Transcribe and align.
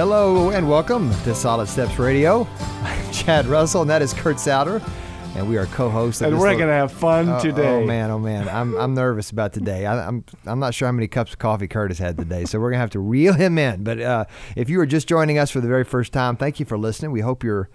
Hello 0.00 0.48
and 0.48 0.66
welcome 0.66 1.10
to 1.24 1.34
Solid 1.34 1.68
Steps 1.68 1.98
Radio. 1.98 2.48
I'm 2.82 3.12
Chad 3.12 3.44
Russell, 3.44 3.82
and 3.82 3.90
that 3.90 4.00
is 4.00 4.14
Kurt 4.14 4.40
Souter, 4.40 4.80
and 5.36 5.46
we 5.46 5.58
are 5.58 5.66
co-hosts. 5.66 6.22
And 6.22 6.32
we're 6.38 6.44
little- 6.44 6.60
gonna 6.60 6.72
have 6.72 6.90
fun 6.90 7.28
Oh, 7.28 7.38
today. 7.38 7.68
Oh 7.68 7.84
man, 7.84 8.10
oh 8.10 8.18
man, 8.18 8.48
I'm 8.48 8.74
I'm 8.78 8.94
nervous 8.94 9.30
about 9.30 9.52
today. 9.52 9.84
I, 9.84 10.08
I'm 10.08 10.24
I'm 10.46 10.58
not 10.58 10.72
sure 10.72 10.88
how 10.88 10.92
many 10.92 11.06
cups 11.06 11.32
of 11.32 11.38
coffee 11.38 11.68
Curtis 11.68 11.98
had 11.98 12.16
today, 12.16 12.46
so 12.46 12.58
we're 12.58 12.70
gonna 12.70 12.80
have 12.80 12.88
to 12.92 12.98
reel 12.98 13.34
him 13.34 13.58
in. 13.58 13.84
But 13.84 14.00
uh, 14.00 14.24
if 14.56 14.70
you 14.70 14.80
are 14.80 14.86
just 14.86 15.06
joining 15.06 15.36
us 15.36 15.50
for 15.50 15.60
the 15.60 15.68
very 15.68 15.84
first 15.84 16.14
time, 16.14 16.34
thank 16.34 16.58
you 16.58 16.64
for 16.64 16.78
listening. 16.78 17.10
We 17.12 17.20
hope 17.20 17.44
you're 17.44 17.68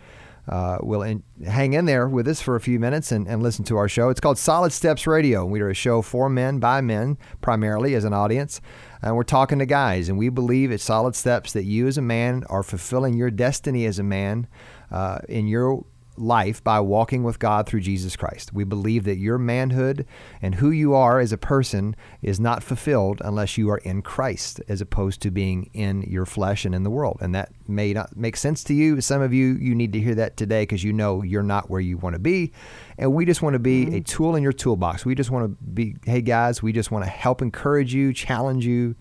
uh, 0.47 0.77
will 0.81 1.01
in, 1.01 1.23
hang 1.45 1.73
in 1.73 1.85
there 1.85 2.07
with 2.07 2.27
us 2.27 2.41
for 2.41 2.55
a 2.55 2.61
few 2.61 2.79
minutes 2.79 3.11
and, 3.11 3.27
and 3.27 3.41
listen 3.41 3.65
to 3.65 3.77
our 3.77 3.89
show. 3.89 4.09
It's 4.09 4.19
called 4.19 4.37
Solid 4.37 4.71
Steps 4.71 5.07
Radio. 5.07 5.45
We 5.45 5.61
are 5.61 5.69
a 5.69 5.75
show 5.75 6.01
for 6.01 6.29
men 6.29 6.59
by 6.59 6.81
men, 6.81 7.17
primarily 7.41 7.95
as 7.95 8.03
an 8.03 8.13
audience. 8.13 8.61
And 9.01 9.15
we're 9.15 9.23
talking 9.23 9.59
to 9.59 9.65
guys, 9.65 10.09
and 10.09 10.17
we 10.17 10.29
believe 10.29 10.71
at 10.71 10.81
Solid 10.81 11.15
Steps 11.15 11.53
that 11.53 11.65
you 11.65 11.87
as 11.87 11.97
a 11.97 12.01
man 12.01 12.43
are 12.49 12.63
fulfilling 12.63 13.15
your 13.15 13.31
destiny 13.31 13.85
as 13.85 13.99
a 13.99 14.03
man 14.03 14.47
uh, 14.91 15.19
in 15.27 15.47
your 15.47 15.85
life 16.17 16.63
by 16.63 16.79
walking 16.79 17.23
with 17.23 17.39
God 17.39 17.67
through 17.67 17.81
Jesus 17.81 18.15
Christ. 18.15 18.53
We 18.53 18.63
believe 18.63 19.03
that 19.05 19.17
your 19.17 19.37
manhood 19.37 20.05
and 20.41 20.55
who 20.55 20.71
you 20.71 20.93
are 20.93 21.19
as 21.19 21.31
a 21.31 21.37
person 21.37 21.95
is 22.21 22.39
not 22.39 22.63
fulfilled 22.63 23.21
unless 23.23 23.57
you 23.57 23.69
are 23.69 23.77
in 23.79 24.01
Christ 24.01 24.61
as 24.67 24.81
opposed 24.81 25.21
to 25.21 25.31
being 25.31 25.69
in 25.73 26.03
your 26.03 26.25
flesh 26.25 26.65
and 26.65 26.73
in 26.73 26.83
the 26.83 26.89
world. 26.89 27.17
And 27.21 27.33
that 27.35 27.51
may 27.67 27.93
not 27.93 28.15
make 28.15 28.37
sense 28.37 28.63
to 28.65 28.73
you. 28.73 29.01
Some 29.01 29.21
of 29.21 29.33
you 29.33 29.53
you 29.55 29.75
need 29.75 29.93
to 29.93 29.99
hear 29.99 30.15
that 30.15 30.37
today 30.37 30.63
because 30.63 30.83
you 30.83 30.93
know 30.93 31.21
you're 31.21 31.43
not 31.43 31.69
where 31.69 31.81
you 31.81 31.97
want 31.97 32.13
to 32.13 32.19
be. 32.19 32.51
And 32.97 33.13
we 33.13 33.25
just 33.25 33.41
want 33.41 33.53
to 33.53 33.59
be 33.59 33.85
mm-hmm. 33.85 33.95
a 33.95 34.01
tool 34.01 34.35
in 34.35 34.43
your 34.43 34.53
toolbox. 34.53 35.05
We 35.05 35.15
just 35.15 35.31
want 35.31 35.45
to 35.45 35.63
be 35.65 35.95
hey 36.05 36.21
guys, 36.21 36.63
we 36.63 36.71
just 36.71 36.91
want 36.91 37.03
to 37.03 37.09
help 37.09 37.41
encourage 37.41 37.93
you, 37.93 38.13
challenge 38.13 38.65
you 38.65 38.95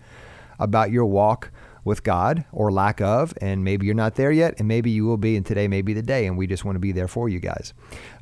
about 0.59 0.91
your 0.91 1.05
walk 1.05 1.51
with 1.85 2.03
God 2.03 2.43
or 2.51 2.71
lack 2.71 2.99
of, 2.99 3.33
and 3.39 3.63
maybe 3.63 3.85
you're 3.85 3.95
not 3.95 4.15
there 4.15 4.31
yet, 4.31 4.55
and 4.57 4.67
maybe 4.67 4.89
you 4.89 5.05
will 5.05 5.17
be, 5.17 5.37
and 5.37 5.45
today 5.45 5.67
may 5.67 5.81
be 5.81 5.93
the 5.93 6.01
day, 6.01 6.25
and 6.25 6.35
we 6.37 6.47
just 6.47 6.65
want 6.65 6.75
to 6.75 6.79
be 6.79 6.91
there 6.91 7.07
for 7.07 7.29
you 7.29 7.39
guys. 7.39 7.73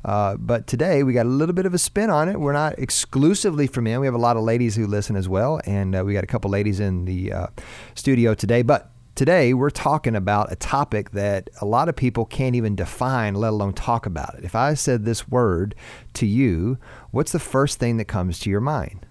Uh, 0.04 0.36
but 0.36 0.66
today 0.66 1.02
we 1.02 1.14
got 1.14 1.26
a 1.26 1.30
little 1.30 1.54
bit 1.54 1.66
of 1.66 1.74
a 1.74 1.78
spin 1.78 2.10
on 2.10 2.28
it. 2.28 2.38
We're 2.38 2.52
not 2.52 2.78
exclusively 2.78 3.66
for 3.66 3.80
men. 3.80 3.98
We 4.00 4.06
have 4.06 4.14
a 4.14 4.18
lot 4.18 4.36
of 4.36 4.44
ladies 4.44 4.76
who 4.76 4.86
listen 4.86 5.16
as 5.16 5.28
well, 5.28 5.60
and 5.64 5.96
uh, 5.96 6.04
we 6.04 6.12
got 6.12 6.22
a 6.22 6.28
couple 6.28 6.50
ladies 6.50 6.78
in 6.78 7.06
the 7.06 7.32
uh, 7.32 7.46
studio 7.94 8.34
today. 8.34 8.60
But 8.60 8.90
today 9.14 9.54
we're 9.54 9.70
talking 9.70 10.14
about 10.14 10.52
a 10.52 10.56
topic 10.56 11.12
that 11.12 11.48
a 11.62 11.64
lot 11.64 11.88
of 11.88 11.96
people 11.96 12.26
can't 12.26 12.54
even 12.54 12.76
define, 12.76 13.34
let 13.34 13.54
alone 13.54 13.72
talk 13.72 14.04
about 14.04 14.34
it. 14.34 14.44
If 14.44 14.54
I 14.54 14.74
said 14.74 15.06
this 15.06 15.26
word 15.26 15.74
to 16.12 16.26
you, 16.26 16.76
what's 17.12 17.32
the 17.32 17.38
first 17.38 17.78
thing 17.78 17.96
that 17.96 18.04
comes 18.04 18.38
to 18.40 18.50
your 18.50 18.60
mind? 18.60 19.06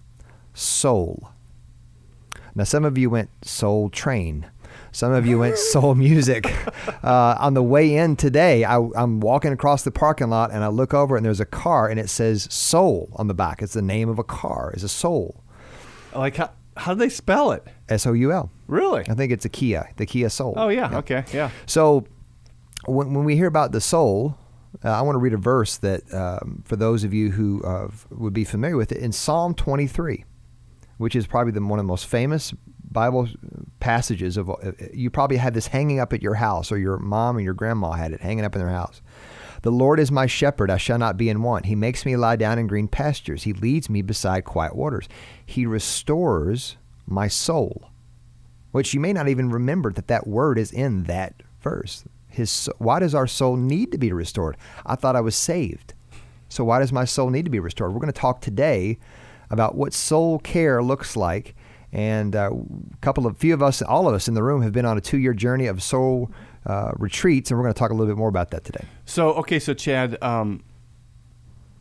Soul. 0.53 1.32
Now, 2.55 2.63
some 2.63 2.85
of 2.85 2.97
you 2.97 3.09
went 3.09 3.29
Soul 3.45 3.89
Train. 3.89 4.47
Some 4.91 5.11
of 5.11 5.25
you 5.25 5.39
went 5.39 5.57
Soul 5.57 5.95
Music. 6.07 6.45
Uh, 7.03 7.35
on 7.39 7.53
the 7.55 7.63
way 7.63 7.95
in 7.95 8.15
today, 8.15 8.63
I, 8.63 8.77
I'm 8.95 9.19
walking 9.19 9.51
across 9.51 9.83
the 9.83 9.91
parking 9.91 10.29
lot 10.29 10.51
and 10.51 10.63
I 10.63 10.67
look 10.67 10.93
over 10.93 11.15
and 11.17 11.25
there's 11.25 11.39
a 11.39 11.45
car 11.45 11.89
and 11.89 11.99
it 11.99 12.09
says 12.09 12.47
Soul 12.53 13.09
on 13.15 13.27
the 13.27 13.33
back. 13.33 13.61
It's 13.61 13.73
the 13.73 13.81
name 13.81 14.09
of 14.09 14.19
a 14.19 14.23
car. 14.23 14.71
It's 14.73 14.83
a 14.83 14.89
Soul. 14.89 15.43
Like 16.13 16.35
how 16.35 16.51
how 16.77 16.93
do 16.93 16.99
they 16.99 17.09
spell 17.09 17.51
it? 17.51 17.65
S 17.89 18.05
O 18.05 18.13
U 18.13 18.31
L. 18.31 18.51
Really? 18.67 19.03
I 19.09 19.13
think 19.13 19.31
it's 19.31 19.45
a 19.45 19.49
Kia, 19.49 19.89
the 19.97 20.05
Kia 20.05 20.29
Soul. 20.29 20.53
Oh 20.57 20.69
yeah. 20.69 20.97
Okay. 20.97 21.23
Yeah. 21.33 21.49
So 21.65 22.05
when, 22.85 23.13
when 23.13 23.25
we 23.25 23.35
hear 23.35 23.47
about 23.47 23.71
the 23.71 23.81
soul, 23.81 24.37
uh, 24.83 24.89
I 24.89 25.01
want 25.01 25.15
to 25.15 25.19
read 25.19 25.33
a 25.33 25.37
verse 25.37 25.77
that, 25.77 26.11
um, 26.13 26.63
for 26.65 26.75
those 26.75 27.03
of 27.03 27.13
you 27.13 27.31
who 27.31 27.63
uh, 27.63 27.89
would 28.09 28.33
be 28.33 28.43
familiar 28.43 28.75
with 28.75 28.91
it, 28.91 28.97
in 28.99 29.11
Psalm 29.11 29.53
23, 29.53 30.25
which 31.03 31.15
is 31.15 31.27
probably 31.27 31.51
the, 31.51 31.61
one 31.61 31.79
of 31.79 31.85
the 31.85 31.87
most 31.87 32.07
famous 32.07 32.53
Bible 32.89 33.27
passages 33.79 34.37
of. 34.37 34.49
Uh, 34.49 34.71
you 34.93 35.09
probably 35.09 35.37
had 35.37 35.53
this 35.53 35.67
hanging 35.67 35.99
up 35.99 36.13
at 36.13 36.21
your 36.21 36.35
house, 36.35 36.71
or 36.71 36.77
your 36.77 36.97
mom 36.97 37.37
or 37.37 37.41
your 37.41 37.53
grandma 37.53 37.91
had 37.91 38.13
it 38.13 38.21
hanging 38.21 38.45
up 38.45 38.55
in 38.55 38.61
their 38.61 38.69
house. 38.69 39.01
The 39.61 39.71
Lord 39.71 39.99
is 39.99 40.11
my 40.11 40.25
shepherd; 40.25 40.71
I 40.71 40.77
shall 40.77 40.97
not 40.97 41.17
be 41.17 41.29
in 41.29 41.43
want. 41.43 41.65
He 41.65 41.75
makes 41.75 42.05
me 42.05 42.15
lie 42.15 42.37
down 42.37 42.57
in 42.57 42.67
green 42.67 42.87
pastures. 42.87 43.43
He 43.43 43.53
leads 43.53 43.89
me 43.89 44.01
beside 44.01 44.45
quiet 44.45 44.75
waters. 44.75 45.07
He 45.45 45.65
restores 45.65 46.77
my 47.05 47.27
soul 47.27 47.89
which 48.73 48.91
you 48.91 48.99
may 48.99 49.13
not 49.13 49.29
even 49.29 49.51
remember 49.51 49.93
that 49.93 50.07
that 50.07 50.25
word 50.25 50.57
is 50.57 50.71
in 50.71 51.03
that 51.03 51.43
verse. 51.61 52.03
His 52.27 52.67
why 52.79 52.99
does 52.99 53.13
our 53.13 53.27
soul 53.27 53.55
need 53.55 53.91
to 53.91 53.99
be 53.99 54.11
restored? 54.11 54.57
I 54.83 54.95
thought 54.95 55.15
I 55.15 55.21
was 55.21 55.35
saved. 55.35 55.93
So 56.49 56.63
why 56.63 56.79
does 56.79 56.91
my 56.91 57.05
soul 57.05 57.29
need 57.29 57.45
to 57.45 57.51
be 57.51 57.59
restored? 57.59 57.93
We're 57.93 57.99
going 57.99 58.11
to 58.11 58.19
talk 58.19 58.41
today 58.41 58.97
about 59.53 59.75
what 59.75 59.93
soul 59.93 60.39
care 60.39 60.83
looks 60.83 61.15
like. 61.15 61.55
And 61.93 62.35
uh, 62.35 62.49
a 62.51 62.97
couple 63.01 63.27
of 63.27 63.37
few 63.37 63.53
of 63.53 63.61
us, 63.61 63.81
all 63.83 64.07
of 64.09 64.15
us 64.15 64.27
in 64.27 64.33
the 64.33 64.41
room, 64.41 64.63
have 64.63 64.71
been 64.73 64.85
on 64.85 64.97
a 64.97 65.01
two-year 65.01 65.33
journey 65.33 65.67
of 65.67 65.83
soul 65.83 66.31
uh, 66.65 66.91
retreats, 66.97 67.51
and 67.51 67.57
we're 67.59 67.63
going 67.63 67.73
to 67.73 67.77
talk 67.77 67.91
a 67.91 67.93
little 67.93 68.07
bit 68.11 68.17
more 68.17 68.29
about 68.29 68.49
that 68.49 68.63
today. 68.65 68.85
So 69.05 69.33
okay. 69.35 69.59
So 69.59 69.73
Chad, 69.75 70.17
um, 70.23 70.63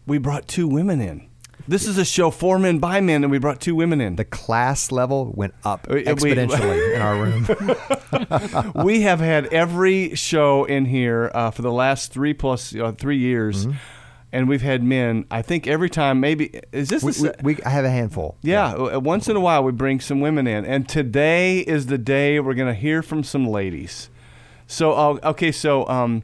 we 0.06 0.18
brought 0.18 0.46
two 0.48 0.68
women 0.68 1.00
in. 1.00 1.28
This 1.68 1.86
is 1.86 1.96
a 1.96 2.04
show 2.04 2.30
for 2.32 2.58
men 2.58 2.78
by 2.80 3.00
men, 3.00 3.22
and 3.22 3.30
we 3.30 3.38
brought 3.38 3.60
two 3.60 3.76
women 3.76 4.00
in. 4.00 4.16
The 4.16 4.24
class 4.24 4.90
level 4.90 5.32
went 5.34 5.54
up 5.64 5.88
we- 5.88 6.04
exponentially 6.04 6.94
in 6.96 7.00
our 7.00 7.22
room. 7.22 8.74
we 8.84 9.02
have 9.02 9.20
had 9.20 9.46
every 9.46 10.14
show 10.16 10.64
in 10.64 10.84
here 10.86 11.30
uh, 11.32 11.52
for 11.52 11.62
the 11.62 11.70
last 11.72 12.12
three 12.12 12.34
plus 12.34 12.74
uh, 12.74 12.92
three 12.98 13.18
years, 13.18 13.66
Mm-hmm. 13.66 13.76
And 14.32 14.48
we've 14.48 14.62
had 14.62 14.82
men. 14.82 15.26
I 15.30 15.42
think 15.42 15.66
every 15.66 15.90
time, 15.90 16.18
maybe 16.18 16.60
is 16.72 16.88
this 16.88 17.02
we, 17.02 17.12
the 17.12 17.34
we, 17.42 17.54
we, 17.54 17.62
I 17.62 17.68
have 17.68 17.84
a 17.84 17.90
handful. 17.90 18.36
Yeah, 18.42 18.72
uh, 18.72 18.98
once 18.98 19.28
in 19.28 19.36
a 19.36 19.40
while 19.40 19.62
we 19.62 19.72
bring 19.72 20.00
some 20.00 20.20
women 20.20 20.46
in, 20.46 20.64
and 20.64 20.88
today 20.88 21.58
is 21.60 21.86
the 21.86 21.98
day 21.98 22.40
we're 22.40 22.54
going 22.54 22.72
to 22.74 22.80
hear 22.80 23.02
from 23.02 23.22
some 23.22 23.46
ladies. 23.46 24.08
So, 24.66 24.92
uh, 24.92 25.18
okay, 25.22 25.52
so 25.52 25.86
um, 25.88 26.22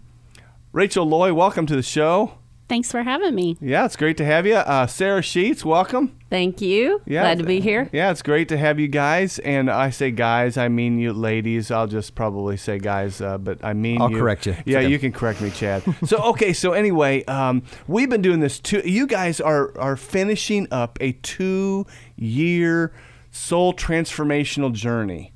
Rachel 0.72 1.06
Loy, 1.06 1.34
welcome 1.34 1.66
to 1.66 1.76
the 1.76 1.82
show. 1.82 2.32
Thanks 2.68 2.90
for 2.92 3.02
having 3.02 3.34
me. 3.34 3.56
Yeah, 3.62 3.86
it's 3.86 3.96
great 3.96 4.18
to 4.18 4.24
have 4.26 4.46
you. 4.46 4.56
Uh, 4.56 4.86
Sarah 4.86 5.22
Sheets, 5.22 5.64
welcome. 5.64 6.14
Thank 6.28 6.60
you. 6.60 7.00
Yeah, 7.06 7.22
Glad 7.22 7.38
to 7.38 7.44
be 7.44 7.60
here. 7.60 7.88
Yeah, 7.94 8.10
it's 8.10 8.20
great 8.20 8.48
to 8.50 8.58
have 8.58 8.78
you 8.78 8.88
guys. 8.88 9.38
And 9.38 9.70
I 9.70 9.88
say 9.88 10.10
guys, 10.10 10.58
I 10.58 10.68
mean 10.68 10.98
you 10.98 11.14
ladies. 11.14 11.70
I'll 11.70 11.86
just 11.86 12.14
probably 12.14 12.58
say 12.58 12.78
guys, 12.78 13.22
uh, 13.22 13.38
but 13.38 13.64
I 13.64 13.72
mean 13.72 14.02
I'll 14.02 14.10
you. 14.10 14.18
correct 14.18 14.44
you. 14.44 14.54
Yeah, 14.66 14.80
Okay. 14.80 14.88
you 14.90 14.98
can 14.98 15.12
correct 15.12 15.40
me, 15.40 15.48
Chad. 15.48 15.82
so 16.04 16.18
okay, 16.24 16.52
so 16.52 16.72
anyway, 16.72 17.24
um, 17.24 17.62
we've 17.86 18.10
been 18.10 18.20
doing 18.20 18.40
this 18.40 18.60
two. 18.60 18.82
You 18.84 19.06
guys 19.06 19.40
are 19.40 19.72
are 19.78 19.96
finishing 19.96 20.68
up 20.70 20.98
a 21.00 21.12
two 21.12 21.86
year 22.16 22.92
soul 23.30 23.72
transformational 23.72 24.72
journey. 24.74 25.32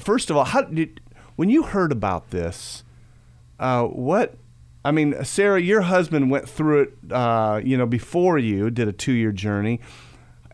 First 0.00 0.30
of 0.30 0.36
all, 0.36 0.44
how 0.44 0.62
did 0.62 1.00
when 1.36 1.48
you 1.48 1.62
heard 1.62 1.92
about 1.92 2.30
this? 2.30 2.82
Uh, 3.60 3.84
what? 3.84 4.34
I 4.86 4.92
mean, 4.92 5.24
Sarah, 5.24 5.60
your 5.60 5.80
husband 5.80 6.30
went 6.30 6.48
through 6.48 6.82
it. 6.82 7.12
Uh, 7.12 7.60
you 7.64 7.76
know, 7.76 7.86
before 7.86 8.38
you 8.38 8.70
did 8.70 8.86
a 8.86 8.92
two-year 8.92 9.32
journey. 9.32 9.80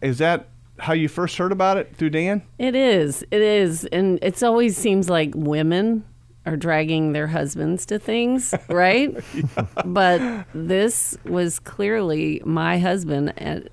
Is 0.00 0.18
that 0.18 0.48
how 0.78 0.94
you 0.94 1.06
first 1.08 1.36
heard 1.36 1.52
about 1.52 1.76
it 1.76 1.94
through 1.96 2.10
Dan? 2.10 2.42
It 2.58 2.74
is. 2.74 3.22
It 3.30 3.42
is. 3.42 3.84
And 3.84 4.18
it's 4.22 4.42
always 4.42 4.76
seems 4.76 5.10
like 5.10 5.32
women 5.34 6.04
are 6.46 6.56
dragging 6.56 7.12
their 7.12 7.26
husbands 7.26 7.84
to 7.86 7.98
things, 7.98 8.54
right? 8.68 9.14
But 9.84 10.46
this 10.54 11.16
was 11.24 11.58
clearly 11.58 12.40
my 12.44 12.78
husband 12.78 13.34
at 13.38 13.68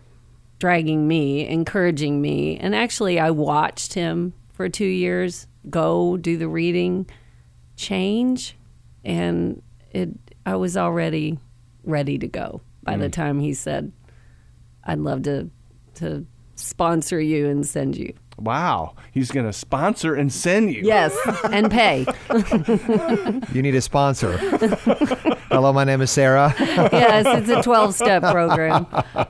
dragging 0.59 1.07
me, 1.07 1.47
encouraging 1.47 2.21
me. 2.21 2.57
And 2.57 2.75
actually, 2.75 3.17
I 3.17 3.31
watched 3.31 3.93
him 3.93 4.33
for 4.51 4.67
two 4.67 4.85
years 4.85 5.47
go 5.69 6.17
do 6.17 6.37
the 6.37 6.49
reading, 6.49 7.07
change, 7.77 8.57
and 9.05 9.61
it. 9.91 10.09
I 10.49 10.55
was 10.55 10.75
already 10.75 11.37
ready 11.83 12.17
to 12.17 12.27
go 12.27 12.61
by 12.81 12.97
the 12.97 13.07
time 13.07 13.39
he 13.39 13.53
said, 13.53 13.91
"I'd 14.83 14.97
love 14.97 15.21
to 15.23 15.51
to 15.95 16.25
sponsor 16.55 17.21
you 17.21 17.47
and 17.47 17.67
send 17.67 17.95
you." 17.95 18.15
Wow, 18.39 18.95
he's 19.11 19.29
going 19.29 19.45
to 19.45 19.53
sponsor 19.53 20.15
and 20.15 20.33
send 20.33 20.73
you. 20.73 20.81
Yes, 20.83 21.15
and 21.51 21.69
pay. 21.69 22.07
You 23.53 23.61
need 23.61 23.75
a 23.75 23.81
sponsor. 23.81 24.37
Hello, 25.51 25.71
my 25.71 25.83
name 25.83 26.01
is 26.01 26.09
Sarah. 26.09 26.55
yes, 26.57 27.25
it's 27.27 27.49
a 27.49 27.61
12 27.61 27.93
step 27.93 28.23
program. 28.23 28.87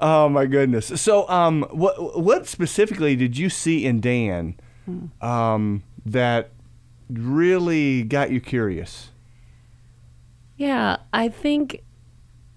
Oh 0.00 0.28
my 0.30 0.46
goodness. 0.46 0.86
So, 1.00 1.28
um, 1.28 1.64
what 1.70 2.18
what 2.18 2.48
specifically 2.48 3.14
did 3.14 3.36
you 3.36 3.50
see 3.50 3.84
in 3.84 4.00
Dan, 4.00 4.56
um, 5.20 5.82
that 6.06 6.50
really 7.10 8.02
got 8.02 8.30
you 8.30 8.40
curious? 8.40 9.11
Yeah, 10.62 10.98
I 11.12 11.28
think 11.28 11.82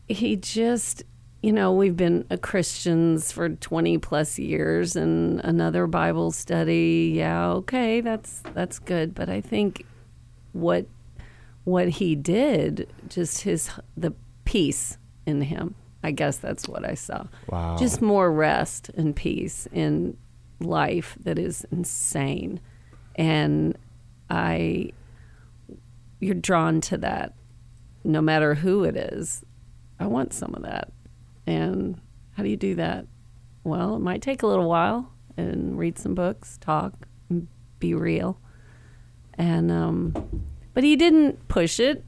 he 0.07 0.35
just, 0.35 1.01
you 1.41 1.51
know, 1.51 1.73
we've 1.73 1.97
been 1.97 2.23
a 2.29 2.37
Christians 2.37 3.31
for 3.31 3.49
20 3.49 3.97
plus 3.97 4.37
years 4.37 4.95
and 4.95 5.39
another 5.39 5.87
Bible 5.87 6.29
study. 6.29 7.13
Yeah, 7.15 7.49
okay, 7.53 8.01
that's 8.01 8.43
that's 8.53 8.77
good, 8.77 9.15
but 9.15 9.27
I 9.27 9.41
think 9.41 9.87
what 10.53 10.85
what 11.63 11.89
he 11.89 12.15
did, 12.15 12.87
just 13.09 13.41
his 13.41 13.71
the 13.97 14.13
peace 14.43 14.99
in 15.25 15.41
him. 15.41 15.73
I 16.03 16.11
guess 16.11 16.37
that's 16.37 16.69
what 16.69 16.87
I 16.87 16.93
saw. 16.93 17.25
Wow. 17.49 17.75
Just 17.75 18.03
more 18.03 18.31
rest 18.31 18.89
and 18.89 19.15
peace 19.15 19.67
in 19.71 20.15
life 20.59 21.17
that 21.21 21.39
is 21.39 21.65
insane. 21.71 22.59
And 23.15 23.75
I 24.29 24.91
you're 26.19 26.35
drawn 26.35 26.81
to 26.81 26.99
that 26.99 27.33
no 28.05 28.21
matter 28.21 28.55
who 28.55 28.83
it 28.83 28.95
is. 28.95 29.43
I 29.99 30.07
want 30.07 30.33
some 30.33 30.53
of 30.55 30.63
that. 30.63 30.91
And 31.47 31.99
how 32.35 32.43
do 32.43 32.49
you 32.49 32.57
do 32.57 32.75
that? 32.75 33.05
Well, 33.63 33.95
it 33.95 33.99
might 33.99 34.21
take 34.21 34.43
a 34.43 34.47
little 34.47 34.69
while 34.69 35.11
and 35.37 35.77
read 35.77 35.97
some 35.97 36.15
books, 36.15 36.57
talk, 36.59 36.93
and 37.29 37.47
be 37.79 37.93
real. 37.93 38.39
And 39.37 39.71
um 39.71 40.45
but 40.73 40.83
he 40.83 40.95
didn't 40.95 41.47
push 41.47 41.79
it. 41.79 42.03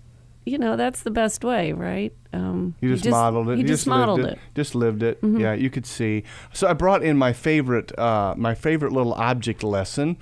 You 0.46 0.58
know, 0.58 0.78
that's 0.78 1.04
the 1.04 1.12
best 1.12 1.44
way, 1.44 1.74
right? 1.74 2.14
Um 2.34 2.76
You 2.82 2.96
just, 2.96 3.10
modeled 3.10 3.50
it. 3.50 3.56
He 3.56 3.62
You 3.62 3.68
just, 3.68 3.88
lived 3.88 4.00
modeled 4.00 4.20
it. 4.22 4.38
Mm-hmm. 4.38 4.56
Just 4.56 4.76
lived 4.76 5.04
it. 5.04 5.20
Yeah, 5.24 5.54
you 5.54 5.70
could 5.70 5.86
see. 5.86 6.24
So 6.54 6.68
I 6.68 6.74
brought 6.74 7.04
in 7.04 7.18
my 7.18 7.34
favorite, 7.34 7.98
uh, 7.98 8.34
my 8.38 8.56
favorite 8.56 8.92
little 8.92 9.14
object 9.14 9.64
lesson. 9.64 10.18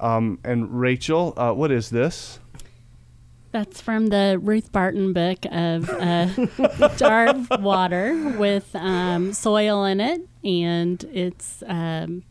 Um, 0.00 0.38
and 0.44 0.80
Rachel, 0.80 1.34
uh, 1.36 1.52
what 1.52 1.72
is 1.72 1.90
this? 1.90 2.38
That's 3.50 3.80
from 3.80 4.08
the 4.08 4.38
Ruth 4.40 4.72
Barton 4.72 5.14
book 5.14 5.38
of 5.50 5.86
jar 6.98 7.28
of 7.28 7.48
water 7.62 8.34
with 8.38 8.74
um, 8.76 9.32
soil 9.32 9.84
in 9.84 10.00
it, 10.00 10.20
and 10.44 11.02
it's 11.12 11.62
um, 11.66 12.24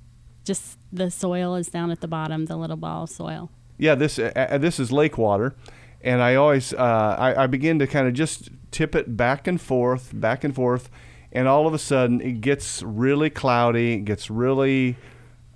just 0.44 0.78
the 0.94 1.10
soil 1.10 1.56
is 1.56 1.70
down 1.70 1.90
at 1.90 2.02
the 2.02 2.08
bottom, 2.08 2.46
the 2.46 2.56
little 2.56 2.78
ball 2.78 3.04
of 3.04 3.10
soil. 3.10 3.50
Yeah, 3.80 3.96
this 3.96 4.20
uh, 4.20 4.32
uh, 4.36 4.58
this 4.60 4.80
is 4.80 4.92
lake 4.92 5.18
water, 5.18 5.56
and 6.02 6.22
I 6.22 6.36
always 6.36 6.74
uh, 6.74 7.16
I, 7.18 7.44
I 7.44 7.48
begin 7.48 7.80
to 7.80 7.88
kind 7.88 8.08
of 8.08 8.14
just 8.14 8.50
tip 8.70 8.94
it 8.94 9.18
back 9.18 9.48
and 9.48 9.60
forth, 9.60 10.12
back 10.14 10.44
and 10.44 10.54
forth, 10.54 10.90
and 11.32 11.48
all 11.48 11.66
of 11.66 11.74
a 11.74 11.80
sudden 11.80 12.22
it 12.22 12.42
gets 12.42 12.84
really 12.84 13.32
cloudy, 13.32 13.94
it 13.94 14.06
gets 14.06 14.30
really, 14.30 14.98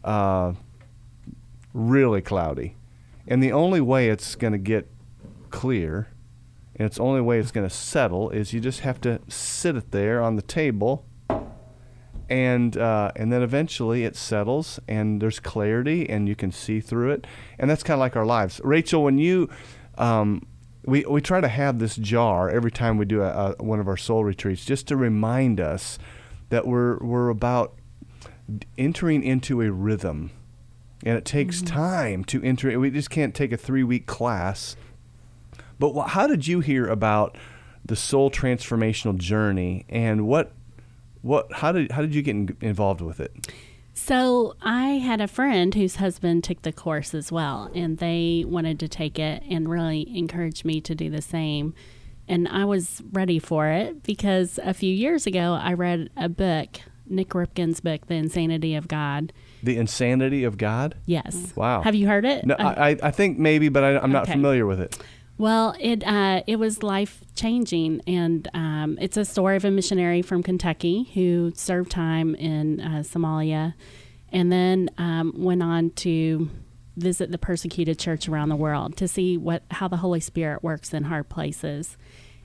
uh, 0.03 0.53
really 1.73 2.21
cloudy, 2.21 2.75
and 3.27 3.43
the 3.43 3.51
only 3.51 3.81
way 3.81 4.09
it's 4.09 4.33
going 4.33 4.53
to 4.53 4.59
get 4.59 4.87
clear, 5.51 6.07
and 6.75 6.85
it's 6.85 6.97
the 6.97 7.03
only 7.03 7.21
way 7.21 7.39
it's 7.39 7.51
going 7.51 7.67
to 7.67 7.73
settle 7.73 8.29
is 8.29 8.53
you 8.53 8.59
just 8.59 8.79
have 8.79 8.99
to 9.01 9.19
sit 9.27 9.75
it 9.75 9.91
there 9.91 10.21
on 10.21 10.35
the 10.35 10.41
table 10.41 11.05
and 12.31 12.77
uh, 12.77 13.11
and 13.17 13.31
then 13.31 13.41
eventually 13.41 14.05
it 14.05 14.15
settles 14.15 14.79
and 14.87 15.21
there's 15.21 15.41
clarity 15.41 16.09
and 16.09 16.29
you 16.29 16.35
can 16.35 16.49
see 16.49 16.79
through 16.79 17.11
it 17.11 17.27
and 17.59 17.69
that's 17.69 17.83
kind 17.83 17.95
of 17.95 17.99
like 17.99 18.15
our 18.15 18.25
lives. 18.25 18.61
Rachel 18.63 19.03
when 19.03 19.17
you 19.17 19.49
um, 19.97 20.47
we, 20.85 21.03
we 21.05 21.21
try 21.21 21.41
to 21.41 21.47
have 21.49 21.79
this 21.79 21.97
jar 21.97 22.49
every 22.49 22.71
time 22.71 22.97
we 22.97 23.05
do 23.05 23.21
a, 23.21 23.55
a, 23.59 23.63
one 23.63 23.79
of 23.79 23.87
our 23.87 23.97
soul 23.97 24.23
retreats 24.23 24.63
just 24.63 24.87
to 24.87 24.95
remind 24.95 25.59
us 25.59 25.99
that 26.49 26.65
we're 26.65 26.97
we're 26.99 27.27
about 27.27 27.75
entering 28.77 29.23
into 29.23 29.61
a 29.61 29.69
rhythm 29.69 30.31
and 31.03 31.17
it 31.17 31.25
takes 31.25 31.61
time 31.61 32.23
to 32.23 32.41
enter 32.43 32.79
we 32.79 32.89
just 32.89 33.09
can't 33.09 33.35
take 33.35 33.51
a 33.51 33.57
three 33.57 33.83
week 33.83 34.05
class 34.05 34.77
but 35.81 35.91
wh- 35.93 36.09
how 36.15 36.25
did 36.27 36.47
you 36.47 36.59
hear 36.61 36.87
about 36.87 37.37
the 37.83 37.95
soul 37.95 38.29
transformational 38.31 39.17
journey 39.17 39.85
and 39.89 40.25
what 40.27 40.53
what 41.21 41.51
how 41.59 41.71
did 41.71 41.91
how 41.91 42.01
did 42.01 42.13
you 42.15 42.21
get 42.21 42.35
in, 42.35 42.55
involved 42.61 43.01
with 43.01 43.19
it 43.19 43.31
So 43.93 44.55
I 44.61 44.83
had 45.09 45.19
a 45.21 45.27
friend 45.27 45.75
whose 45.75 45.97
husband 45.97 46.43
took 46.43 46.61
the 46.61 46.71
course 46.71 47.13
as 47.13 47.31
well, 47.31 47.69
and 47.75 47.97
they 47.97 48.45
wanted 48.47 48.79
to 48.79 48.87
take 48.87 49.19
it 49.19 49.43
and 49.49 49.69
really 49.69 50.01
encouraged 50.17 50.63
me 50.65 50.79
to 50.81 50.95
do 50.95 51.09
the 51.09 51.21
same. 51.21 51.73
And 52.27 52.47
I 52.47 52.63
was 52.65 53.01
ready 53.11 53.37
for 53.39 53.67
it 53.67 54.01
because 54.03 54.59
a 54.63 54.73
few 54.73 54.93
years 54.93 55.27
ago 55.27 55.59
I 55.61 55.73
read 55.73 56.09
a 56.15 56.29
book, 56.29 56.79
Nik 57.05 57.29
Ripken's 57.35 57.81
book, 57.81 58.07
The 58.07 58.15
Insanity 58.15 58.73
of 58.75 58.87
God. 58.87 59.33
the 59.61 59.77
insanity 59.77 60.43
of 60.45 60.57
god 60.57 60.95
Yes. 61.05 61.53
Wow. 61.55 61.81
Have 61.81 61.93
you 61.93 62.07
heard 62.07 62.25
it? 62.25 62.45
no, 62.45 62.55
I, 62.57 62.97
I- 63.03 63.11
think 63.11 63.37
maybe 63.37 63.67
but 63.69 63.83
I, 63.83 63.89
i'm 63.99 64.11
not 64.11 64.23
Okay. 64.23 64.31
familiar 64.37 64.65
with 64.65 64.79
it 64.79 64.97
Well, 65.41 65.75
it 65.79 66.03
uh, 66.05 66.43
it 66.45 66.57
was 66.57 66.83
life 66.83 67.23
changing, 67.33 68.03
and 68.05 68.47
um, 68.53 68.99
it's 69.01 69.17
a 69.17 69.25
story 69.25 69.57
of 69.57 69.65
a 69.65 69.71
missionary 69.71 70.21
from 70.21 70.43
Kentucky 70.43 71.09
who 71.15 71.51
served 71.55 71.89
time 71.89 72.35
in 72.35 72.79
uh, 72.79 73.01
Somalia, 73.01 73.73
and 74.31 74.51
then 74.51 74.91
um, 74.99 75.33
went 75.35 75.63
on 75.63 75.89
to 76.05 76.47
visit 76.95 77.31
the 77.31 77.39
persecuted 77.39 77.97
church 77.97 78.29
around 78.29 78.49
the 78.49 78.55
world 78.55 78.95
to 78.97 79.07
see 79.07 79.35
what 79.35 79.63
how 79.71 79.87
the 79.87 79.97
Holy 79.97 80.19
Spirit 80.19 80.61
works 80.61 80.93
in 80.93 81.05
hard 81.05 81.27
places. 81.27 81.97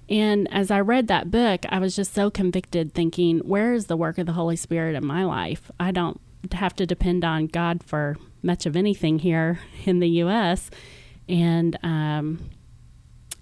And 0.08 0.50
as 0.50 0.70
I 0.70 0.80
read 0.80 1.06
that 1.08 1.30
book, 1.30 1.66
I 1.68 1.78
was 1.78 1.96
just 1.96 2.14
so 2.14 2.30
convicted, 2.30 2.94
thinking, 2.94 3.40
"Where 3.40 3.74
is 3.74 3.88
the 3.88 3.96
work 3.98 4.16
of 4.16 4.24
the 4.24 4.32
Holy 4.32 4.56
Spirit 4.56 4.94
in 4.94 5.04
my 5.04 5.22
life? 5.22 5.70
I 5.78 5.90
don't 5.90 6.18
have 6.50 6.74
to 6.76 6.86
depend 6.86 7.26
on 7.26 7.48
God 7.48 7.82
for 7.82 8.16
much 8.42 8.64
of 8.64 8.74
anything 8.74 9.18
here 9.18 9.60
in 9.84 9.98
the 9.98 10.08
U.S." 10.08 10.70
And 11.28 11.76
um, 11.82 12.38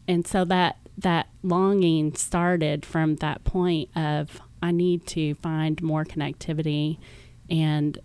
and 0.07 0.27
so 0.27 0.45
that 0.45 0.77
that 0.99 1.29
longing 1.43 2.15
started 2.15 2.87
from 2.87 3.17
that 3.17 3.45
point 3.45 3.91
of 3.97 4.41
I 4.63 4.71
need 4.71 5.07
to 5.09 5.35
find 5.37 5.83
more 5.83 6.05
connectivity 6.05 6.99
and 7.51 7.99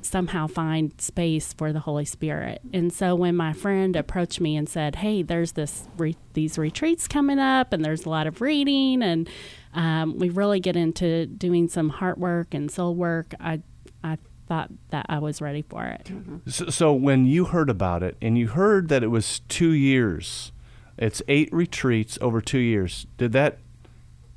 somehow 0.00 0.48
find 0.48 1.00
space 1.00 1.52
for 1.52 1.72
the 1.72 1.80
Holy 1.80 2.04
Spirit. 2.04 2.60
And 2.72 2.92
so 2.92 3.14
when 3.14 3.36
my 3.36 3.52
friend 3.52 3.94
approached 3.94 4.40
me 4.40 4.56
and 4.56 4.68
said, 4.68 4.96
"Hey, 4.96 5.22
there's 5.22 5.52
this 5.52 5.88
re- 5.96 6.16
these 6.32 6.58
retreats 6.58 7.06
coming 7.06 7.38
up, 7.38 7.72
and 7.72 7.84
there's 7.84 8.04
a 8.04 8.08
lot 8.10 8.26
of 8.26 8.40
reading, 8.40 9.02
and 9.02 9.28
um, 9.74 10.18
we 10.18 10.28
really 10.28 10.60
get 10.60 10.76
into 10.76 11.26
doing 11.26 11.68
some 11.68 11.88
heart 11.88 12.18
work 12.18 12.54
and 12.54 12.70
soul 12.70 12.94
work," 12.94 13.34
I 13.38 13.60
I 14.02 14.18
thought 14.48 14.70
that 14.90 15.06
I 15.08 15.18
was 15.18 15.40
ready 15.40 15.62
for 15.62 15.84
it. 15.84 16.10
so, 16.46 16.68
so 16.68 16.92
when 16.92 17.26
you 17.26 17.46
heard 17.46 17.70
about 17.70 18.02
it 18.02 18.16
and 18.20 18.36
you 18.36 18.48
heard 18.48 18.88
that 18.88 19.02
it 19.02 19.06
was 19.06 19.40
two 19.48 19.70
years 19.70 20.51
it's 20.98 21.22
eight 21.28 21.48
retreats 21.52 22.18
over 22.20 22.40
two 22.40 22.58
years 22.58 23.06
did 23.16 23.32
that 23.32 23.58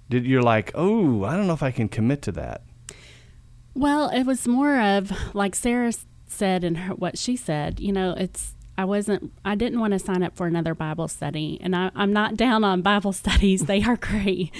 did 0.09 0.25
you're 0.25 0.41
like 0.41 0.71
oh 0.75 1.23
i 1.23 1.35
don't 1.35 1.47
know 1.47 1.53
if 1.53 1.63
i 1.63 1.71
can 1.71 1.87
commit 1.89 2.21
to 2.21 2.31
that 2.31 2.61
Well, 3.73 4.09
it 4.09 4.23
was 4.23 4.47
more 4.47 4.79
of 4.79 5.11
like 5.35 5.53
Sarah 5.53 5.91
said 6.27 6.63
and 6.63 6.77
what 6.97 7.17
she 7.17 7.35
said. 7.35 7.79
You 7.81 7.91
know, 7.91 8.15
it's 8.17 8.53
I 8.77 8.85
wasn't 8.85 9.33
I 9.43 9.55
didn't 9.55 9.81
want 9.81 9.91
to 9.91 9.99
sign 9.99 10.23
up 10.23 10.35
for 10.35 10.47
another 10.47 10.73
Bible 10.73 11.09
study, 11.09 11.59
and 11.61 11.75
I, 11.75 11.91
I'm 11.93 12.13
not 12.13 12.35
down 12.45 12.63
on 12.63 12.81
Bible 12.81 13.11
studies; 13.11 13.65
they 13.65 13.83
are 13.83 13.97
great. 13.97 14.53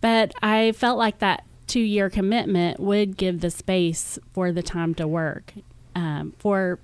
But 0.00 0.32
I 0.42 0.72
felt 0.72 0.98
like 0.98 1.18
that 1.18 1.44
two 1.66 1.80
year 1.80 2.08
commitment 2.08 2.80
would 2.80 3.16
give 3.18 3.40
the 3.40 3.50
space 3.50 4.18
for 4.32 4.50
the 4.50 4.62
time 4.62 4.94
to 4.94 5.06
work, 5.06 5.52
um, 5.94 6.32
for 6.38 6.78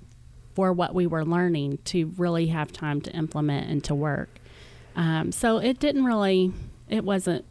for 0.55 0.73
what 0.73 0.95
we 0.95 1.07
were 1.07 1.25
learning 1.25 1.79
to 1.85 2.13
really 2.19 2.49
have 2.49 2.73
time 2.73 3.01
to 3.01 3.11
implement 3.13 3.71
and 3.71 3.83
to 3.85 3.95
work. 3.95 4.40
Um, 4.97 5.33
so 5.33 5.59
it 5.59 5.79
didn't 5.79 6.05
really, 6.05 6.53
it 6.89 7.05
wasn't 7.05 7.45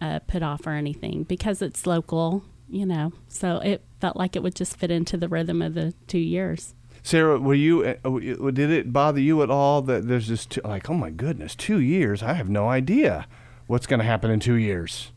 uh, 0.00 0.18
put 0.26 0.42
off 0.42 0.66
or 0.66 0.70
anything 0.72 1.22
because 1.22 1.62
it's 1.62 1.86
local, 1.86 2.42
you 2.68 2.84
know. 2.86 3.12
So 3.28 3.58
it 3.58 3.82
felt 4.00 4.16
like 4.16 4.36
it 4.36 4.42
would 4.42 4.54
just 4.54 4.76
fit 4.76 4.90
into 4.90 5.16
the 5.16 5.28
rhythm 5.28 5.62
of 5.62 5.74
the 5.74 5.94
two 6.06 6.18
years. 6.18 6.74
Sarah, 7.02 7.38
were 7.38 7.54
you? 7.54 7.84
uh, 7.84 8.50
Did 8.50 8.70
it 8.70 8.92
bother 8.92 9.20
you 9.20 9.42
at 9.42 9.50
all 9.50 9.80
that 9.82 10.08
there's 10.08 10.26
just 10.26 10.50
two, 10.50 10.60
like, 10.64 10.90
oh 10.90 10.94
my 10.94 11.10
goodness, 11.10 11.54
two 11.54 11.78
years? 11.78 12.22
I 12.22 12.32
have 12.34 12.48
no 12.48 12.68
idea 12.68 13.26
what's 13.68 13.86
going 13.86 14.00
to 14.00 14.06
happen 14.06 14.30
in 14.30 14.40
two 14.40 14.54
years. 14.54 15.12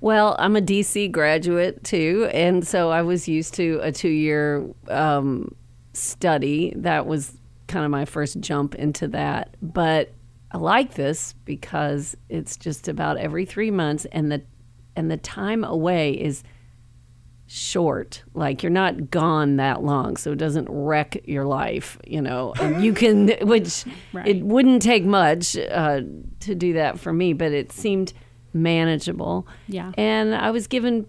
Well, 0.00 0.36
I'm 0.38 0.56
a 0.56 0.60
DC 0.60 1.12
graduate 1.12 1.84
too, 1.84 2.28
and 2.32 2.66
so 2.66 2.90
I 2.90 3.02
was 3.02 3.28
used 3.28 3.54
to 3.54 3.78
a 3.82 3.92
two 3.92 4.08
year 4.08 4.66
um, 4.88 5.54
study. 5.92 6.72
That 6.76 7.06
was 7.06 7.36
kind 7.68 7.84
of 7.84 7.90
my 7.90 8.04
first 8.04 8.40
jump 8.40 8.74
into 8.74 9.08
that. 9.08 9.54
But 9.62 10.12
I 10.54 10.56
like 10.58 10.94
this 10.94 11.32
because 11.44 12.16
it's 12.28 12.56
just 12.56 12.86
about 12.86 13.16
every 13.18 13.44
three 13.44 13.72
months, 13.72 14.06
and 14.12 14.30
the 14.30 14.42
and 14.94 15.10
the 15.10 15.16
time 15.16 15.64
away 15.64 16.12
is 16.12 16.44
short. 17.46 18.22
Like 18.34 18.62
you're 18.62 18.70
not 18.70 19.10
gone 19.10 19.56
that 19.56 19.82
long, 19.82 20.16
so 20.16 20.30
it 20.30 20.38
doesn't 20.38 20.68
wreck 20.70 21.26
your 21.26 21.44
life, 21.44 21.98
you 22.06 22.22
know. 22.22 22.54
And 22.60 22.84
you 22.84 22.92
can, 22.92 23.28
which 23.42 23.84
Right. 24.12 24.28
it 24.28 24.44
wouldn't 24.44 24.80
take 24.82 25.04
much 25.04 25.56
uh, 25.56 26.02
to 26.40 26.54
do 26.54 26.74
that 26.74 27.00
for 27.00 27.12
me, 27.12 27.32
but 27.32 27.50
it 27.52 27.72
seemed 27.72 28.12
manageable. 28.52 29.48
Yeah. 29.66 29.90
And 29.98 30.34
I 30.36 30.52
was 30.52 30.68
given, 30.68 31.06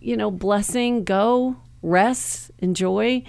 you 0.00 0.16
know, 0.16 0.30
blessing, 0.30 1.02
go, 1.02 1.56
rest, 1.82 2.52
enjoy. 2.60 3.24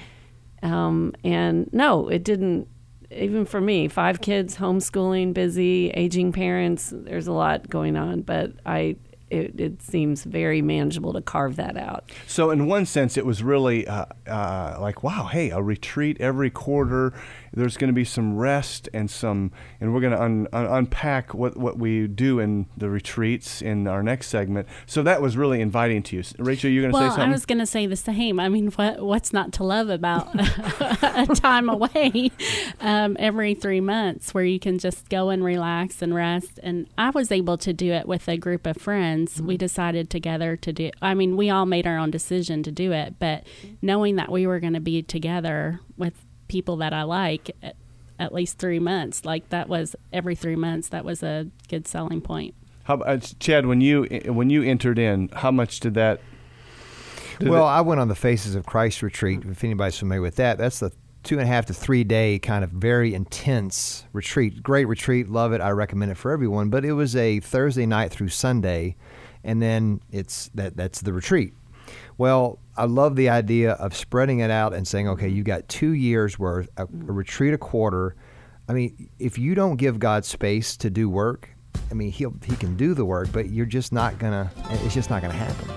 Um, 0.62 1.14
and 1.24 1.68
no, 1.74 2.08
it 2.10 2.24
didn't. 2.24 2.68
Even 3.10 3.46
for 3.46 3.62
me, 3.62 3.88
five 3.88 4.20
kids, 4.20 4.58
homeschooling, 4.58 5.34
busy, 5.34 5.90
aging 5.92 6.34
parents. 6.34 6.92
There's 6.94 7.28
a 7.28 7.32
lot 7.32 7.70
going 7.70 7.96
on, 7.96 8.22
but 8.22 8.52
I, 8.66 8.98
it, 9.30 9.60
it 9.60 9.82
seems 9.82 10.24
very 10.24 10.62
manageable 10.62 11.14
to 11.14 11.22
carve 11.22 11.56
that 11.58 11.78
out. 11.78 12.12
So, 12.28 12.50
in 12.52 12.68
one 12.68 12.86
sense, 12.86 13.18
it 13.18 13.26
was 13.26 13.44
really 13.44 13.88
uh, 13.88 14.06
uh, 14.28 14.78
like, 14.80 15.04
wow, 15.04 15.26
hey, 15.26 15.50
a 15.50 15.62
retreat 15.62 16.18
every 16.20 16.50
quarter. 16.50 17.14
There's 17.54 17.76
going 17.76 17.88
to 17.88 17.94
be 17.94 18.04
some 18.04 18.38
rest 18.38 18.88
and 18.94 19.10
some, 19.10 19.52
and 19.82 19.94
we're 19.94 20.02
going 20.02 20.14
to 20.14 20.22
un- 20.22 20.48
un- 20.54 20.66
unpack 20.66 21.34
what, 21.34 21.58
what 21.58 21.78
we 21.78 22.08
do 22.08 22.40
in 22.40 22.68
the 22.78 22.90
retreats 22.90 23.62
in 23.62 23.88
our 23.88 24.04
next 24.04 24.28
segment. 24.28 24.68
So 24.86 25.02
that 25.04 25.22
was 25.22 25.36
really 25.36 25.60
inviting 25.60 26.04
to 26.04 26.18
you, 26.18 26.24
Rachel. 26.38 26.70
You're 26.70 26.84
going 26.84 26.94
to 26.94 27.00
well, 27.00 27.10
say 27.10 27.16
something. 27.16 27.30
I 27.30 27.32
was 27.32 27.46
going 27.46 27.60
to 27.60 27.66
say 27.66 27.88
the 27.88 27.96
same. 27.96 28.40
I 28.40 28.48
mean, 28.50 28.72
what 28.72 29.02
what's 29.02 29.34
not 29.34 29.54
to 29.54 29.64
love 29.64 29.90
about 29.90 30.30
a 30.40 31.28
time 31.34 31.70
away 31.70 32.32
um, 32.80 33.18
every 33.20 33.56
three 33.56 33.82
months 33.82 34.34
where 34.34 34.44
you 34.44 34.60
can 34.60 34.78
just 34.78 35.10
go 35.10 35.30
and 35.30 35.44
relax 35.44 36.02
and 36.02 36.14
rest? 36.14 36.60
And 36.62 36.88
I 36.98 37.10
was 37.10 37.32
able 37.32 37.58
to 37.60 37.74
do 37.74 37.92
it 37.92 38.08
with 38.08 38.28
a 38.28 38.38
group 38.38 38.68
of 38.68 38.78
friends. 38.78 39.17
Mm-hmm. 39.26 39.48
We 39.48 39.58
decided 39.58 40.10
together 40.10 40.56
to 40.58 40.74
do. 40.74 40.92
I 41.02 41.14
mean, 41.14 41.38
we 41.38 41.50
all 41.50 41.66
made 41.66 41.88
our 41.88 41.98
own 41.98 42.12
decision 42.12 42.64
to 42.64 42.72
do 42.72 42.92
it, 42.92 43.16
but 43.20 43.44
knowing 43.82 44.16
that 44.16 44.32
we 44.32 44.48
were 44.48 44.60
going 44.60 44.74
to 44.74 44.80
be 44.80 45.02
together 45.02 45.80
with 45.98 46.26
people 46.48 46.78
that 46.78 46.94
I 46.94 47.04
like. 47.04 47.56
At, 47.62 47.76
at 48.20 48.34
least 48.34 48.58
three 48.58 48.80
months, 48.80 49.26
like 49.26 49.50
that 49.50 49.70
was 49.70 49.96
every 50.12 50.34
three 50.34 50.56
months. 50.56 50.90
That 50.90 51.06
was 51.06 51.22
a 51.22 51.52
good 51.70 51.88
selling 51.88 52.20
point. 52.20 52.56
How, 52.86 52.96
uh, 53.02 53.18
Chad, 53.18 53.66
when 53.66 53.82
you 53.82 54.06
when 54.26 54.50
you 54.50 54.64
entered 54.64 54.98
in, 54.98 55.30
how 55.34 55.52
much 55.52 55.80
did 55.80 55.94
that? 55.96 56.22
Did 57.40 57.50
well, 57.50 57.68
it, 57.68 57.72
I 57.72 57.82
went 57.82 58.00
on 58.00 58.08
the 58.08 58.16
Faces 58.16 58.56
of 58.56 58.66
Christ 58.66 59.04
retreat. 59.04 59.42
If 59.46 59.64
anybody's 59.64 59.98
familiar 59.98 60.22
with 60.22 60.38
that, 60.38 60.58
that's 60.58 60.80
the 60.80 60.92
two 61.24 61.36
and 61.36 61.44
a 61.44 61.48
half 61.48 61.66
to 61.66 61.74
three 61.74 62.06
day 62.06 62.40
kind 62.40 62.64
of 62.64 62.72
very 62.72 63.14
intense 63.14 64.06
retreat. 64.14 64.64
Great 64.64 64.86
retreat, 64.86 65.30
love 65.30 65.52
it. 65.52 65.60
I 65.60 65.72
recommend 65.72 66.12
it 66.12 66.16
for 66.16 66.32
everyone. 66.32 66.70
But 66.70 66.86
it 66.86 66.94
was 66.94 67.16
a 67.16 67.42
Thursday 67.42 67.86
night 67.86 68.12
through 68.12 68.30
Sunday, 68.30 68.96
and 69.48 69.62
then 69.62 70.02
it's 70.12 70.52
that 70.54 70.78
that's 70.78 71.02
the 71.02 71.14
retreat. 71.14 71.54
Well, 72.18 72.60
I 72.76 72.86
love 72.86 73.16
the 73.16 73.30
idea 73.30 73.72
of 73.74 73.96
spreading 73.96 74.40
it 74.40 74.52
out 74.52 74.74
and 74.74 74.88
saying, 74.88 75.08
okay, 75.08 75.30
you 75.30 75.44
got 75.44 75.68
two 75.70 75.92
years 75.92 76.38
worth, 76.38 76.70
a, 76.78 76.84
a 76.84 76.86
retreat 76.86 77.54
a 77.54 77.58
quarter. 77.58 78.16
I 78.68 78.74
mean, 78.74 79.10
if 79.18 79.38
you 79.38 79.56
don't 79.56 79.78
give 79.78 79.98
God 79.98 80.26
space 80.26 80.76
to 80.78 80.90
do 80.90 81.10
work, 81.10 81.50
I 81.90 81.94
mean, 81.94 82.12
he'll 82.12 82.36
he 82.46 82.56
can 82.58 82.76
do 82.76 82.94
the 82.94 83.06
work, 83.06 83.30
but 83.32 83.50
you're 83.50 83.66
just 83.66 83.94
not 83.94 84.20
gonna. 84.20 84.52
It's 84.70 84.94
just 84.94 85.10
not 85.10 85.22
gonna 85.22 85.34
happen. 85.34 85.70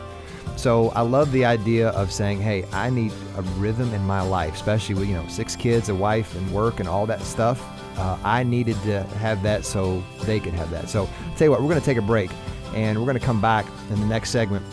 So 0.56 0.88
I 0.90 1.02
love 1.02 1.30
the 1.30 1.44
idea 1.44 1.90
of 1.90 2.12
saying, 2.12 2.40
hey, 2.40 2.64
I 2.72 2.90
need 2.90 3.12
a 3.36 3.42
rhythm 3.58 3.94
in 3.94 4.02
my 4.02 4.20
life, 4.20 4.54
especially 4.54 4.96
with 4.96 5.08
you 5.08 5.14
know 5.14 5.26
six 5.28 5.54
kids, 5.54 5.88
a 5.88 5.94
wife, 5.94 6.34
and 6.34 6.52
work, 6.52 6.80
and 6.80 6.88
all 6.88 7.06
that 7.06 7.22
stuff. 7.22 7.64
Uh, 7.96 8.18
I 8.24 8.42
needed 8.42 8.76
to 8.82 9.04
have 9.18 9.42
that 9.44 9.64
so 9.64 10.02
they 10.24 10.40
could 10.40 10.54
have 10.54 10.70
that. 10.70 10.88
So 10.88 11.02
I'll 11.02 11.36
tell 11.36 11.46
you 11.46 11.50
what, 11.52 11.62
we're 11.62 11.74
to 11.74 11.80
take 11.80 11.98
a 11.98 12.02
break, 12.02 12.30
and 12.74 12.98
we're 12.98 13.06
going 13.06 13.18
to 13.18 13.24
come 13.24 13.40
back 13.40 13.66
in 13.90 14.00
the 14.00 14.06
next 14.06 14.30
segment, 14.30 14.64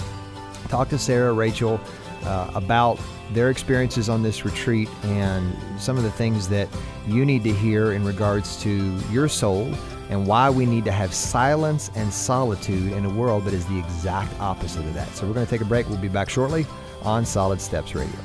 talk 0.70 0.90
to 0.90 0.98
Sarah, 0.98 1.34
Rachel, 1.34 1.80
uh, 2.24 2.52
about 2.56 3.00
their 3.34 3.50
experiences 3.50 4.10
on 4.10 4.24
this 4.24 4.46
retreat 4.46 4.90
and 5.04 5.56
some 5.80 5.98
of 5.98 6.04
the 6.04 6.12
things 6.12 6.48
that 6.50 6.68
you 7.08 7.26
need 7.26 7.44
to 7.44 7.54
hear 7.54 7.94
in 7.94 8.04
regards 8.06 8.62
to 8.64 8.98
your 9.12 9.28
soul 9.28 9.74
and 10.10 10.26
why 10.26 10.50
we 10.50 10.66
need 10.66 10.86
to 10.86 10.92
have 10.92 11.14
silence 11.14 11.92
and 11.96 12.12
solitude 12.14 12.94
in 12.94 13.06
a 13.06 13.10
world 13.10 13.44
that 13.46 13.54
is 13.54 13.66
the 13.66 13.78
exact 13.78 14.38
opposite 14.40 14.86
of 14.86 14.94
that. 14.94 15.08
So 15.16 15.28
we're 15.28 15.34
going 15.34 15.46
to 15.46 15.50
take 15.50 15.62
a 15.62 15.66
break. 15.66 15.90
We'll 15.90 15.98
be 15.98 16.08
back 16.08 16.30
shortly 16.30 16.66
on 17.04 17.26
Solid 17.26 17.60
Steps 17.60 17.94
Radio. 17.94 18.16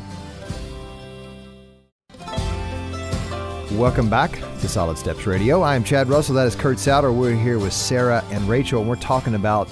Welcome 3.77 4.11
back 4.11 4.33
to 4.61 4.69
Solid 4.69 4.99
Steps 4.99 5.27
Radio. 5.27 5.63
I'm 5.63 5.83
Chad 5.83 6.09
Russell. 6.09 6.35
That 6.35 6.47
is 6.47 6.55
Kurt 6.55 6.79
Souter. 6.79 7.11
We're 7.11 7.35
here 7.35 7.59
with 7.59 7.73
Sarah 7.73 8.23
and 8.31 8.47
Rachel, 8.47 8.81
and 8.81 8.89
we're 8.89 8.97
talking 8.97 9.35
about 9.35 9.67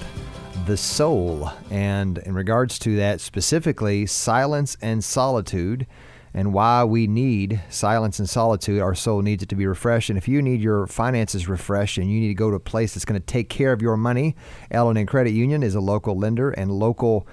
the 0.65 0.75
soul. 0.75 1.51
And 1.69 2.17
in 2.17 2.33
regards 2.33 2.79
to 2.79 2.95
that, 2.97 3.21
specifically, 3.21 4.07
silence 4.07 4.75
and 4.81 5.03
solitude 5.03 5.85
and 6.33 6.51
why 6.51 6.83
we 6.83 7.05
need 7.05 7.61
silence 7.69 8.17
and 8.17 8.27
solitude. 8.27 8.81
Our 8.81 8.95
soul 8.95 9.21
needs 9.21 9.43
it 9.43 9.49
to 9.49 9.55
be 9.55 9.67
refreshed. 9.67 10.09
And 10.09 10.17
if 10.17 10.27
you 10.27 10.41
need 10.41 10.61
your 10.61 10.87
finances 10.87 11.47
refreshed 11.47 11.97
and 11.97 12.11
you 12.11 12.19
need 12.19 12.29
to 12.29 12.33
go 12.33 12.49
to 12.49 12.55
a 12.55 12.59
place 12.59 12.95
that's 12.95 13.05
going 13.05 13.21
to 13.21 13.25
take 13.25 13.49
care 13.49 13.71
of 13.71 13.83
your 13.83 13.97
money, 13.97 14.35
L&N 14.71 15.05
Credit 15.05 15.31
Union 15.31 15.61
is 15.61 15.75
a 15.75 15.81
local 15.81 16.17
lender 16.17 16.49
and 16.49 16.71
local 16.71 17.27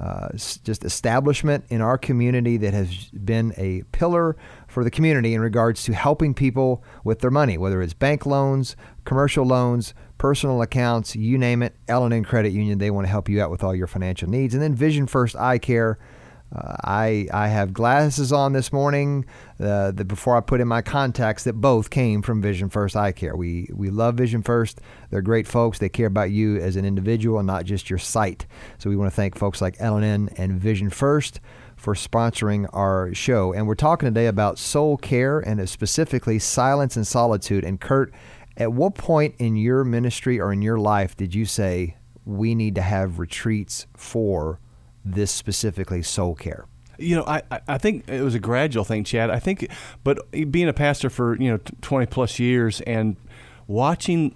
uh, 0.00 0.28
just 0.64 0.84
establishment 0.84 1.64
in 1.68 1.80
our 1.80 1.98
community 1.98 2.56
that 2.56 2.72
has 2.72 3.10
been 3.10 3.52
a 3.56 3.82
pillar 3.92 4.36
for 4.72 4.84
the 4.84 4.90
community 4.90 5.34
in 5.34 5.40
regards 5.40 5.84
to 5.84 5.92
helping 5.92 6.32
people 6.32 6.82
with 7.04 7.20
their 7.20 7.30
money, 7.30 7.58
whether 7.58 7.82
it's 7.82 7.92
bank 7.92 8.24
loans, 8.24 8.74
commercial 9.04 9.44
loans, 9.44 9.92
personal 10.16 10.62
accounts, 10.62 11.14
you 11.14 11.36
name 11.36 11.62
it. 11.62 11.76
L&N 11.88 12.24
Credit 12.24 12.52
Union, 12.52 12.78
they 12.78 12.90
want 12.90 13.06
to 13.06 13.10
help 13.10 13.28
you 13.28 13.42
out 13.42 13.50
with 13.50 13.62
all 13.62 13.74
your 13.74 13.86
financial 13.86 14.28
needs. 14.28 14.54
And 14.54 14.62
then 14.62 14.74
Vision 14.74 15.06
First 15.06 15.36
Eye 15.36 15.58
Care 15.58 15.98
uh, 16.54 16.76
I 16.84 17.26
I 17.32 17.48
have 17.48 17.72
glasses 17.72 18.32
on 18.32 18.52
this 18.52 18.72
morning. 18.72 19.24
Uh, 19.58 19.90
the, 19.90 20.04
before 20.04 20.36
I 20.36 20.40
put 20.40 20.60
in 20.60 20.68
my 20.68 20.82
contacts, 20.82 21.44
that 21.44 21.54
both 21.54 21.88
came 21.88 22.20
from 22.20 22.42
Vision 22.42 22.68
First 22.68 22.94
Eye 22.94 23.12
Care. 23.12 23.36
We 23.36 23.70
we 23.72 23.90
love 23.90 24.16
Vision 24.16 24.42
First. 24.42 24.80
They're 25.10 25.22
great 25.22 25.46
folks. 25.46 25.78
They 25.78 25.88
care 25.88 26.06
about 26.06 26.30
you 26.30 26.58
as 26.58 26.76
an 26.76 26.84
individual 26.84 27.38
and 27.38 27.46
not 27.46 27.64
just 27.64 27.88
your 27.88 27.98
sight. 27.98 28.46
So 28.78 28.90
we 28.90 28.96
want 28.96 29.10
to 29.10 29.16
thank 29.16 29.36
folks 29.36 29.62
like 29.62 29.76
L&N 29.78 30.30
and 30.36 30.60
Vision 30.60 30.90
First 30.90 31.40
for 31.82 31.94
sponsoring 31.94 32.68
our 32.72 33.12
show. 33.12 33.52
And 33.52 33.66
we're 33.66 33.74
talking 33.74 34.08
today 34.08 34.26
about 34.26 34.58
soul 34.58 34.96
care 34.96 35.40
and 35.40 35.68
specifically 35.68 36.38
silence 36.38 36.96
and 36.96 37.06
solitude. 37.06 37.64
And 37.64 37.80
Kurt, 37.80 38.12
at 38.56 38.72
what 38.72 38.94
point 38.94 39.34
in 39.38 39.56
your 39.56 39.84
ministry 39.84 40.40
or 40.40 40.52
in 40.52 40.62
your 40.62 40.78
life 40.78 41.16
did 41.16 41.34
you 41.34 41.44
say 41.44 41.96
we 42.24 42.54
need 42.54 42.74
to 42.76 42.82
have 42.82 43.18
retreats 43.18 43.86
for? 43.96 44.60
this 45.04 45.30
specifically 45.30 46.02
soul 46.02 46.34
care? 46.34 46.66
You 46.98 47.16
know, 47.16 47.24
I, 47.26 47.42
I 47.66 47.78
think 47.78 48.08
it 48.08 48.22
was 48.22 48.34
a 48.34 48.38
gradual 48.38 48.84
thing, 48.84 49.04
Chad. 49.04 49.30
I 49.30 49.38
think, 49.38 49.68
but 50.04 50.30
being 50.50 50.68
a 50.68 50.72
pastor 50.72 51.10
for, 51.10 51.36
you 51.40 51.50
know, 51.50 51.58
20 51.80 52.06
plus 52.06 52.38
years 52.38 52.80
and 52.82 53.16
watching 53.66 54.34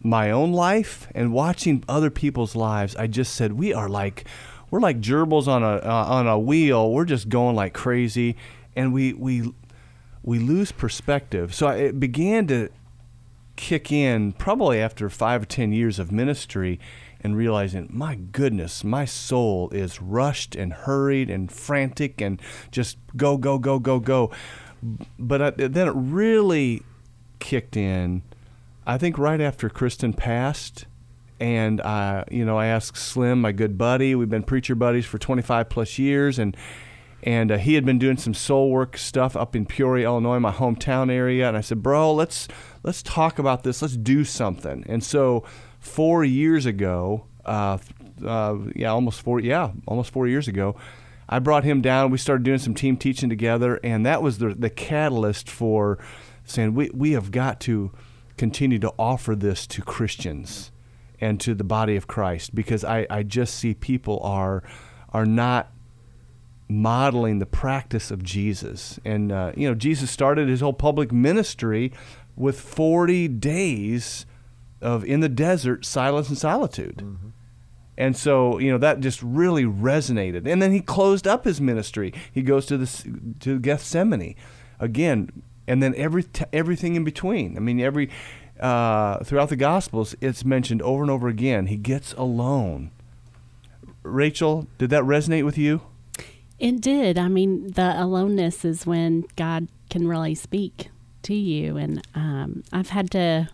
my 0.00 0.30
own 0.30 0.52
life 0.52 1.06
and 1.14 1.32
watching 1.32 1.84
other 1.88 2.10
people's 2.10 2.56
lives, 2.56 2.96
I 2.96 3.06
just 3.06 3.34
said, 3.34 3.52
we 3.52 3.72
are 3.72 3.88
like, 3.88 4.26
we're 4.72 4.80
like 4.80 5.02
gerbils 5.02 5.46
on 5.46 5.62
a, 5.62 5.76
uh, 5.76 6.06
on 6.08 6.26
a 6.26 6.38
wheel. 6.38 6.90
We're 6.90 7.04
just 7.04 7.28
going 7.28 7.54
like 7.54 7.74
crazy. 7.74 8.36
And 8.74 8.94
we, 8.94 9.12
we, 9.12 9.52
we 10.22 10.38
lose 10.38 10.72
perspective. 10.72 11.54
So 11.54 11.68
it 11.68 12.00
began 12.00 12.46
to 12.46 12.70
kick 13.54 13.92
in 13.92 14.32
probably 14.32 14.80
after 14.80 15.10
five 15.10 15.42
or 15.42 15.44
10 15.44 15.72
years 15.72 15.98
of 15.98 16.10
ministry 16.10 16.80
and 17.20 17.36
realizing, 17.36 17.86
my 17.92 18.14
goodness, 18.14 18.82
my 18.82 19.04
soul 19.04 19.68
is 19.72 20.00
rushed 20.00 20.56
and 20.56 20.72
hurried 20.72 21.28
and 21.28 21.52
frantic 21.52 22.22
and 22.22 22.40
just 22.70 22.96
go, 23.14 23.36
go, 23.36 23.58
go, 23.58 23.78
go, 23.78 24.00
go. 24.00 24.30
But 25.18 25.42
I, 25.42 25.50
then 25.50 25.86
it 25.86 25.94
really 25.94 26.82
kicked 27.40 27.76
in, 27.76 28.22
I 28.86 28.96
think, 28.96 29.18
right 29.18 29.40
after 29.40 29.68
Kristen 29.68 30.14
passed. 30.14 30.86
And 31.42 31.80
I, 31.80 32.24
you 32.30 32.44
know, 32.44 32.56
I 32.56 32.66
asked 32.66 32.96
Slim, 32.96 33.40
my 33.40 33.50
good 33.50 33.76
buddy. 33.76 34.14
We've 34.14 34.28
been 34.28 34.44
preacher 34.44 34.76
buddies 34.76 35.06
for 35.06 35.18
25 35.18 35.68
plus 35.68 35.98
years, 35.98 36.38
and 36.38 36.56
and 37.24 37.50
uh, 37.50 37.58
he 37.58 37.74
had 37.74 37.84
been 37.84 37.98
doing 37.98 38.16
some 38.16 38.32
soul 38.32 38.70
work 38.70 38.96
stuff 38.96 39.34
up 39.34 39.56
in 39.56 39.66
Peoria, 39.66 40.06
Illinois, 40.06 40.38
my 40.38 40.52
hometown 40.52 41.10
area. 41.10 41.48
And 41.48 41.56
I 41.56 41.60
said, 41.60 41.82
"Bro, 41.82 42.14
let's 42.14 42.46
let's 42.84 43.02
talk 43.02 43.40
about 43.40 43.64
this. 43.64 43.82
Let's 43.82 43.96
do 43.96 44.22
something." 44.22 44.84
And 44.88 45.02
so 45.02 45.42
four 45.80 46.22
years 46.22 46.64
ago, 46.64 47.26
uh, 47.44 47.78
uh, 48.24 48.58
yeah, 48.76 48.92
almost 48.92 49.20
four, 49.20 49.40
yeah, 49.40 49.72
almost 49.88 50.12
four 50.12 50.28
years 50.28 50.46
ago, 50.46 50.76
I 51.28 51.40
brought 51.40 51.64
him 51.64 51.80
down. 51.80 52.12
We 52.12 52.18
started 52.18 52.44
doing 52.44 52.60
some 52.60 52.74
team 52.74 52.96
teaching 52.96 53.28
together, 53.28 53.80
and 53.82 54.06
that 54.06 54.22
was 54.22 54.38
the 54.38 54.54
the 54.54 54.70
catalyst 54.70 55.50
for 55.50 55.98
saying 56.44 56.74
we 56.74 56.88
we 56.94 57.12
have 57.12 57.32
got 57.32 57.58
to 57.62 57.90
continue 58.36 58.78
to 58.78 58.92
offer 58.96 59.34
this 59.34 59.66
to 59.66 59.82
Christians 59.82 60.71
and 61.22 61.40
to 61.40 61.54
the 61.54 61.64
body 61.64 61.94
of 61.94 62.08
Christ 62.08 62.52
because 62.52 62.84
I, 62.84 63.06
I 63.08 63.22
just 63.22 63.54
see 63.54 63.72
people 63.72 64.20
are 64.24 64.62
are 65.10 65.24
not 65.24 65.72
modeling 66.68 67.38
the 67.38 67.46
practice 67.46 68.10
of 68.10 68.22
Jesus. 68.24 68.98
And 69.04 69.30
uh, 69.30 69.52
you 69.56 69.68
know, 69.68 69.74
Jesus 69.74 70.10
started 70.10 70.48
his 70.48 70.60
whole 70.60 70.72
public 70.72 71.12
ministry 71.12 71.92
with 72.34 72.60
40 72.60 73.28
days 73.28 74.26
of 74.80 75.04
in 75.04 75.20
the 75.20 75.28
desert 75.28 75.84
silence 75.84 76.28
and 76.28 76.36
solitude. 76.36 76.96
Mm-hmm. 76.96 77.28
And 77.96 78.16
so, 78.16 78.58
you 78.58 78.72
know, 78.72 78.78
that 78.78 79.00
just 79.00 79.22
really 79.22 79.64
resonated. 79.64 80.46
And 80.46 80.60
then 80.60 80.72
he 80.72 80.80
closed 80.80 81.28
up 81.28 81.44
his 81.44 81.60
ministry. 81.60 82.12
He 82.32 82.42
goes 82.42 82.66
to 82.66 82.76
the 82.76 83.36
to 83.40 83.60
Gethsemane 83.60 84.34
again, 84.80 85.42
and 85.68 85.80
then 85.80 85.94
every 85.94 86.24
t- 86.24 86.46
everything 86.52 86.96
in 86.96 87.04
between. 87.04 87.56
I 87.56 87.60
mean, 87.60 87.78
every 87.80 88.10
uh, 88.62 89.18
throughout 89.24 89.48
the 89.48 89.56
Gospels, 89.56 90.14
it's 90.20 90.44
mentioned 90.44 90.80
over 90.82 91.02
and 91.02 91.10
over 91.10 91.28
again. 91.28 91.66
He 91.66 91.76
gets 91.76 92.12
alone. 92.14 92.92
Rachel, 94.04 94.68
did 94.78 94.90
that 94.90 95.02
resonate 95.02 95.44
with 95.44 95.58
you? 95.58 95.82
It 96.58 96.80
did. 96.80 97.18
I 97.18 97.26
mean, 97.26 97.72
the 97.72 98.00
aloneness 98.00 98.64
is 98.64 98.86
when 98.86 99.24
God 99.34 99.66
can 99.90 100.06
really 100.06 100.36
speak 100.36 100.90
to 101.24 101.34
you, 101.34 101.76
and 101.76 102.06
um, 102.14 102.62
I've 102.72 102.90
had 102.90 103.10
to 103.10 103.48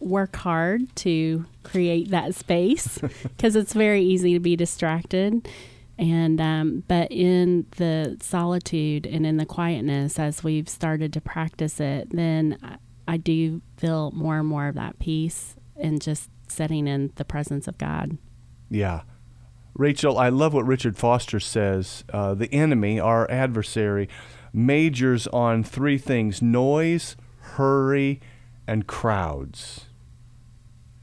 work 0.00 0.36
hard 0.36 0.94
to 0.96 1.46
create 1.62 2.10
that 2.10 2.34
space 2.34 2.98
because 3.22 3.56
it's 3.56 3.72
very 3.72 4.02
easy 4.02 4.34
to 4.34 4.40
be 4.40 4.56
distracted. 4.56 5.48
And 5.96 6.40
um, 6.40 6.82
but 6.88 7.12
in 7.12 7.66
the 7.76 8.16
solitude 8.20 9.06
and 9.06 9.24
in 9.24 9.36
the 9.36 9.46
quietness, 9.46 10.18
as 10.18 10.42
we've 10.42 10.68
started 10.68 11.12
to 11.12 11.20
practice 11.20 11.78
it, 11.78 12.10
then 12.10 12.58
I, 13.06 13.14
I 13.14 13.16
do 13.16 13.62
feel 13.76 14.10
more 14.12 14.38
and 14.38 14.48
more 14.48 14.68
of 14.68 14.74
that 14.74 14.98
peace 14.98 15.56
and 15.76 16.00
just 16.00 16.30
sitting 16.48 16.86
in 16.86 17.12
the 17.16 17.24
presence 17.24 17.66
of 17.68 17.78
God. 17.78 18.18
Yeah. 18.70 19.02
Rachel, 19.74 20.18
I 20.18 20.28
love 20.28 20.54
what 20.54 20.66
Richard 20.66 20.96
Foster 20.96 21.40
says. 21.40 22.04
Uh, 22.12 22.34
the 22.34 22.52
enemy, 22.52 23.00
our 23.00 23.28
adversary, 23.30 24.08
majors 24.52 25.26
on 25.28 25.64
three 25.64 25.98
things 25.98 26.40
noise, 26.40 27.16
hurry, 27.40 28.20
and 28.66 28.86
crowds. 28.86 29.86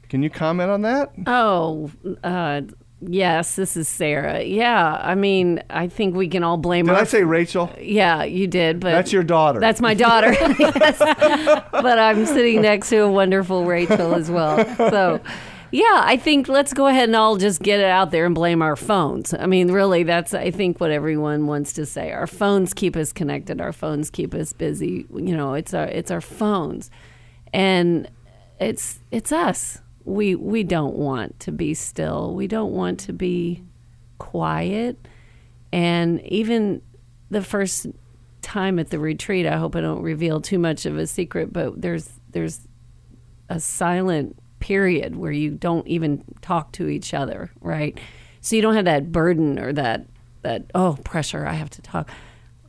Can 0.08 0.22
you 0.22 0.30
comment 0.30 0.70
on 0.70 0.82
that? 0.82 1.12
Oh, 1.26 1.90
uh, 2.24 2.62
yes, 3.06 3.56
this 3.56 3.76
is 3.76 3.88
Sarah. 3.88 4.42
Yeah, 4.42 4.98
I 5.02 5.14
mean, 5.14 5.62
I 5.70 5.88
think 5.88 6.14
we 6.14 6.28
can 6.28 6.42
all 6.42 6.56
blame 6.56 6.86
Did 6.86 6.94
our 6.94 7.02
I 7.02 7.04
say 7.04 7.24
Rachel? 7.24 7.70
Yeah, 7.80 8.24
you 8.24 8.46
did, 8.46 8.80
but 8.80 8.92
That's 8.92 9.12
your 9.12 9.22
daughter. 9.22 9.60
That's 9.60 9.80
my 9.80 9.94
daughter. 9.94 10.32
yes. 10.58 10.98
But 10.98 11.98
I'm 11.98 12.26
sitting 12.26 12.62
next 12.62 12.88
to 12.90 12.98
a 12.98 13.10
wonderful 13.10 13.64
Rachel 13.64 14.14
as 14.14 14.30
well. 14.30 14.64
So, 14.76 15.20
yeah, 15.72 16.02
I 16.04 16.18
think 16.18 16.48
let's 16.48 16.74
go 16.74 16.86
ahead 16.86 17.08
and 17.08 17.16
all 17.16 17.36
just 17.36 17.62
get 17.62 17.80
it 17.80 17.86
out 17.86 18.10
there 18.10 18.26
and 18.26 18.34
blame 18.34 18.60
our 18.60 18.76
phones. 18.76 19.32
I 19.32 19.46
mean, 19.46 19.72
really, 19.72 20.02
that's, 20.02 20.34
I 20.34 20.50
think, 20.50 20.80
what 20.80 20.90
everyone 20.90 21.46
wants 21.46 21.72
to 21.74 21.86
say. 21.86 22.12
Our 22.12 22.26
phones 22.26 22.74
keep 22.74 22.94
us 22.94 23.12
connected, 23.12 23.60
our 23.60 23.72
phones 23.72 24.10
keep 24.10 24.34
us 24.34 24.52
busy. 24.52 25.06
You 25.14 25.36
know, 25.36 25.54
it's 25.54 25.72
our, 25.72 25.86
it's 25.86 26.10
our 26.10 26.20
phones. 26.20 26.90
And 27.54 28.08
it's, 28.60 29.00
it's 29.10 29.32
us. 29.32 29.80
We, 30.04 30.34
we 30.34 30.64
don't 30.64 30.96
want 30.96 31.40
to 31.40 31.52
be 31.52 31.74
still, 31.74 32.34
we 32.34 32.46
don't 32.46 32.72
want 32.72 33.00
to 33.00 33.12
be 33.12 33.62
quiet. 34.18 35.08
And 35.72 36.20
even 36.26 36.82
the 37.30 37.42
first 37.42 37.86
time 38.42 38.78
at 38.78 38.90
the 38.90 38.98
retreat, 38.98 39.46
I 39.46 39.56
hope 39.56 39.74
I 39.74 39.80
don't 39.80 40.02
reveal 40.02 40.40
too 40.40 40.58
much 40.58 40.84
of 40.84 40.98
a 40.98 41.06
secret, 41.06 41.52
but 41.52 41.80
there's 41.80 42.10
there's 42.30 42.60
a 43.48 43.58
silent 43.58 44.38
period 44.60 45.16
where 45.16 45.32
you 45.32 45.50
don't 45.50 45.86
even 45.86 46.24
talk 46.40 46.72
to 46.72 46.88
each 46.88 47.14
other, 47.14 47.50
right? 47.60 47.98
So 48.40 48.56
you 48.56 48.62
don't 48.62 48.74
have 48.74 48.84
that 48.84 49.10
burden 49.12 49.58
or 49.58 49.72
that 49.72 50.06
that 50.42 50.70
oh 50.74 50.98
pressure 51.04 51.46
I 51.46 51.54
have 51.54 51.70
to 51.70 51.82
talk. 51.82 52.10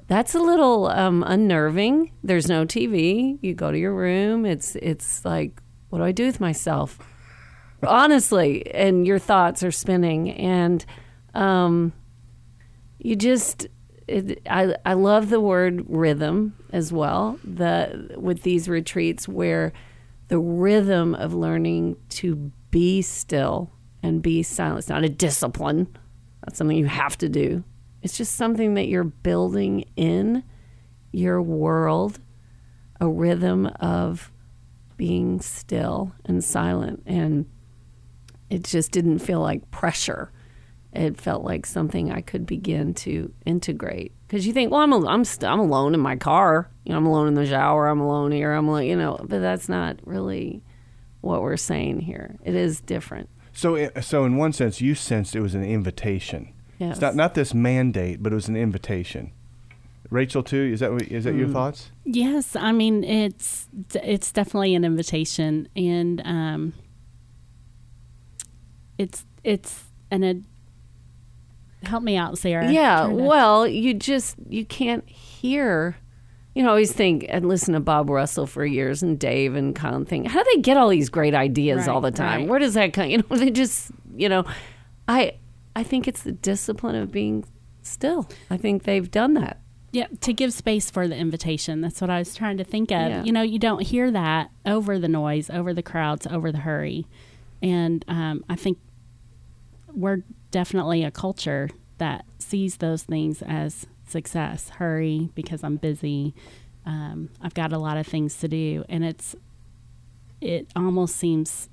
That's 0.08 0.36
a 0.36 0.40
little 0.40 0.88
um, 0.88 1.24
unnerving. 1.25 2.12
There's 2.24 2.48
no 2.48 2.66
TV. 2.66 3.40
You 3.42 3.54
go 3.54 3.72
to 3.72 3.78
your 3.78 3.94
room. 3.94 4.46
It's 4.46 4.75
it's 4.78 5.25
like 5.25 5.62
what 5.90 6.00
do 6.00 6.06
I 6.06 6.12
do 6.12 6.25
with 6.25 6.40
myself? 6.40 7.00
Honestly, 7.88 8.74
and 8.74 9.06
your 9.06 9.20
thoughts 9.20 9.63
are 9.63 9.72
spinning, 9.72 10.32
and 10.32 10.86
um, 11.34 11.94
you 13.00 13.16
just 13.16 13.68
it, 14.08 14.42
I, 14.50 14.75
I 14.86 14.94
love 14.94 15.30
the 15.30 15.40
word 15.40 15.86
rhythm 15.88 16.56
as 16.72 16.92
well 16.92 17.40
the 17.44 18.16
with 18.18 18.44
these 18.44 18.68
retreats 18.68 19.28
where 19.28 19.72
the 20.28 20.40
rhythm 20.40 21.16
of 21.16 21.34
learning 21.34 21.98
to 22.10 22.52
be 22.72 23.02
still 23.02 23.72
and 24.02 24.22
be 24.22 24.44
silent. 24.44 24.80
It's 24.80 24.90
not 24.90 25.04
a 25.04 25.10
discipline. 25.10 25.96
That's 26.44 26.58
something 26.58 26.78
you 26.78 26.88
have 26.88 27.18
to 27.20 27.30
do. 27.30 27.63
It's 28.02 28.18
just 28.18 28.36
something 28.36 28.74
that 28.74 28.88
you're 28.88 29.04
building 29.04 29.86
in 29.96 30.44
your 31.12 31.42
world 31.42 32.20
a 33.00 33.08
rhythm 33.08 33.68
of 33.80 34.32
being 34.98 35.40
still 35.42 36.13
and 36.25 36.44
silent. 36.44 37.04
And 37.06 37.46
it 38.53 38.63
just 38.63 38.91
didn't 38.91 39.19
feel 39.19 39.41
like 39.41 39.69
pressure 39.72 40.31
it 40.95 41.19
felt 41.19 41.43
like 41.43 41.65
something 41.65 42.12
I 42.12 42.22
could 42.22 42.45
begin 42.45 42.93
to 43.05 43.33
integrate. 43.48 44.12
Because 44.27 44.45
you 44.45 44.53
think, 44.53 44.72
well, 44.72 44.81
I'm 44.81 44.93
a, 44.93 45.07
I'm 45.07 45.25
st- 45.25 45.51
I'm 45.51 45.60
alone 45.60 45.95
in 45.95 46.00
my 46.00 46.15
car. 46.15 46.69
You 46.86 46.91
know, 46.91 47.00
I'm 47.00 47.07
alone 47.07 47.27
in 47.29 47.33
the 47.33 47.48
shower. 47.48 47.88
I'm 47.88 48.00
alone 48.00 48.31
here. 48.31 48.51
I'm 48.53 48.67
alone, 48.67 48.86
you 48.86 48.95
know. 48.95 49.17
But 49.27 49.39
that's 49.41 49.67
not 49.67 49.98
really 50.05 50.62
what 51.22 51.41
we're 51.41 51.57
saying 51.57 52.01
here. 52.01 52.36
It 52.43 52.53
is 52.53 52.79
different. 52.79 53.27
So, 53.53 53.75
i- 53.75 54.01
so 54.01 54.24
in 54.25 54.38
one 54.38 54.53
sense, 54.53 54.82
you 54.82 54.93
sensed 54.93 55.36
it 55.36 55.41
was 55.41 55.56
an 55.56 55.63
invitation. 55.63 56.54
Yes. 56.78 56.91
It's 56.97 57.01
not 57.01 57.15
not 57.15 57.34
this 57.34 57.56
mandate, 57.56 58.21
but 58.21 58.32
it 58.32 58.36
was 58.36 58.47
an 58.47 58.56
invitation. 58.56 59.32
Rachel, 60.12 60.43
too. 60.43 60.69
Is 60.73 60.80
that 60.82 60.91
what, 60.91 61.01
is 61.04 61.23
that 61.23 61.34
your 61.34 61.47
Mm. 61.47 61.54
thoughts? 61.54 61.89
Yes, 62.06 62.56
I 62.56 62.71
mean 62.71 63.04
it's 63.04 63.67
it's 63.95 64.32
definitely 64.32 64.75
an 64.75 64.84
invitation, 64.86 65.67
and 65.75 66.21
um, 66.23 66.73
it's 68.97 69.25
it's 69.43 69.86
an 70.12 70.23
ad- 70.23 70.43
help 71.84 72.03
me 72.03 72.15
out, 72.17 72.38
Sarah. 72.38 72.71
Yeah. 72.71 73.08
To- 73.08 73.13
Well, 73.13 73.67
you 73.67 73.93
just 73.93 74.36
you 74.49 74.65
can't 74.65 75.08
hear. 75.10 75.97
You 76.56 76.62
know, 76.62 76.69
I 76.69 76.71
always 76.71 76.91
think 76.91 77.25
and 77.29 77.47
listen 77.49 77.73
to 77.73 77.79
Bob 77.79 78.10
Russell 78.12 78.45
for 78.45 78.63
years 78.63 79.01
and 79.01 79.19
Dave 79.19 79.56
and 79.56 79.75
and 79.84 80.08
think, 80.08 80.27
how 80.27 80.43
do 80.43 80.49
they 80.53 80.62
get 80.62 80.77
all 80.77 80.89
these 80.89 81.10
great 81.10 81.34
ideas 81.34 81.88
all 81.88 81.99
the 81.99 82.12
time? 82.12 82.41
right. 82.41 82.49
Where 82.49 82.60
does 82.60 82.75
that 82.75 82.93
come? 82.93 83.10
You 83.10 83.17
know, 83.17 83.23
they 83.38 83.49
just, 83.49 83.91
you 84.15 84.29
know, 84.29 84.45
I 85.08 85.38
I 85.75 85.82
think 85.84 86.08
it's 86.08 86.21
the 86.21 86.32
discipline 86.32 86.95
of 86.95 87.12
being 87.12 87.43
still. 87.82 88.29
I 88.51 88.58
think 88.58 88.84
they've 88.84 89.10
done 89.10 89.34
that. 89.34 89.60
Yeah, 89.91 90.08
to 90.21 90.34
give 90.34 90.53
space 90.53 90.89
for 90.91 91.08
the 91.08 91.15
invitation. 91.15 91.82
That's 91.82 92.01
what 92.01 92.10
I 92.12 92.17
was 92.19 92.36
trying 92.36 92.58
to 92.58 92.63
think 92.63 92.91
of. 92.91 93.10
Yeah. 93.10 93.23
You 93.23 93.32
know, 93.32 93.41
you 93.43 93.58
don't 93.60 93.82
hear 93.82 94.10
that 94.12 94.49
over 94.65 94.97
the 94.99 95.08
noise, 95.08 95.49
over 95.51 95.71
the 95.73 95.84
crowds, 95.84 96.25
over 96.27 96.51
the 96.51 96.60
hurry. 96.60 97.06
And 97.63 98.04
um, 98.10 98.43
I 98.49 98.56
think 98.56 98.78
we're 99.91 100.23
definitely 100.52 101.04
a 101.04 101.12
culture 101.12 101.69
that 101.97 102.26
sees 102.38 102.78
those 102.78 103.04
things 103.04 103.41
as 103.41 103.88
success. 104.06 104.69
Hurry 104.69 105.30
because 105.34 105.63
I'm 105.63 105.78
busy. 105.78 106.36
Um, 106.86 107.30
I've 107.41 107.54
got 107.54 107.71
a 107.71 107.78
lot 107.78 107.97
of 107.97 108.06
things 108.06 108.38
to 108.39 108.49
do. 108.49 108.84
And 108.89 109.06
it's, 109.06 109.36
it 110.41 110.67
almost 110.76 111.15
seems 111.15 111.69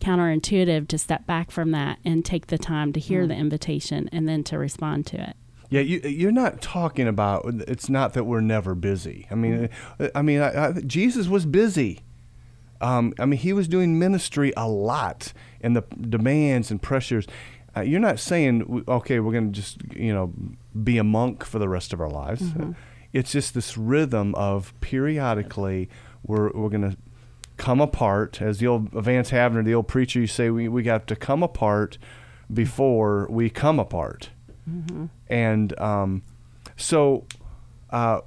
counterintuitive 0.00 0.88
to 0.88 0.98
step 0.98 1.24
back 1.24 1.52
from 1.52 1.70
that 1.70 1.98
and 2.04 2.24
take 2.24 2.48
the 2.48 2.58
time 2.58 2.92
to 2.92 3.00
hear 3.00 3.26
the 3.26 3.34
invitation 3.34 4.10
and 4.12 4.28
then 4.28 4.42
to 4.44 4.58
respond 4.58 5.06
to 5.06 5.22
it. 5.22 5.36
Yeah, 5.68 5.80
you, 5.80 6.00
you're 6.00 6.32
not 6.32 6.60
talking 6.60 7.08
about. 7.08 7.44
It's 7.66 7.88
not 7.88 8.12
that 8.14 8.24
we're 8.24 8.40
never 8.40 8.74
busy. 8.74 9.26
I 9.30 9.34
mean, 9.34 9.68
uh, 9.98 10.08
I 10.14 10.22
mean, 10.22 10.40
I, 10.40 10.68
I, 10.68 10.72
Jesus 10.72 11.28
was 11.28 11.46
busy. 11.46 12.00
Um, 12.80 13.14
I 13.18 13.26
mean, 13.26 13.38
he 13.38 13.52
was 13.52 13.68
doing 13.68 13.98
ministry 13.98 14.52
a 14.56 14.68
lot, 14.68 15.32
and 15.60 15.76
the 15.76 15.82
demands 16.00 16.70
and 16.70 16.80
pressures. 16.80 17.26
Uh, 17.76 17.82
you're 17.82 18.00
not 18.00 18.18
saying, 18.18 18.84
okay, 18.88 19.20
we're 19.20 19.32
going 19.32 19.52
to 19.52 19.58
just 19.58 19.78
you 19.94 20.12
know 20.12 20.32
be 20.82 20.98
a 20.98 21.04
monk 21.04 21.44
for 21.44 21.58
the 21.58 21.68
rest 21.68 21.92
of 21.92 22.00
our 22.00 22.10
lives. 22.10 22.42
Mm-hmm. 22.42 22.72
It's 23.12 23.32
just 23.32 23.54
this 23.54 23.76
rhythm 23.76 24.34
of 24.34 24.78
periodically 24.80 25.88
we're 26.26 26.50
we're 26.52 26.68
going 26.68 26.90
to 26.90 26.96
come 27.56 27.80
apart. 27.80 28.40
As 28.42 28.58
the 28.58 28.66
old 28.66 28.90
Vance 28.90 29.30
Havner, 29.30 29.64
the 29.64 29.74
old 29.74 29.88
preacher, 29.88 30.20
you 30.20 30.26
say 30.26 30.50
we 30.50 30.68
we 30.68 30.82
got 30.82 31.06
to 31.08 31.16
come 31.16 31.42
apart 31.42 31.98
before 32.52 33.26
we 33.30 33.50
come 33.50 33.78
apart. 33.78 34.30
And 35.28 35.78
um, 35.80 36.22
so 36.76 37.24
uh, 37.90 38.20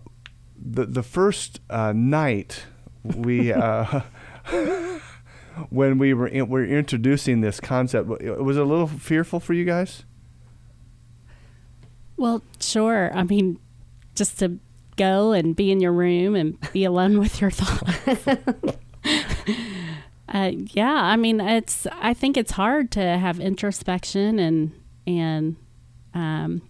the 0.58 0.86
the 0.86 1.04
first 1.04 1.62
uh, 1.70 1.94
night 1.94 2.64
we 3.04 3.54
uh, 3.54 4.02
when 5.70 5.98
we 5.98 6.14
were 6.14 6.28
in, 6.28 6.48
were 6.48 6.66
introducing 6.66 7.42
this 7.42 7.60
concept 7.60 8.08
was 8.08 8.58
it 8.58 8.62
a 8.62 8.66
little 8.66 8.88
fearful 8.88 9.40
for 9.40 9.54
you 9.54 9.66
guys. 9.66 10.04
Well, 12.18 12.44
sure. 12.60 13.12
I 13.14 13.24
mean, 13.24 13.60
just 14.14 14.40
to 14.40 14.60
go 14.98 15.32
and 15.32 15.56
be 15.56 15.72
in 15.72 15.80
your 15.80 15.94
room 15.94 16.36
and 16.36 16.58
be 16.74 16.84
alone 16.84 17.18
with 17.18 17.40
your 17.40 17.50
thoughts. 17.52 18.28
uh, 20.30 20.52
yeah, 20.54 20.94
I 20.94 21.16
mean, 21.16 21.40
it's. 21.40 21.88
I 21.94 22.14
think 22.14 22.36
it's 22.36 22.52
hard 22.52 22.92
to 22.92 23.02
have 23.02 23.40
introspection 23.40 24.40
and 24.40 24.74
and 25.08 25.56
um, 26.14 26.62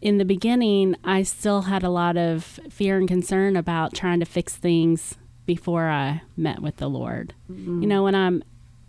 in 0.00 0.18
the 0.18 0.24
beginning, 0.24 0.96
I 1.04 1.22
still 1.22 1.62
had 1.62 1.82
a 1.82 1.90
lot 1.90 2.16
of 2.16 2.44
fear 2.70 2.96
and 2.96 3.08
concern 3.08 3.56
about 3.56 3.94
trying 3.94 4.20
to 4.20 4.26
fix 4.26 4.56
things 4.56 5.16
before 5.46 5.88
I 5.88 6.22
met 6.36 6.60
with 6.60 6.76
the 6.76 6.88
Lord. 6.88 7.34
Mm-hmm. 7.50 7.82
You 7.82 7.88
know, 7.88 8.02
when 8.04 8.14
I'm 8.14 8.42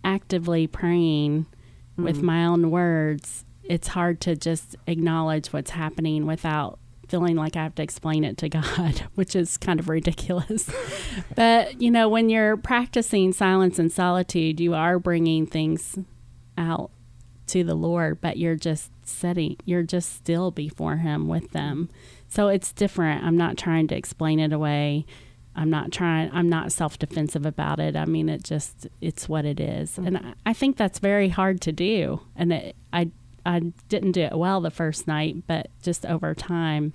actively 0.03 0.67
praying 0.67 1.45
mm-hmm. 1.45 2.03
with 2.03 2.21
my 2.21 2.45
own 2.45 2.71
words, 2.71 3.45
it's 3.63 3.89
hard 3.89 4.19
to 4.21 4.35
just 4.35 4.75
acknowledge 4.87 5.53
what's 5.53 5.71
happening 5.71 6.25
without 6.25 6.79
feeling 7.07 7.35
like 7.35 7.55
I 7.55 7.63
have 7.63 7.75
to 7.75 7.83
explain 7.83 8.23
it 8.23 8.37
to 8.39 8.49
God, 8.49 9.03
which 9.15 9.35
is 9.35 9.57
kind 9.57 9.79
of 9.79 9.89
ridiculous. 9.89 10.69
but, 11.35 11.81
you 11.81 11.91
know, 11.91 12.09
when 12.09 12.29
you're 12.29 12.57
practicing 12.57 13.31
silence 13.33 13.79
and 13.79 13.91
solitude, 13.91 14.59
you 14.59 14.73
are 14.73 14.99
bringing 14.99 15.45
things 15.45 15.97
out 16.57 16.91
to 17.47 17.63
the 17.63 17.75
Lord, 17.75 18.19
but 18.19 18.37
you're 18.37 18.55
just 18.55 18.91
sitting, 19.03 19.55
you're 19.63 19.83
just 19.83 20.13
still 20.13 20.51
before 20.51 20.97
Him 20.97 21.27
with 21.27 21.51
them. 21.51 21.89
So 22.27 22.49
it's 22.49 22.73
different. 22.73 23.23
I'm 23.23 23.37
not 23.37 23.57
trying 23.57 23.87
to 23.87 23.95
explain 23.95 24.39
it 24.39 24.51
away. 24.51 25.05
I'm 25.57 25.69
not 25.71 25.91
trying. 25.91 26.29
I'm 26.31 26.47
not 26.47 26.71
self 26.71 26.99
defensive 26.99 27.45
about 27.45 27.79
it. 27.79 27.95
I 27.95 28.05
mean, 28.05 28.29
it 28.29 28.43
just 28.43 28.87
it's 29.01 29.27
what 29.27 29.43
it 29.43 29.59
is. 29.59 29.91
Mm-hmm. 29.91 30.05
and 30.07 30.17
I, 30.17 30.33
I 30.45 30.53
think 30.53 30.77
that's 30.77 30.99
very 30.99 31.29
hard 31.29 31.59
to 31.61 31.71
do. 31.71 32.21
And 32.35 32.53
it, 32.53 32.75
I 32.93 33.11
I 33.45 33.59
didn't 33.89 34.11
do 34.11 34.21
it 34.21 34.37
well 34.37 34.61
the 34.61 34.71
first 34.71 35.07
night, 35.07 35.43
but 35.47 35.69
just 35.81 36.05
over 36.05 36.35
time, 36.35 36.93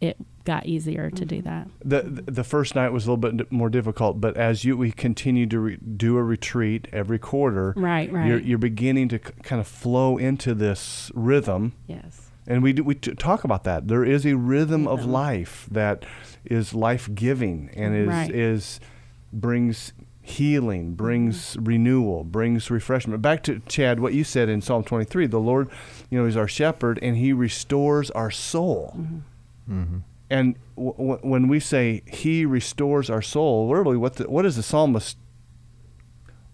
it 0.00 0.16
got 0.44 0.66
easier 0.66 1.10
to 1.10 1.24
do 1.24 1.42
mm-hmm. 1.42 1.44
that. 1.48 1.68
The 1.84 2.22
the 2.32 2.44
first 2.44 2.74
night 2.74 2.90
was 2.90 3.06
a 3.06 3.12
little 3.12 3.32
bit 3.32 3.52
more 3.52 3.68
difficult, 3.68 4.20
but 4.20 4.36
as 4.36 4.64
you 4.64 4.76
we 4.76 4.90
continue 4.90 5.46
to 5.46 5.60
re, 5.60 5.76
do 5.76 6.16
a 6.16 6.22
retreat 6.22 6.88
every 6.92 7.18
quarter, 7.18 7.72
Right, 7.76 8.10
right. 8.12 8.26
You're, 8.26 8.38
you're 8.38 8.58
beginning 8.58 9.08
to 9.10 9.18
c- 9.18 9.32
kind 9.42 9.60
of 9.60 9.66
flow 9.68 10.16
into 10.16 10.54
this 10.54 11.10
rhythm, 11.14 11.72
Yes. 11.86 12.30
and 12.46 12.62
we 12.62 12.72
do, 12.72 12.84
we 12.84 12.94
t- 12.94 13.14
talk 13.14 13.44
about 13.44 13.64
that. 13.64 13.88
There 13.88 14.04
is 14.04 14.24
a 14.26 14.34
rhythm 14.36 14.88
of 14.88 15.04
life 15.04 15.68
that 15.70 16.04
is 16.50 16.74
life 16.74 17.08
giving 17.14 17.70
and 17.74 17.94
is 17.96 18.08
Right. 18.08 18.30
is 18.30 18.80
brings 19.32 19.92
healing, 20.22 20.94
brings 20.94 21.52
mm-hmm. 21.54 21.64
renewal, 21.64 22.24
brings 22.24 22.70
refreshment. 22.70 23.22
Back 23.22 23.42
to 23.44 23.60
Chad, 23.68 24.00
what 24.00 24.12
you 24.12 24.24
said 24.24 24.48
in 24.48 24.60
Psalm 24.60 24.82
23, 24.82 25.26
the 25.26 25.38
Lord, 25.38 25.68
you 26.10 26.18
know, 26.18 26.26
is 26.26 26.36
our 26.36 26.48
shepherd 26.48 26.98
and 27.00 27.16
He 27.16 27.32
restores 27.32 28.10
our 28.10 28.30
soul. 28.30 28.94
Mm-hmm. 28.98 29.80
Mm-hmm. 29.80 29.98
And 30.28 30.56
w- 30.74 30.94
w- 30.96 31.18
when 31.22 31.46
we 31.48 31.60
say 31.60 32.02
He 32.06 32.44
restores 32.44 33.08
our 33.08 33.22
soul, 33.22 33.68
literally, 33.68 33.96
what 33.96 34.16
the, 34.16 34.24
what 34.28 34.44
is 34.44 34.56
the 34.56 34.62
psalmist? 34.62 35.16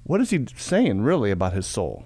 What 0.05 0.21
is 0.21 0.31
he 0.31 0.47
saying 0.57 1.03
really 1.03 1.31
about 1.31 1.53
his 1.53 1.67
soul? 1.67 2.05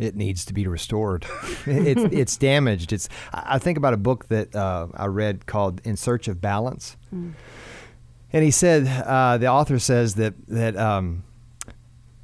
It 0.00 0.16
needs 0.16 0.44
to 0.46 0.54
be 0.54 0.66
restored. 0.66 1.26
it's 1.66 2.02
it's 2.12 2.36
damaged. 2.36 2.92
It's. 2.92 3.08
I 3.32 3.58
think 3.58 3.78
about 3.78 3.94
a 3.94 3.98
book 3.98 4.28
that 4.28 4.54
uh, 4.54 4.88
I 4.94 5.06
read 5.06 5.46
called 5.46 5.80
"In 5.84 5.96
Search 5.96 6.28
of 6.28 6.40
Balance," 6.40 6.96
and 8.32 8.44
he 8.44 8.50
said 8.50 8.86
uh, 9.06 9.38
the 9.38 9.48
author 9.48 9.78
says 9.78 10.14
that 10.14 10.34
that 10.48 10.76
um, 10.76 11.24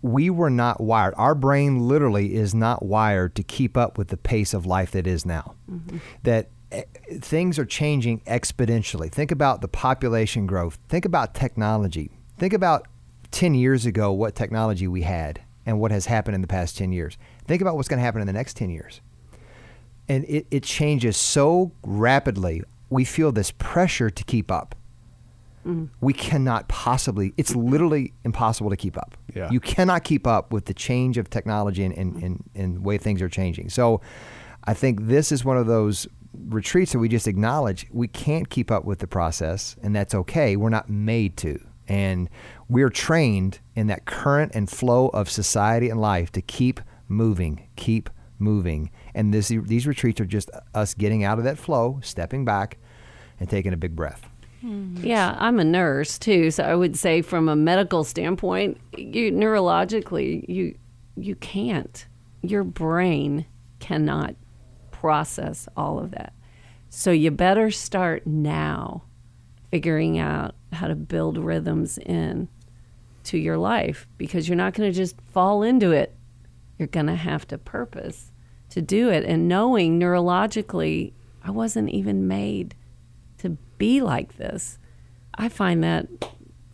we 0.03 0.31
were 0.31 0.51
not 0.51 0.81
wired. 0.81 1.15
Our 1.17 1.35
brain 1.35 1.89
literally 1.89 2.35
is 2.35 2.55
not 2.55 2.85
wired 2.85 3.35
to 3.37 3.43
keep 3.43 3.77
up 3.77 3.99
with 3.99 4.09
the 4.09 4.17
pace 4.17 4.55
of 4.55 4.65
life 4.65 4.93
that 4.93 5.07
is 5.07 5.27
now. 5.27 5.55
That 6.23 6.49
eh, 6.73 6.85
things 7.21 7.59
are 7.59 7.65
changing 7.65 8.21
exponentially. 8.21 9.11
Think 9.11 9.31
about 9.31 9.61
the 9.61 9.69
population 9.69 10.47
growth. 10.47 10.79
Think 10.89 11.05
about 11.05 11.35
technology. 11.35 12.11
Think 12.39 12.53
about 12.53 12.87
10 13.31 13.55
years 13.55 13.85
ago 13.85 14.13
what 14.13 14.35
technology 14.35 14.89
we 14.89 15.03
had 15.03 15.43
and 15.69 15.79
what 15.79 15.91
has 15.91 16.07
happened 16.07 16.35
in 16.35 16.41
the 16.41 16.49
past 16.49 16.79
10 16.79 16.93
years. 16.93 17.19
Think 17.47 17.61
about 17.61 17.77
what's 17.77 17.89
going 17.89 17.99
to 17.99 18.03
happen 18.03 18.23
in 18.23 18.27
the 18.27 18.33
next 18.33 18.57
10 18.57 18.71
years. 18.71 19.03
And 20.09 20.25
it, 20.25 20.47
it 20.51 20.63
changes 20.63 21.19
so 21.19 21.73
rapidly. 21.85 22.63
We 22.89 23.05
feel 23.05 23.33
this 23.33 23.51
pressure 23.51 24.09
to 24.09 24.25
keep 24.25 24.51
up. 24.51 24.75
Mm-hmm. 25.67 25.85
We 26.01 26.15
cannot 26.15 26.69
possibly, 26.69 27.35
it's 27.37 27.55
literally 27.55 28.15
impossible 28.25 28.71
to 28.71 28.79
keep 28.79 28.97
up. 28.97 29.19
Yeah. 29.35 29.51
You 29.51 29.61
cannot 29.61 30.05
keep 30.05 30.27
up 30.27 30.55
with 30.55 30.65
the 30.65 30.73
change 30.73 31.19
of 31.19 31.29
technology 31.29 31.85
and, 31.85 31.95
and, 31.99 32.23
and, 32.23 32.51
and 32.55 32.83
way 32.83 32.97
things 32.97 33.21
are 33.21 33.29
changing. 33.29 33.69
So 33.69 34.01
I 34.65 34.73
think 34.73 35.03
this 35.03 35.31
is 35.31 35.45
one 35.45 35.59
of 35.59 35.67
those 35.67 36.09
retreats 36.47 36.93
that 36.93 36.99
we 36.99 37.11
just 37.11 37.29
acknowledge 37.29 37.87
we 37.93 38.09
can't 38.09 38.49
keep 38.49 38.71
up 38.71 38.87
with 38.87 39.01
the 39.01 39.07
process, 39.07 39.77
and 39.83 39.95
that's 39.95 40.15
okay. 40.15 40.57
We're 40.57 40.71
not 40.71 40.89
made 40.89 41.37
to. 41.39 41.61
And 41.89 42.29
we're 42.69 42.91
trained 42.91 43.61
in 43.75 43.87
that 43.89 44.05
current 44.05 44.53
and 44.55 44.71
flow 44.71 45.09
of 45.09 45.31
society 45.31 45.89
and 45.89 46.01
life 46.01 46.31
to 46.33 46.43
keep 46.43 46.81
moving, 47.09 47.67
keep 47.77 48.11
moving. 48.39 48.91
And 49.15 49.33
this, 49.35 49.49
these 49.49 49.87
retreats 49.87 50.21
are 50.21 50.27
just 50.27 50.51
us 50.75 50.95
getting 50.95 51.25
out 51.25 51.39
of 51.39 51.45
that 51.45 51.59
flow, 51.59 51.99
stepping 52.03 52.45
back, 52.45 52.79
and 53.41 53.49
taking 53.49 53.73
a 53.73 53.77
big 53.77 53.97
breath. 53.97 54.29
Hmm. 54.61 54.97
Yeah, 54.99 55.37
I'm 55.39 55.59
a 55.61 55.65
nurse 55.65 56.19
too, 56.19 56.51
so 56.51 56.65
I 56.65 56.75
would 56.75 56.97
say 56.97 57.23
from 57.23 57.49
a 57.49 57.57
medical 57.57 58.05
standpoint, 58.05 58.79
you 58.97 59.31
neurologically, 59.31 60.49
you 60.49 60.77
you 61.17 61.37
can't. 61.37 62.07
Your 62.43 62.65
brain 62.65 63.47
cannot 63.79 64.35
process 64.91 65.69
all 65.77 65.99
of 65.99 66.11
that. 66.13 66.33
So 66.91 67.11
you 67.11 67.31
better 67.31 67.71
start 67.71 68.27
now 68.27 69.05
figuring 69.71 70.19
out 70.19 70.55
how 70.73 70.89
to 70.89 70.95
build 70.95 71.39
rhythms 71.39 71.99
in 71.99 72.49
to 73.25 73.39
your 73.39 73.59
life 73.59 74.09
because 74.17 74.49
you're 74.49 74.57
not 74.57 74.75
going 74.75 74.91
to 74.91 74.97
just 74.97 75.17
fall 75.33 75.63
into 75.63 75.91
it. 75.91 76.15
You're 76.79 76.89
going 76.89 77.07
to 77.07 77.15
have 77.15 77.47
to 77.49 77.59
purpose 77.59 78.33
to 78.71 78.83
do 78.83 79.09
it 79.09 79.25
and 79.25 79.49
knowing 79.49 79.99
neurologically 79.99 81.13
I 81.43 81.51
wasn't 81.51 81.91
even 81.91 82.29
made 82.29 82.75
to 83.39 83.57
be 83.79 84.01
like 84.01 84.37
this. 84.37 84.79
I 85.35 85.49
find 85.49 85.83
that 85.85 86.09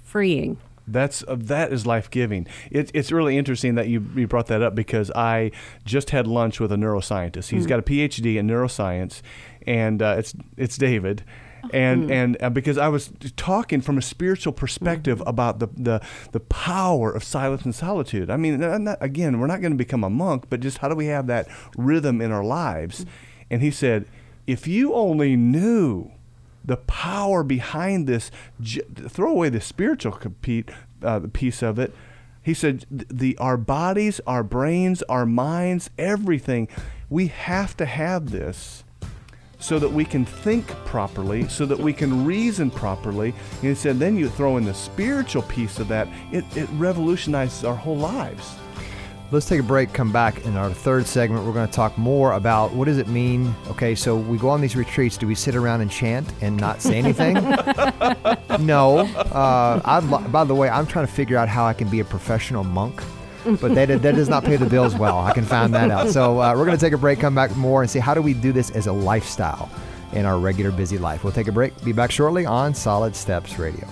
freeing. 0.03 0.59
That's 0.87 1.25
uh, 1.27 1.37
that 1.39 1.73
is 1.73 1.87
life 1.87 2.11
giving. 2.11 2.47
It, 2.71 2.91
it's 2.93 3.11
really 3.11 3.39
interesting 3.39 3.75
that 3.77 3.89
you, 3.89 4.07
you 4.15 4.27
brought 4.27 4.49
that 4.49 4.63
up 4.63 4.75
because 4.75 5.11
I 5.13 5.51
just 5.85 6.11
had 6.11 6.27
lunch 6.27 6.61
with 6.61 6.73
a 6.73 6.77
neuroscientist. 6.77 7.51
He's 7.51 7.67
got 7.67 7.79
a 7.79 7.83
PhD 7.83 8.37
in 8.37 8.47
neuroscience, 8.47 9.23
and 9.67 10.03
uh, 10.03 10.17
it's 10.19 10.35
it's 10.57 10.77
David. 10.77 11.25
And 11.73 12.11
and 12.11 12.37
uh, 12.43 12.51
because 12.51 12.79
I 12.79 12.89
was 12.89 13.11
talking 13.37 13.81
from 13.81 13.99
a 13.99 14.03
spiritual 14.03 14.53
perspective 14.53 15.23
about 15.27 15.59
the, 15.59 15.69
the 15.77 16.01
the 16.33 16.41
power 16.41 17.11
of 17.11 17.25
silence 17.25 17.65
and 17.65 17.75
solitude. 17.75 18.31
I 18.31 18.37
mean, 18.37 18.61
not, 18.61 18.99
again, 19.01 19.39
we're 19.41 19.47
not 19.47 19.61
going 19.61 19.73
to 19.73 19.79
become 19.79 20.05
a 20.05 20.11
monk, 20.11 20.47
but 20.51 20.61
just 20.61 20.79
how 20.79 20.89
do 20.89 20.95
we 20.95 21.07
have 21.07 21.27
that 21.29 21.49
rhythm 21.77 22.21
in 22.21 22.31
our 22.33 22.45
lives? 22.45 23.07
And 23.51 23.63
he 23.63 23.71
said, 23.71 24.07
if 24.47 24.67
you 24.67 24.95
only 24.95 25.37
knew 25.37 26.11
the 26.65 26.77
power 26.79 27.43
behind 27.45 28.07
this. 28.07 28.31
j- 28.61 28.81
Throw 29.09 29.31
away 29.31 29.51
the 29.51 29.61
spiritual 29.61 30.13
compete, 30.13 30.71
uh, 31.03 31.21
piece 31.33 31.63
of 31.63 31.79
it. 31.79 31.95
He 32.43 32.55
said, 32.55 32.87
"The 32.91 33.37
our 33.39 33.57
bodies, 33.57 34.21
our 34.27 34.43
brains, 34.43 35.03
our 35.03 35.27
minds, 35.27 35.91
everything. 35.99 36.69
We 37.11 37.29
have 37.29 37.77
to 37.79 37.87
have 37.87 38.31
this." 38.31 38.85
So 39.65 39.79
that 39.79 39.89
we 39.91 40.05
can 40.05 40.27
think 40.27 40.67
properly, 40.85 41.49
so 41.49 41.65
that 41.65 41.79
we 41.79 41.95
can 41.95 42.27
reason 42.27 42.71
properly. 42.71 43.31
And 43.31 43.63
he 43.63 43.75
said, 43.75 43.99
then 43.99 44.15
you 44.15 44.29
throw 44.29 44.59
in 44.59 44.65
the 44.67 44.75
spiritual 44.75 45.41
piece 45.41 45.79
of 45.79 45.89
that, 45.89 46.07
it, 46.33 46.45
it 46.55 46.69
revolutionizes 46.73 47.65
our 47.65 47.75
whole 47.75 47.97
lives. 47.97 48.57
Let's 49.31 49.49
take 49.49 49.61
a 49.61 49.63
break, 49.63 49.91
come 49.95 50.13
back 50.13 50.45
in 50.45 50.59
our 50.59 50.71
third 50.71 51.07
segment. 51.07 51.47
We're 51.47 51.55
going 51.55 51.67
to 51.67 51.73
talk 51.73 51.97
more 51.97 52.35
about 52.35 52.75
what 52.75 52.85
does 52.85 52.99
it 52.99 53.09
mean? 53.09 53.55
Okay, 53.69 53.95
so 53.95 54.15
we 54.19 54.37
go 54.37 54.51
on 54.51 54.61
these 54.61 54.77
retreats. 54.77 55.17
Do 55.17 55.27
we 55.27 55.35
sit 55.35 55.55
around 55.55 55.81
and 55.81 55.91
chant 55.91 56.31
and 56.43 56.59
not 56.59 56.83
say 56.83 56.99
anything? 56.99 57.33
no. 58.61 58.99
Uh, 58.99 60.29
by 60.29 60.45
the 60.45 60.55
way, 60.55 60.69
I'm 60.69 60.87
trying 60.87 61.07
to 61.07 61.13
figure 61.13 61.39
out 61.39 61.49
how 61.49 61.65
I 61.65 61.73
can 61.73 61.89
be 61.89 62.01
a 62.01 62.05
professional 62.05 62.65
monk, 62.65 63.03
but 63.45 63.75
that, 63.75 63.89
that 63.89 64.15
does 64.15 64.29
not 64.29 64.43
pay 64.45 64.57
the 64.57 64.67
bills 64.67 64.95
well. 64.95 65.19
I 65.19 65.33
can 65.33 65.45
find 65.45 65.75
that 65.75 65.91
out. 65.91 66.09
So 66.09 66.41
uh, 66.41 66.55
we're 66.57 66.65
going 66.65 66.77
to 66.77 66.85
take 66.85 66.95
a 66.95 66.99
break, 66.99 67.21
come 67.21 67.35
back 67.35 67.55
more, 67.57 67.83
and 67.83 67.91
see 67.91 67.99
how 67.99 68.15
do 68.15 68.23
we 68.23 68.33
do 68.33 68.53
this 68.53 68.71
as 68.71 68.87
a 68.87 68.93
lifestyle 68.93 69.71
in 70.13 70.25
our 70.25 70.39
regular 70.39 70.71
busy 70.71 70.97
life. 70.97 71.25
We'll 71.25 71.33
take 71.33 71.49
a 71.49 71.53
break, 71.53 71.83
be 71.85 71.93
back 71.93 72.11
shortly 72.11 72.47
on 72.47 72.75
Solid 72.75 73.15
Steps 73.15 73.59
Radio. 73.59 73.87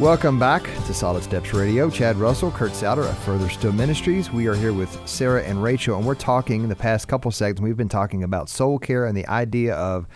Welcome 0.00 0.38
back 0.38 0.62
to 0.62 0.94
Solid 0.94 1.24
Steps 1.24 1.52
Radio. 1.52 1.90
Chad 1.90 2.16
Russell, 2.16 2.52
Kurt 2.52 2.72
Souter 2.72 3.02
of 3.02 3.18
Further 3.18 3.48
Still 3.48 3.72
Ministries. 3.72 4.32
We 4.32 4.46
are 4.46 4.54
here 4.54 4.72
with 4.72 4.96
Sarah 5.08 5.42
and 5.42 5.60
Rachel, 5.60 5.96
and 5.96 6.06
we're 6.06 6.14
talking 6.14 6.68
the 6.68 6.76
past 6.76 7.08
couple 7.08 7.30
segments. 7.32 7.60
We've 7.60 7.76
been 7.76 7.88
talking 7.88 8.22
about 8.22 8.48
soul 8.48 8.78
care 8.78 9.06
and 9.06 9.16
the 9.16 9.26
idea 9.26 9.74
of 9.74 10.06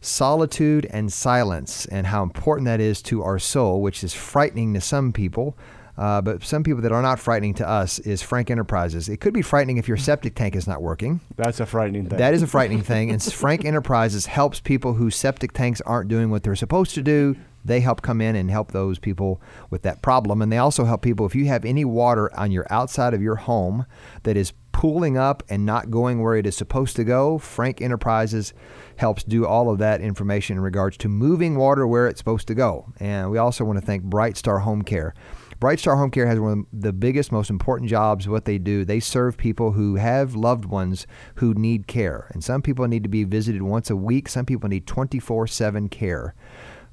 solitude 0.00 0.86
and 0.90 1.12
silence 1.12 1.86
and 1.86 2.06
how 2.06 2.22
important 2.22 2.66
that 2.66 2.80
is 2.80 3.02
to 3.02 3.22
our 3.22 3.38
soul, 3.38 3.82
which 3.82 4.02
is 4.02 4.14
frightening 4.14 4.74
to 4.74 4.80
some 4.80 5.12
people. 5.12 5.56
Uh, 5.98 6.20
but 6.22 6.42
some 6.42 6.62
people 6.62 6.80
that 6.80 6.92
are 6.92 7.02
not 7.02 7.20
frightening 7.20 7.52
to 7.52 7.68
us 7.68 7.98
is 7.98 8.22
Frank 8.22 8.50
Enterprises. 8.50 9.08
It 9.10 9.18
could 9.18 9.34
be 9.34 9.42
frightening 9.42 9.76
if 9.76 9.86
your 9.86 9.98
septic 9.98 10.34
tank 10.34 10.56
is 10.56 10.66
not 10.66 10.80
working. 10.80 11.20
That's 11.36 11.60
a 11.60 11.66
frightening 11.66 12.06
thing. 12.06 12.18
That 12.18 12.32
is 12.32 12.42
a 12.42 12.46
frightening 12.46 12.80
thing. 12.80 13.10
And 13.10 13.22
Frank 13.32 13.66
Enterprises 13.66 14.24
helps 14.24 14.60
people 14.60 14.94
whose 14.94 15.14
septic 15.14 15.52
tanks 15.52 15.82
aren't 15.82 16.08
doing 16.08 16.30
what 16.30 16.42
they're 16.42 16.56
supposed 16.56 16.94
to 16.94 17.02
do. 17.02 17.36
They 17.64 17.80
help 17.80 18.02
come 18.02 18.20
in 18.20 18.36
and 18.36 18.50
help 18.50 18.72
those 18.72 18.98
people 18.98 19.40
with 19.70 19.82
that 19.82 20.02
problem. 20.02 20.42
And 20.42 20.50
they 20.52 20.58
also 20.58 20.84
help 20.84 21.02
people 21.02 21.26
if 21.26 21.34
you 21.34 21.46
have 21.46 21.64
any 21.64 21.84
water 21.84 22.34
on 22.38 22.50
your 22.50 22.66
outside 22.70 23.14
of 23.14 23.22
your 23.22 23.36
home 23.36 23.86
that 24.22 24.36
is 24.36 24.52
pooling 24.72 25.18
up 25.18 25.42
and 25.48 25.66
not 25.66 25.90
going 25.90 26.22
where 26.22 26.36
it 26.36 26.46
is 26.46 26.56
supposed 26.56 26.96
to 26.96 27.04
go. 27.04 27.38
Frank 27.38 27.82
Enterprises 27.82 28.54
helps 28.96 29.22
do 29.22 29.44
all 29.44 29.70
of 29.70 29.78
that 29.78 30.00
information 30.00 30.56
in 30.56 30.62
regards 30.62 30.96
to 30.98 31.08
moving 31.08 31.56
water 31.56 31.86
where 31.86 32.06
it's 32.06 32.18
supposed 32.18 32.46
to 32.48 32.54
go. 32.54 32.90
And 32.98 33.30
we 33.30 33.38
also 33.38 33.64
want 33.64 33.78
to 33.78 33.84
thank 33.84 34.04
Bright 34.04 34.36
Star 34.36 34.60
Home 34.60 34.82
Care. 34.82 35.14
Bright 35.60 35.78
Star 35.78 35.96
Home 35.96 36.10
Care 36.10 36.26
has 36.26 36.40
one 36.40 36.60
of 36.60 36.66
the 36.72 36.94
biggest, 36.94 37.30
most 37.30 37.50
important 37.50 37.90
jobs. 37.90 38.26
What 38.26 38.46
they 38.46 38.56
do, 38.56 38.82
they 38.82 38.98
serve 38.98 39.36
people 39.36 39.72
who 39.72 39.96
have 39.96 40.34
loved 40.34 40.64
ones 40.64 41.06
who 41.34 41.52
need 41.52 41.86
care. 41.86 42.30
And 42.32 42.42
some 42.42 42.62
people 42.62 42.88
need 42.88 43.02
to 43.02 43.10
be 43.10 43.24
visited 43.24 43.60
once 43.60 43.90
a 43.90 43.96
week, 43.96 44.30
some 44.30 44.46
people 44.46 44.70
need 44.70 44.86
24 44.86 45.46
7 45.46 45.90
care. 45.90 46.34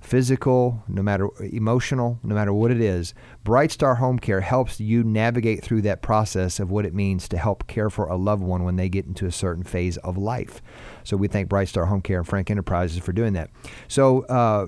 Physical, 0.07 0.81
no 0.87 1.03
matter 1.03 1.27
emotional, 1.43 2.17
no 2.23 2.33
matter 2.33 2.53
what 2.53 2.71
it 2.71 2.79
is, 2.79 3.13
Bright 3.43 3.73
Star 3.73 3.95
Home 3.95 4.17
Care 4.17 4.39
helps 4.39 4.79
you 4.79 5.03
navigate 5.03 5.61
through 5.61 5.81
that 5.81 6.01
process 6.01 6.61
of 6.61 6.71
what 6.71 6.85
it 6.85 6.93
means 6.93 7.27
to 7.27 7.37
help 7.37 7.67
care 7.67 7.89
for 7.89 8.07
a 8.07 8.15
loved 8.15 8.41
one 8.41 8.63
when 8.63 8.77
they 8.77 8.87
get 8.87 9.05
into 9.05 9.25
a 9.25 9.31
certain 9.33 9.65
phase 9.65 9.97
of 9.97 10.17
life. 10.17 10.61
So 11.03 11.17
we 11.17 11.27
thank 11.27 11.49
Bright 11.49 11.67
Star 11.67 11.87
Home 11.87 12.01
Care 12.01 12.19
and 12.19 12.27
Frank 12.27 12.49
Enterprises 12.49 12.99
for 12.99 13.11
doing 13.11 13.33
that. 13.33 13.49
So 13.89 14.21
uh, 14.27 14.67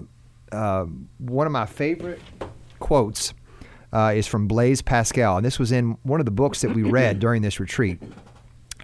uh, 0.52 0.86
one 1.20 1.48
of 1.48 1.54
my 1.54 1.66
favorite 1.66 2.20
quotes 2.80 3.34
uh, 3.94 4.12
is 4.14 4.28
from 4.28 4.46
Blaise 4.46 4.82
Pascal, 4.82 5.38
and 5.38 5.46
this 5.46 5.58
was 5.58 5.72
in 5.72 5.98
one 6.04 6.20
of 6.20 6.26
the 6.26 6.32
books 6.32 6.60
that 6.62 6.76
we 6.76 6.84
read 6.84 7.20
during 7.22 7.44
this 7.44 7.62
retreat. 7.62 8.02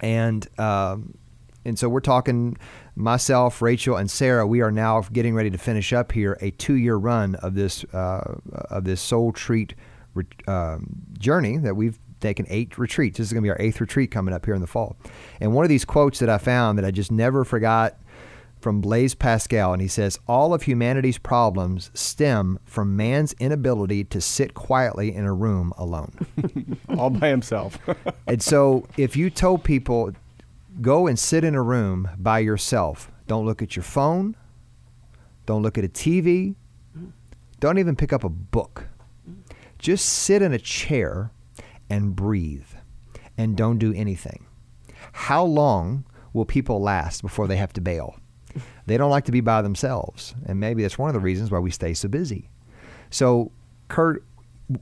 And 0.00 0.46
um, 0.58 1.18
and 1.66 1.78
so 1.78 1.88
we're 1.88 2.00
talking 2.00 2.56
myself, 2.96 3.62
Rachel, 3.62 3.96
and 3.96 4.10
Sarah. 4.10 4.46
We 4.46 4.62
are 4.62 4.72
now 4.72 5.02
getting 5.12 5.34
ready 5.34 5.50
to 5.50 5.58
finish 5.58 5.92
up 5.92 6.12
here 6.12 6.36
a 6.40 6.50
two-year 6.50 6.96
run 6.96 7.36
of 7.36 7.54
this 7.54 7.84
uh, 7.92 8.38
of 8.70 8.84
this 8.84 9.00
soul 9.00 9.32
treat 9.32 9.74
re- 10.14 10.24
um, 10.48 10.86
journey 11.18 11.58
that 11.58 11.76
we've 11.76 11.98
taken 12.20 12.46
eight 12.48 12.78
retreats. 12.78 13.18
This 13.18 13.28
is 13.28 13.32
going 13.32 13.42
to 13.42 13.46
be 13.46 13.50
our 13.50 13.60
eighth 13.60 13.80
retreat 13.80 14.10
coming 14.10 14.34
up 14.34 14.44
here 14.44 14.54
in 14.54 14.60
the 14.60 14.66
fall. 14.66 14.96
And 15.40 15.52
one 15.52 15.64
of 15.64 15.68
these 15.68 15.84
quotes 15.84 16.18
that 16.18 16.30
I 16.30 16.38
found 16.38 16.78
that 16.78 16.84
I 16.84 16.90
just 16.90 17.12
never 17.12 17.44
forgot 17.44 17.98
from 18.58 18.80
Blaise 18.80 19.14
Pascal, 19.14 19.72
and 19.72 19.82
he 19.82 19.88
says, 19.88 20.18
All 20.26 20.54
of 20.54 20.62
humanity's 20.62 21.18
problems 21.18 21.90
stem 21.94 22.58
from 22.64 22.96
man's 22.96 23.34
inability 23.34 24.04
to 24.04 24.20
sit 24.20 24.54
quietly 24.54 25.14
in 25.14 25.24
a 25.24 25.32
room 25.32 25.72
alone. 25.76 26.26
all 26.98 27.10
by 27.10 27.28
himself. 27.28 27.78
and 28.26 28.42
so 28.42 28.86
if 28.96 29.14
you 29.14 29.30
told 29.30 29.62
people, 29.62 30.12
go 30.80 31.06
and 31.06 31.18
sit 31.18 31.44
in 31.44 31.54
a 31.54 31.62
room 31.62 32.10
by 32.18 32.40
yourself, 32.40 33.10
don't 33.26 33.46
look 33.46 33.62
at 33.62 33.76
your 33.76 33.82
phone, 33.82 34.36
don't 35.46 35.62
look 35.62 35.78
at 35.78 35.84
a 35.84 35.88
TV, 35.88 36.54
don't 37.60 37.78
even 37.78 37.96
pick 37.96 38.12
up 38.12 38.24
a 38.24 38.28
book, 38.28 38.88
just 39.78 40.06
sit 40.06 40.42
in 40.42 40.52
a 40.52 40.58
chair 40.58 41.30
and 41.88 42.14
breathe 42.16 42.66
and 43.38 43.56
don't 43.56 43.78
do 43.78 43.92
anything. 43.94 44.46
How 45.12 45.44
long 45.44 46.04
will 46.32 46.44
people 46.44 46.80
last 46.80 47.22
before 47.22 47.46
they 47.46 47.56
have 47.56 47.72
to 47.74 47.80
bail? 47.80 48.18
They 48.86 48.96
don't 48.96 49.10
like 49.10 49.24
to 49.24 49.32
be 49.32 49.40
by 49.40 49.62
themselves, 49.62 50.34
and 50.46 50.60
maybe 50.60 50.82
that's 50.82 50.98
one 50.98 51.08
of 51.08 51.14
the 51.14 51.20
reasons 51.20 51.50
why 51.50 51.58
we 51.58 51.70
stay 51.70 51.92
so 51.94 52.08
busy. 52.08 52.48
So, 53.10 53.52
Kurt, 53.88 54.24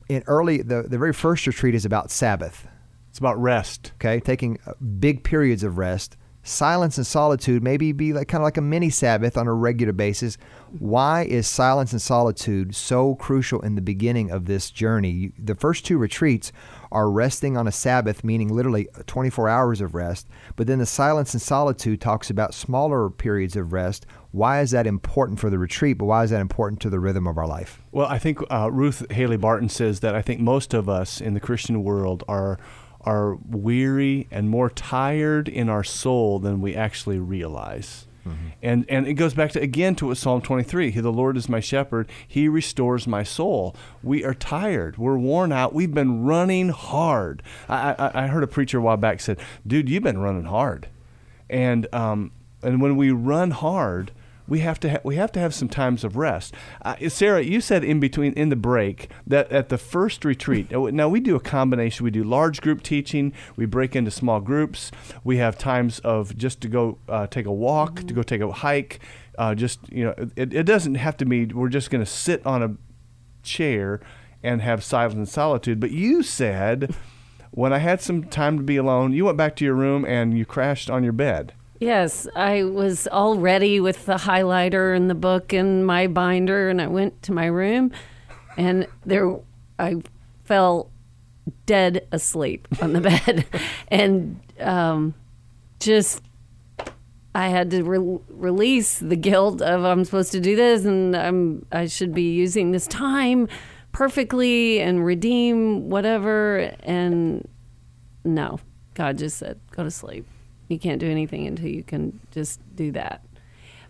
in 0.09 0.22
early 0.26 0.62
the, 0.62 0.83
the 0.83 0.98
very 0.98 1.12
first 1.12 1.46
retreat 1.46 1.74
is 1.74 1.85
about 1.85 2.11
Sabbath. 2.11 2.66
It's 3.14 3.20
about 3.20 3.40
rest. 3.40 3.92
Okay, 3.94 4.18
taking 4.18 4.59
uh, 4.66 4.72
big 4.98 5.22
periods 5.22 5.62
of 5.62 5.79
rest. 5.79 6.16
Silence 6.42 6.98
and 6.98 7.07
solitude 7.07 7.62
maybe 7.62 7.92
be 7.92 8.12
like 8.12 8.27
kind 8.27 8.42
of 8.42 8.44
like 8.44 8.57
a 8.57 8.61
mini 8.61 8.90
Sabbath 8.90 9.37
on 9.37 9.46
a 9.46 9.55
regular 9.55 9.92
basis. 9.92 10.37
Why 10.81 11.22
is 11.22 11.46
silence 11.46 11.92
and 11.92 12.03
solitude 12.03 12.74
so 12.74 13.14
crucial 13.14 13.61
in 13.61 13.77
the 13.77 13.81
beginning 13.81 14.33
of 14.33 14.46
this 14.46 14.68
journey? 14.68 15.31
The 15.38 15.55
first 15.55 15.87
two 15.87 15.96
retreats 15.96 16.50
are 16.90 17.09
resting 17.09 17.57
on 17.57 17.68
a 17.68 17.72
Sabbath, 17.72 18.24
meaning 18.24 18.48
literally 18.48 18.88
24 19.07 19.48
hours 19.48 19.81
of 19.81 19.94
rest. 19.94 20.27
But 20.57 20.66
then 20.66 20.81
the 20.81 20.85
silence 20.85 21.35
and 21.35 21.40
solitude 21.40 22.00
talks 22.00 22.31
about 22.31 22.53
smaller 22.53 23.11
periods 23.11 23.55
of 23.55 23.72
rest. 23.72 24.07
Why 24.33 24.61
is 24.61 24.72
that 24.72 24.88
important 24.88 25.38
for 25.38 25.50
the 25.50 25.59
retreat? 25.61 25.98
But 25.98 26.07
why 26.07 26.24
is 26.24 26.31
that 26.31 26.40
important 26.40 26.81
to 26.81 26.90
the 26.90 26.98
rhythm 26.98 27.29
of 27.29 27.38
our 27.38 27.46
life? 27.46 27.81
Well, 27.92 28.09
I 28.09 28.18
think 28.18 28.40
uh, 28.50 28.72
Ruth 28.72 29.09
Haley 29.12 29.37
Barton 29.37 29.68
says 29.68 30.00
that 30.00 30.16
I 30.16 30.20
think 30.20 30.40
most 30.40 30.74
of 30.74 30.88
us 30.88 31.20
in 31.20 31.35
the 31.35 31.40
Christian 31.40 31.85
world 31.85 32.24
are 32.27 32.59
are 33.05 33.37
weary 33.49 34.27
and 34.31 34.49
more 34.51 34.71
tired 34.71 35.49
in 35.49 35.69
our 35.69 35.85
soul 35.85 36.38
than 36.38 36.61
we 36.61 36.75
actually 36.75 37.19
realize. 37.19 38.07
And 38.62 38.87
and 38.88 39.07
it 39.07 39.14
goes 39.14 39.35
back 39.35 39.53
to 39.53 39.61
again 39.61 39.95
to 39.97 40.07
what 40.07 40.17
Psalm 40.17 40.40
23. 40.40 40.90
He, 40.93 41.01
the 41.01 41.12
Lord 41.12 41.37
is 41.37 41.47
my 41.47 41.61
shepherd; 41.61 42.09
He 42.27 42.49
restores 42.49 43.07
my 43.07 43.23
soul. 43.23 43.77
We 44.03 44.25
are 44.25 44.33
tired. 44.33 44.97
We're 44.97 45.19
worn 45.19 45.53
out. 45.53 45.75
We've 45.75 45.93
been 45.93 46.25
running 46.25 46.71
hard. 46.71 47.43
I, 47.69 47.95
I, 47.99 48.25
I 48.25 48.27
heard 48.29 48.43
a 48.43 48.47
preacher 48.47 48.79
a 48.79 48.81
while 48.81 48.97
back 48.97 49.21
said, 49.21 49.38
"Dude, 49.67 49.90
you've 49.90 50.03
been 50.03 50.17
running 50.17 50.45
hard," 50.47 50.88
and 51.51 51.87
um, 51.93 52.33
and 52.62 52.81
when 52.81 52.97
we 52.97 53.11
run 53.11 53.51
hard, 53.51 54.12
we 54.46 54.61
have 54.61 54.78
to 54.80 54.90
ha- 54.90 55.00
we 55.04 55.16
have 55.16 55.33
to 55.33 55.40
have 55.40 55.54
some 55.54 55.68
times 55.68 56.04
of 56.04 56.16
rest. 56.16 56.54
Uh, 56.83 56.96
Sarah, 57.09 57.42
you 57.42 57.61
said 57.61 57.85
in 57.85 58.00
between 58.00 58.33
in 58.35 58.48
the 58.48 58.57
break 58.57 59.11
that 59.26 59.50
at 59.50 59.68
the 59.68 59.78
first 59.78 60.24
retreat. 60.24 60.70
now- 60.70 61.09
we 61.09 61.20
do 61.20 61.37
a 61.37 61.40
combination. 61.40 62.04
We 62.04 62.11
do 62.11 62.24
large 62.24 62.61
group 62.61 62.83
teaching. 62.83 63.33
We 63.57 63.66
break 63.66 63.94
into 63.94 64.11
small 64.11 64.40
groups. 64.40 64.90
We 65.22 65.37
have 65.38 65.57
times 65.57 65.98
of 66.00 66.37
just 66.37 66.61
to 66.62 66.68
go 66.68 66.98
uh, 67.09 67.26
take 67.26 67.46
a 67.46 67.52
walk, 67.52 68.07
to 68.07 68.14
go 68.14 68.22
take 68.22 68.40
a 68.40 68.50
hike. 68.52 69.00
Uh, 69.38 69.54
just 69.54 69.80
you 69.90 70.04
know, 70.04 70.14
it, 70.37 70.52
it 70.52 70.64
doesn't 70.64 70.96
have 70.96 71.16
to 71.18 71.24
be. 71.24 71.46
We're 71.46 71.68
just 71.68 71.90
going 71.90 72.04
to 72.04 72.11
sit 72.11 72.44
on 72.46 72.62
a 72.62 72.76
chair 73.42 74.00
and 74.42 74.61
have 74.61 74.85
silence 74.85 75.14
and 75.14 75.28
solitude. 75.28 75.80
But 75.80 75.90
you 75.90 76.22
said 76.22 76.94
when 77.50 77.72
I 77.72 77.78
had 77.78 78.00
some 78.00 78.24
time 78.24 78.59
to 78.59 78.64
be 78.64 78.76
alone, 78.76 79.12
you 79.12 79.24
went 79.24 79.38
back 79.38 79.54
to 79.57 79.64
your 79.64 79.74
room 79.74 80.04
and 80.04 80.37
you 80.37 80.44
crashed 80.44 80.90
on 80.90 81.04
your 81.04 81.12
bed. 81.12 81.54
Yes, 81.85 82.27
I 82.35 82.62
was 82.62 83.07
all 83.09 83.37
ready 83.37 83.79
with 83.79 84.07
the 84.07 84.14
highlighter 84.14 84.97
and 84.97 85.11
the 85.11 85.14
book 85.14 85.53
and 85.53 85.87
my 85.87 86.07
binder, 86.07 86.70
and 86.70 86.81
I 86.81 86.87
went 86.87 87.20
to 87.25 87.33
my 87.33 87.44
room, 87.44 87.92
and 88.57 88.87
there 89.05 89.37
I 89.79 89.97
fell 90.44 90.90
dead 91.66 92.09
asleep 92.11 92.68
on 92.81 92.94
the 92.94 93.01
bed, 93.27 93.44
and 93.88 94.40
um, 94.61 95.12
just 95.79 96.23
I 97.35 97.49
had 97.49 97.70
to 97.73 97.83
re- 97.83 98.18
release 98.31 98.99
the 98.99 99.16
guilt 99.16 99.61
of 99.61 99.85
I'm 99.85 100.07
supposed 100.07 100.33
to 100.33 100.40
do 100.40 100.57
this, 100.57 100.87
and 100.87 101.14
I'm 101.14 101.66
I 101.70 101.85
should 101.85 102.14
be 102.14 102.33
using 102.33 102.70
this 102.70 102.87
time 102.87 103.47
perfectly 103.92 104.81
and 104.81 105.05
redeem 105.05 105.90
whatever, 105.90 106.75
and 106.81 107.47
no, 108.25 108.59
God 108.94 109.18
just 109.18 109.37
said 109.37 109.61
go 109.70 109.85
to 109.85 109.90
sleep. 109.90 110.25
You 110.74 110.80
can't 110.80 111.00
do 111.00 111.08
anything 111.08 111.46
until 111.46 111.68
you 111.68 111.82
can 111.82 112.20
just 112.32 112.60
do 112.74 112.90
that. 112.92 113.24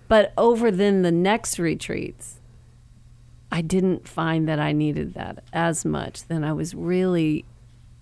But 0.06 0.32
over 0.36 0.70
then 0.70 1.02
the 1.02 1.10
next 1.10 1.58
retreats, 1.58 2.40
I 3.50 3.62
didn't 3.62 4.06
find 4.06 4.48
that 4.48 4.60
I 4.60 4.72
needed 4.72 5.14
that 5.14 5.42
as 5.52 5.84
much. 5.84 6.26
Then 6.28 6.44
I 6.44 6.52
was 6.52 6.74
really 6.74 7.44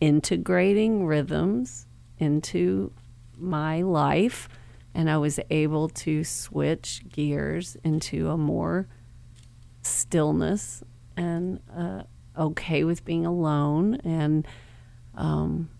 integrating 0.00 1.06
rhythms 1.06 1.86
into 2.18 2.92
my 3.38 3.82
life, 3.82 4.48
and 4.94 5.08
I 5.08 5.18
was 5.18 5.38
able 5.48 5.88
to 5.90 6.24
switch 6.24 7.02
gears 7.08 7.76
into 7.84 8.30
a 8.30 8.36
more 8.36 8.88
stillness 9.82 10.82
and 11.16 11.60
uh, 11.76 12.02
okay 12.36 12.84
with 12.84 13.04
being 13.04 13.26
alone 13.26 13.96
and 14.04 14.46
um, 15.14 15.70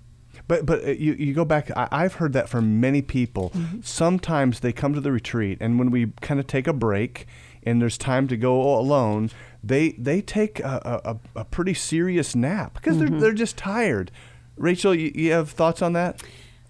But 0.48 0.66
but 0.66 0.84
uh, 0.84 0.90
you 0.90 1.12
you 1.14 1.34
go 1.34 1.44
back. 1.44 1.70
I, 1.76 1.88
I've 1.90 2.14
heard 2.14 2.32
that 2.34 2.48
from 2.48 2.80
many 2.80 3.02
people. 3.02 3.50
Mm-hmm. 3.50 3.80
Sometimes 3.82 4.60
they 4.60 4.72
come 4.72 4.94
to 4.94 5.00
the 5.00 5.12
retreat, 5.12 5.58
and 5.60 5.78
when 5.78 5.90
we 5.90 6.08
kind 6.20 6.40
of 6.40 6.46
take 6.46 6.66
a 6.66 6.72
break, 6.72 7.26
and 7.62 7.80
there's 7.80 7.96
time 7.96 8.28
to 8.28 8.36
go 8.36 8.78
alone, 8.78 9.30
they 9.62 9.90
they 9.92 10.20
take 10.20 10.60
a, 10.60 11.00
a, 11.34 11.40
a 11.40 11.44
pretty 11.44 11.74
serious 11.74 12.34
nap 12.34 12.74
because 12.74 12.96
Mm-hmm. 12.96 13.12
they're 13.12 13.20
they're 13.20 13.32
just 13.32 13.56
tired. 13.56 14.10
Rachel, 14.56 14.94
you, 14.94 15.10
you 15.14 15.32
have 15.32 15.50
thoughts 15.50 15.80
on 15.80 15.94
that? 15.94 16.22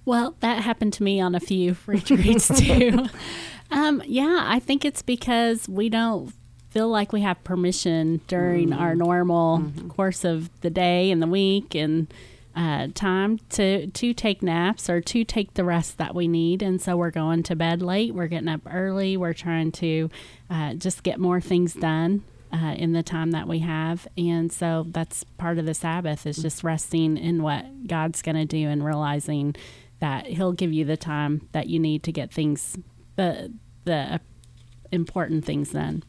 Well, 0.04 0.36
that 0.40 0.62
happened 0.62 0.92
to 0.94 1.02
me 1.02 1.20
on 1.20 1.34
a 1.34 1.40
few 1.40 1.76
retreats 1.86 2.48
too. 2.60 3.06
um, 3.70 4.02
yeah, 4.06 4.44
I 4.46 4.58
think 4.60 4.84
it's 4.84 5.02
because 5.02 5.68
we 5.68 5.88
don't 5.88 6.32
feel 6.70 6.88
like 6.88 7.12
we 7.12 7.20
have 7.20 7.42
permission 7.44 8.20
during 8.28 8.72
our 8.72 8.94
normal 8.94 9.62
course 9.88 10.24
of 10.24 10.48
the 10.62 10.70
day 10.70 11.10
and 11.10 11.20
the 11.20 11.26
week 11.26 11.74
and 11.74 12.12
uh, 12.54 12.88
time 12.94 13.38
to 13.50 13.86
to 13.88 14.14
take 14.14 14.42
naps 14.42 14.90
or 14.90 15.00
to 15.00 15.24
take 15.24 15.54
the 15.54 15.64
rest 15.64 15.98
that 15.98 16.14
we 16.14 16.28
need. 16.28 16.62
And 16.62 16.80
so 16.80 16.96
we're 16.96 17.10
going 17.10 17.42
to 17.44 17.56
bed 17.56 17.82
late. 17.82 18.14
We're 18.14 18.26
getting 18.26 18.48
up 18.48 18.60
early. 18.70 19.16
We're 19.16 19.32
trying 19.32 19.72
to 19.72 20.10
uh, 20.50 20.74
just 20.74 21.02
get 21.02 21.18
more 21.18 21.40
things 21.40 21.74
done. 21.74 22.24
Uh, 22.54 22.74
in 22.74 22.92
the 22.92 23.02
time 23.02 23.30
that 23.30 23.48
we 23.48 23.60
have. 23.60 24.06
And 24.18 24.52
so 24.52 24.84
that's 24.88 25.24
part 25.24 25.56
of 25.56 25.64
the 25.64 25.72
Sabbath 25.72 26.26
is 26.26 26.36
just 26.36 26.62
resting 26.62 27.16
in 27.16 27.42
what 27.42 27.86
God's 27.86 28.20
going 28.20 28.36
to 28.36 28.44
do 28.44 28.68
and 28.68 28.84
realizing 28.84 29.56
that 30.00 30.26
He'll 30.26 30.52
give 30.52 30.70
you 30.70 30.84
the 30.84 30.98
time 30.98 31.48
that 31.52 31.68
you 31.68 31.78
need 31.78 32.02
to 32.02 32.12
get 32.12 32.30
things, 32.30 32.76
the, 33.16 33.54
the 33.86 34.20
important 34.92 35.44
things 35.44 35.70
done. 35.70 36.04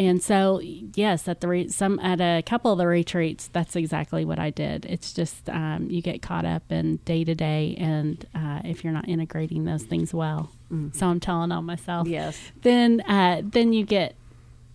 And 0.00 0.22
so, 0.22 0.60
yes, 0.62 1.26
at 1.26 1.40
the 1.40 1.48
re- 1.48 1.68
some 1.68 1.98
at 1.98 2.20
a 2.20 2.42
couple 2.42 2.70
of 2.70 2.78
the 2.78 2.86
retreats, 2.86 3.48
that's 3.52 3.74
exactly 3.74 4.24
what 4.24 4.38
I 4.38 4.50
did. 4.50 4.86
It's 4.86 5.12
just 5.12 5.48
um, 5.50 5.90
you 5.90 6.02
get 6.02 6.22
caught 6.22 6.44
up 6.44 6.70
in 6.70 6.96
day 6.98 7.24
to 7.24 7.34
day, 7.34 7.74
and 7.78 8.24
uh, 8.34 8.60
if 8.64 8.84
you're 8.84 8.92
not 8.92 9.08
integrating 9.08 9.64
those 9.64 9.82
things 9.82 10.14
well, 10.14 10.52
so 10.92 11.06
I'm 11.06 11.18
telling 11.18 11.50
on 11.50 11.64
myself 11.64 12.06
yes. 12.06 12.38
then 12.62 13.00
uh, 13.08 13.42
then 13.42 13.72
you 13.72 13.84
get 13.84 14.14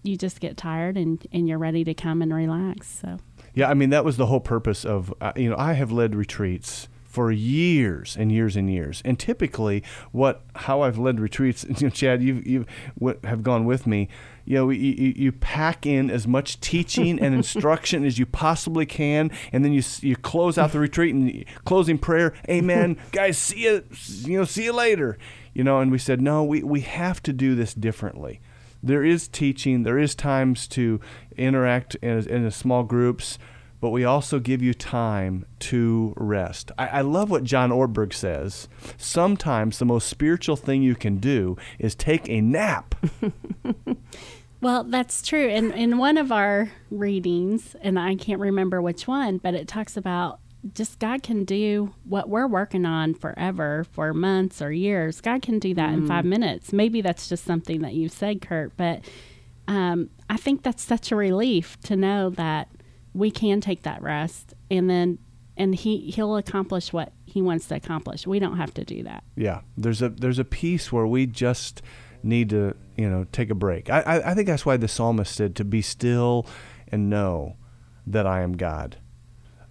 you 0.02 0.18
just 0.18 0.40
get 0.40 0.58
tired 0.58 0.98
and 0.98 1.26
and 1.32 1.48
you're 1.48 1.58
ready 1.58 1.84
to 1.84 1.94
come 1.94 2.22
and 2.22 2.34
relax. 2.34 2.88
So 3.02 3.20
Yeah, 3.54 3.70
I 3.70 3.74
mean 3.74 3.92
that 3.92 4.04
was 4.04 4.18
the 4.18 4.26
whole 4.26 4.42
purpose 4.42 4.86
of 4.86 5.14
uh, 5.22 5.34
you 5.36 5.50
know 5.50 5.56
I 5.58 5.74
have 5.74 5.92
led 5.92 6.16
retreats 6.16 6.88
for 7.14 7.32
years 7.32 8.18
and 8.18 8.32
years 8.32 8.56
and 8.56 8.72
years, 8.72 9.00
and 9.06 9.20
typically 9.20 9.84
what 10.12 10.42
how 10.56 10.82
I've 10.82 10.98
led 10.98 11.20
retreats, 11.20 11.64
you 11.70 11.76
know, 11.84 11.90
Chad, 11.92 12.24
you 12.24 12.42
you 12.44 12.66
have 13.24 13.44
gone 13.44 13.66
with 13.66 13.86
me. 13.86 14.10
you 14.46 14.56
know, 14.56 14.72
you, 14.72 14.92
you, 14.92 15.14
you 15.16 15.32
pack 15.32 15.86
in 15.86 16.10
as 16.10 16.28
much 16.28 16.60
teaching 16.60 17.20
and 17.20 17.36
instruction 17.42 18.04
as 18.04 18.18
you 18.18 18.26
possibly 18.26 18.88
can, 18.88 19.30
and 19.52 19.64
then 19.64 19.72
you 19.72 19.84
you 20.02 20.16
close 20.16 20.58
out 20.58 20.72
the 20.72 20.80
retreat 20.80 21.14
and 21.14 21.46
closing 21.66 22.00
prayer, 22.00 22.34
Amen, 22.50 22.98
guys. 23.12 23.38
See 23.38 23.66
you, 23.66 23.84
you 24.24 24.40
know, 24.40 24.46
see 24.46 24.64
you 24.64 24.74
later. 24.74 25.20
You 25.54 25.64
know, 25.64 25.82
and 25.82 25.92
we 25.92 26.00
said 26.00 26.20
no, 26.20 26.44
we 26.44 26.64
we 26.64 26.82
have 26.82 27.22
to 27.24 27.32
do 27.32 27.54
this 27.54 27.76
differently. 27.76 28.42
There 28.82 29.04
is 29.04 29.28
teaching, 29.28 29.84
there 29.84 30.00
is 30.00 30.16
times 30.16 30.68
to 30.70 31.00
interact 31.38 31.94
in, 32.02 32.28
in 32.28 32.50
small 32.50 32.82
groups, 32.82 33.38
but 33.84 33.90
we 33.90 34.06
also 34.06 34.40
give 34.40 34.62
you 34.62 34.74
time 34.74 35.46
to 35.60 36.14
rest. 36.16 36.72
I, 36.78 36.88
I 36.88 37.02
love 37.02 37.30
what 37.30 37.44
John 37.44 37.70
Ortberg 37.70 38.14
says. 38.14 38.70
Sometimes 38.96 39.78
the 39.78 39.84
most 39.84 40.08
spiritual 40.08 40.56
thing 40.56 40.82
you 40.82 40.96
can 40.96 41.18
do 41.18 41.58
is 41.80 41.94
take 41.94 42.30
a 42.30 42.40
nap. 42.40 42.96
Well, 44.62 44.86
that's 44.86 45.22
true. 45.22 45.50
And 45.50 45.74
in 45.74 45.98
one 45.98 46.16
of 46.16 46.32
our 46.32 46.72
readings, 46.90 47.76
and 47.82 48.00
I 48.00 48.16
can't 48.16 48.40
remember 48.40 48.82
which 48.82 49.10
one, 49.10 49.38
but 49.40 49.54
it 49.54 49.68
talks 49.68 49.98
about 49.98 50.40
just 50.74 51.00
God 51.00 51.22
can 51.22 51.44
do 51.44 51.94
what 52.06 52.30
we're 52.30 52.48
working 52.48 52.86
on 52.86 53.14
forever, 53.14 53.86
for 53.92 54.14
months 54.14 54.62
or 54.62 54.72
years. 54.72 55.20
God 55.20 55.42
can 55.42 55.60
do 55.60 55.74
that 55.74 55.94
in 55.94 56.08
five 56.08 56.24
minutes. 56.24 56.72
Maybe 56.72 57.02
that's 57.02 57.28
just 57.28 57.44
something 57.44 57.82
that 57.82 57.94
you 57.94 58.08
said, 58.08 58.42
Kurt, 58.42 58.78
but 58.78 59.02
um, 59.68 60.10
I 60.30 60.38
think 60.38 60.64
that's 60.64 60.82
such 60.82 61.12
a 61.12 61.18
relief 61.18 61.78
to 61.82 61.98
know 61.98 62.30
that 62.30 62.70
we 63.14 63.32
can 63.32 63.62
take 63.62 63.84
that 63.84 64.02
rest 64.02 64.54
and 64.70 64.90
then 64.90 65.20
and 65.56 65.76
he 65.76 66.12
he'll 66.12 66.36
accomplish 66.38 66.92
what 66.92 67.12
he 67.26 67.42
wants 67.42 67.68
to 67.68 67.76
accomplish. 67.76 68.26
We 68.26 68.40
don't 68.40 68.58
have 68.58 68.74
to 68.76 68.84
do 68.84 69.04
that. 69.04 69.24
Yeah, 69.36 69.62
there's 69.78 70.02
a 70.02 70.10
there's 70.10 70.40
a 70.40 70.46
piece 70.46 70.92
where 70.92 71.06
we 71.06 71.26
just 71.26 71.82
need 72.24 72.50
to 72.50 72.76
you 72.98 73.10
know 73.10 73.26
take 73.32 73.50
a 73.50 73.56
break. 73.56 73.90
I 73.90 74.02
I, 74.02 74.32
I 74.32 74.34
think 74.34 74.48
that's 74.48 74.66
why 74.66 74.78
the 74.78 74.88
psalmist 74.88 75.34
said 75.34 75.56
to 75.58 75.66
be 75.66 75.82
still 75.82 76.48
and 76.88 77.10
know 77.10 77.56
that 78.08 78.26
I 78.26 78.42
am 78.42 78.58
God. 78.58 78.98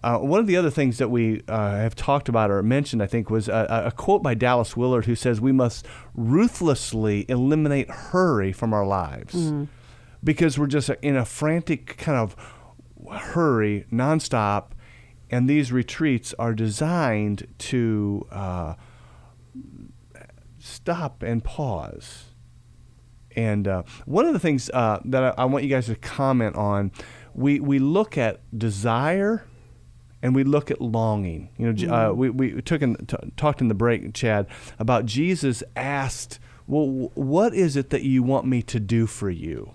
Uh, 0.05 0.19
one 0.19 0.41
of 0.41 0.49
the 0.49 0.57
other 0.57 0.71
things 0.71 0.99
that 0.99 1.11
we 1.11 1.43
uh, 1.47 1.77
have 1.77 1.95
talked 1.95 2.29
about 2.29 2.51
or 2.51 2.61
mentioned, 2.61 3.01
I 3.01 3.07
think, 3.07 3.31
was 3.31 3.49
a, 3.49 3.85
a 3.87 3.93
quote 3.93 4.21
by 4.21 4.35
Dallas 4.35 4.77
Willard 4.77 5.05
who 5.05 5.15
says 5.15 5.41
we 5.41 5.53
must 5.53 5.87
ruthlessly 6.15 7.25
eliminate 7.29 7.89
hurry 7.89 8.53
from 8.53 8.75
our 8.75 8.85
lives 8.85 9.53
because 10.25 10.59
we're 10.59 10.67
just 10.67 10.91
in 11.03 11.17
a 11.17 11.25
frantic 11.25 11.97
kind 11.99 12.19
of 12.19 12.35
hurry 13.19 13.87
nonstop, 13.93 14.71
and 15.31 15.49
these 15.49 15.73
retreats 15.73 16.35
are 16.39 16.55
designed 16.55 17.47
to 17.59 18.27
uh, 18.31 18.75
stop 20.59 21.23
and 21.23 21.43
pause. 21.43 22.25
And 23.35 23.67
uh, 23.67 23.83
one 24.05 24.27
of 24.27 24.35
the 24.35 24.39
things 24.39 24.71
uh, 24.75 25.01
that 25.07 25.25
I, 25.39 25.43
I 25.43 25.45
want 25.47 25.65
you 25.65 25.71
guys 25.71 25.87
to 25.87 25.95
comment 25.97 26.55
on, 26.57 26.93
we, 27.35 27.61
we 27.61 27.79
look 27.79 28.19
at 28.19 28.41
desire 28.57 29.47
and 30.23 30.35
we 30.35 30.45
look 30.45 30.71
at 30.71 30.81
longing. 30.81 31.49
You 31.57 31.73
know, 31.73 31.95
uh, 31.95 32.13
we, 32.13 32.31
we 32.31 32.61
took 32.63 32.83
in, 32.83 32.97
t- 33.07 33.17
talked 33.37 33.61
in 33.61 33.69
the 33.69 33.75
break, 33.75 34.13
Chad, 34.13 34.47
about 34.79 35.07
Jesus 35.07 35.63
asked, 35.75 36.39
"Well, 36.67 36.87
wh- 36.87 37.19
what 37.19 37.55
is 37.55 37.75
it 37.75 37.91
that 37.91 38.03
you 38.03 38.23
want 38.23 38.47
me 38.47 38.63
to 38.63 38.79
do 38.79 39.07
for 39.07 39.31
you?" 39.31 39.73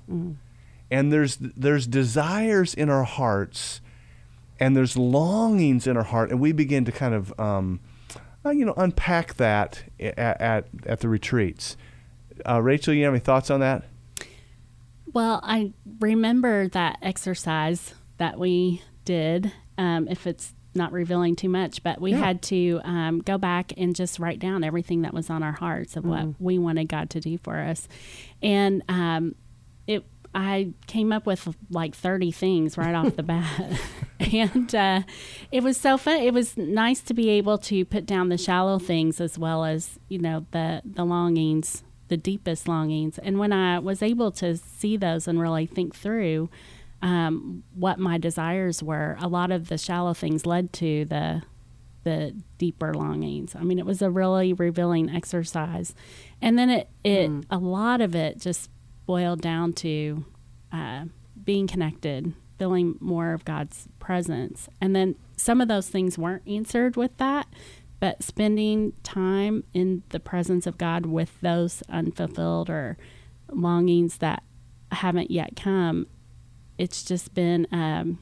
And 0.90 1.12
there's 1.12 1.38
there's 1.38 1.86
desires 1.88 2.74
in 2.74 2.90
our 2.90 3.04
hearts, 3.04 3.82
and 4.60 4.76
there's 4.76 4.96
longings 4.96 5.86
in 5.86 5.98
our 5.98 6.04
heart, 6.04 6.32
and 6.32 6.40
we 6.40 6.52
begin 6.54 6.86
to 6.86 6.92
kind 6.94 7.14
of, 7.14 7.38
um, 7.40 7.82
uh, 8.46 8.52
you 8.52 8.64
know, 8.66 8.74
unpack 8.78 9.34
that 9.36 9.84
at 10.00 10.18
at, 10.18 10.68
at 10.86 11.00
the 11.02 11.10
retreats. 11.10 11.76
Uh, 12.48 12.62
Rachel, 12.62 12.94
you 12.94 13.04
have 13.04 13.14
any 13.14 13.20
thoughts 13.20 13.50
on 13.50 13.60
that? 13.60 13.84
Well, 15.12 15.40
I 15.44 15.74
remember 16.00 16.68
that 16.70 17.00
exercise 17.02 17.94
that 18.18 18.40
we 18.40 18.82
did. 19.06 19.52
Um, 19.78 20.08
if 20.08 20.26
it's 20.28 20.54
not 20.74 20.92
revealing 20.92 21.36
too 21.36 21.50
much, 21.50 21.82
but 21.84 22.00
we 22.00 22.12
Yeah. 22.12 22.18
had 22.20 22.42
to 22.44 22.80
um, 22.84 23.20
go 23.20 23.38
back 23.38 23.74
and 23.78 23.96
just 23.96 24.20
write 24.20 24.40
down 24.40 24.64
everything 24.64 25.02
that 25.02 25.14
was 25.14 25.30
on 25.30 25.42
our 25.44 25.52
hearts 25.54 25.98
of 25.98 26.06
what 26.06 26.40
we 26.40 26.58
wanted 26.60 26.86
God 26.88 27.10
to 27.12 27.20
do 27.20 27.38
for 27.40 27.58
us, 27.58 27.88
and 28.42 28.84
um. 28.88 29.36
I 30.34 30.74
came 30.88 31.12
up 31.12 31.26
with 31.26 31.56
like 31.70 31.96
30 31.96 32.32
things 32.32 32.78
right 32.78 32.94
off 32.94 33.16
the 33.16 33.24
bat. 33.24 33.80
and 34.20 34.74
uh, 34.74 35.02
it 35.52 35.64
was 35.64 35.78
so 35.78 35.98
fun. 35.98 36.22
It 36.22 36.34
was 36.34 36.58
nice 36.58 37.02
to 37.02 37.14
be 37.14 37.30
able 37.30 37.58
to 37.60 37.86
put 37.86 38.06
down 38.06 38.30
the 38.30 38.38
shallow 38.38 38.80
things 38.80 39.20
as 39.20 39.38
well 39.38 39.66
as, 39.66 40.00
you 40.10 40.20
know, 40.20 40.46
the, 40.52 40.82
the 40.86 41.06
longings, 41.06 41.84
the 42.08 42.18
deepest 42.18 42.68
longings. 42.68 43.18
And 43.18 43.40
when 43.40 43.54
I 43.54 43.80
was 43.80 44.02
able 44.02 44.32
to 44.34 44.58
see 44.58 44.98
those 44.98 45.28
and 45.28 45.40
really 45.40 45.66
think 45.66 45.96
through 45.96 46.50
um, 47.02 47.64
what 47.74 48.00
my 48.00 48.18
desires 48.18 48.82
were, 48.82 49.18
a 49.20 49.28
lot 49.28 49.52
of 49.52 49.70
the 49.70 49.78
shallow 49.78 50.14
things 50.14 50.46
led 50.46 50.74
to 50.74 51.06
the 51.06 51.44
the 52.04 52.34
deeper 52.58 52.94
longings. 52.94 53.54
I 53.54 53.64
mean, 53.64 53.80
it 53.80 53.86
was 53.86 54.02
a 54.02 54.10
really 54.10 54.54
revealing 54.54 55.10
exercise, 55.10 55.94
and 56.42 56.58
then 56.58 56.70
it 56.70 56.90
it 57.04 57.30
a 57.50 57.58
lot 57.58 58.00
of 58.00 58.16
it 58.16 58.40
just 58.40 58.70
boiled 59.08 59.42
down 59.42 59.74
to 59.74 60.24
uh, 60.72 61.06
being 61.44 61.66
connected, 61.66 62.34
feeling 62.60 62.96
more 63.00 63.34
of 63.34 63.44
God's 63.44 63.88
presence, 63.98 64.70
and 64.80 64.96
then 64.96 65.16
some 65.36 65.62
of 65.62 65.68
those 65.68 65.90
things 65.90 66.18
weren't 66.18 66.48
answered 66.48 66.96
with 66.96 67.16
that, 67.18 67.48
but 68.00 68.22
spending 68.22 68.94
time 69.04 69.64
in 69.74 70.04
the 70.10 70.20
presence 70.20 70.68
of 70.68 70.78
God 70.78 71.06
with 71.08 71.40
those 71.42 71.82
unfulfilled 71.90 72.70
or 72.70 72.98
longings 73.52 74.18
that 74.18 74.44
haven't 74.92 75.32
yet 75.32 75.56
come, 75.56 76.08
it's 76.78 77.04
just 77.04 77.34
been 77.34 77.68
um, 77.72 78.20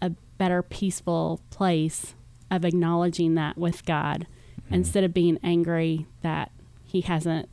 a 0.00 0.10
better 0.38 0.62
peaceful 0.62 1.40
place 1.50 2.14
of 2.50 2.64
acknowledging 2.64 3.34
that 3.34 3.56
with 3.56 3.84
God 3.86 4.26
instead 4.70 5.04
of 5.04 5.14
being 5.14 5.38
angry 5.42 6.06
that 6.22 6.50
He 6.84 7.02
hasn't 7.02 7.48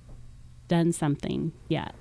done 0.67 0.91
something 0.91 1.53
yet. 1.67 1.95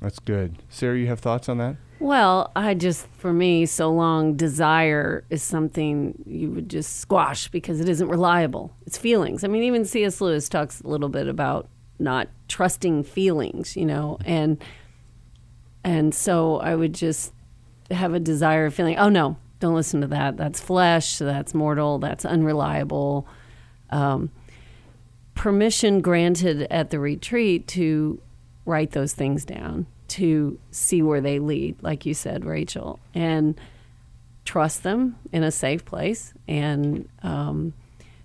That's 0.00 0.18
good. 0.18 0.56
Sarah, 0.68 0.96
you 0.96 1.06
have 1.08 1.20
thoughts 1.20 1.48
on 1.48 1.58
that? 1.58 1.76
Well, 1.98 2.50
I 2.56 2.72
just, 2.72 3.06
for 3.18 3.32
me, 3.32 3.66
so 3.66 3.92
long, 3.92 4.34
desire 4.34 5.24
is 5.28 5.42
something 5.42 6.22
you 6.26 6.50
would 6.50 6.70
just 6.70 7.00
squash 7.00 7.48
because 7.48 7.78
it 7.80 7.88
isn't 7.88 8.08
reliable. 8.08 8.74
It's 8.86 8.96
feelings. 8.96 9.44
I 9.44 9.48
mean, 9.48 9.62
even 9.64 9.84
C.S. 9.84 10.20
Lewis 10.22 10.48
talks 10.48 10.80
a 10.80 10.88
little 10.88 11.10
bit 11.10 11.28
about 11.28 11.68
not 11.98 12.28
trusting 12.48 13.04
feelings, 13.04 13.76
you 13.76 13.84
know, 13.84 14.18
and 14.24 14.62
and 15.84 16.14
so 16.14 16.58
I 16.60 16.74
would 16.74 16.94
just 16.94 17.32
have 17.90 18.14
a 18.14 18.20
desire 18.20 18.66
of 18.66 18.74
feeling, 18.74 18.96
oh 18.98 19.08
no, 19.08 19.36
don't 19.60 19.74
listen 19.74 20.00
to 20.00 20.06
that. 20.08 20.36
That's 20.36 20.60
flesh. 20.60 21.18
That's 21.18 21.54
mortal. 21.54 21.98
That's 21.98 22.24
unreliable. 22.24 23.26
Um, 23.90 24.30
permission 25.34 26.00
granted 26.00 26.62
at 26.70 26.90
the 26.90 26.98
retreat 26.98 27.66
to 27.68 28.20
write 28.70 28.92
those 28.92 29.12
things 29.12 29.44
down, 29.44 29.86
to 30.08 30.58
see 30.70 31.02
where 31.02 31.20
they 31.20 31.38
lead, 31.38 31.82
like 31.82 32.06
you 32.06 32.14
said, 32.14 32.44
Rachel, 32.44 32.98
and 33.14 33.60
trust 34.44 34.82
them 34.82 35.16
in 35.32 35.42
a 35.42 35.50
safe 35.50 35.84
place. 35.84 36.32
And 36.48 37.08
um, 37.22 37.74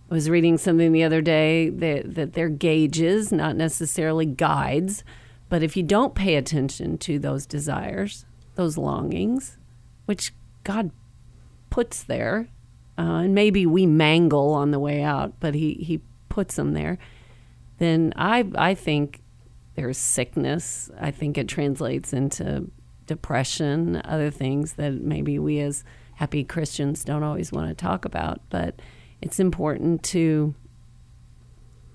I 0.09 0.13
was 0.13 0.29
reading 0.29 0.57
something 0.57 0.91
the 0.91 1.03
other 1.03 1.21
day 1.21 1.69
that, 1.69 2.15
that 2.15 2.33
they're 2.33 2.49
gauges, 2.49 3.31
not 3.31 3.55
necessarily 3.55 4.25
guides. 4.25 5.03
But 5.49 5.61
if 5.61 5.77
you 5.77 5.83
don't 5.83 6.15
pay 6.15 6.35
attention 6.35 6.97
to 6.99 7.19
those 7.19 7.45
desires, 7.45 8.25
those 8.55 8.77
longings, 8.77 9.57
which 10.05 10.33
God 10.63 10.89
puts 11.69 12.03
there, 12.03 12.47
uh, 12.97 13.25
and 13.25 13.35
maybe 13.35 13.65
we 13.65 13.85
mangle 13.85 14.53
on 14.53 14.71
the 14.71 14.79
way 14.79 15.03
out, 15.03 15.33
but 15.39 15.53
He 15.53 15.73
He 15.75 16.01
puts 16.29 16.55
them 16.55 16.73
there. 16.73 16.97
Then 17.77 18.13
I 18.15 18.45
I 18.55 18.73
think 18.73 19.21
there's 19.75 19.97
sickness. 19.97 20.89
I 20.99 21.11
think 21.11 21.37
it 21.37 21.47
translates 21.47 22.13
into 22.13 22.69
depression, 23.05 24.01
other 24.05 24.31
things 24.31 24.73
that 24.73 24.93
maybe 24.93 25.37
we 25.37 25.59
as 25.59 25.83
happy 26.15 26.43
Christians 26.43 27.03
don't 27.03 27.23
always 27.23 27.51
want 27.51 27.69
to 27.69 27.75
talk 27.75 28.05
about. 28.05 28.41
But 28.49 28.81
it's 29.21 29.39
important 29.39 30.03
to 30.03 30.55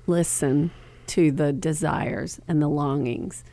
listen 0.06 0.70
to 1.08 1.32
the 1.32 1.52
desires 1.52 2.40
and 2.46 2.62
the 2.62 2.68
longings, 2.68 3.44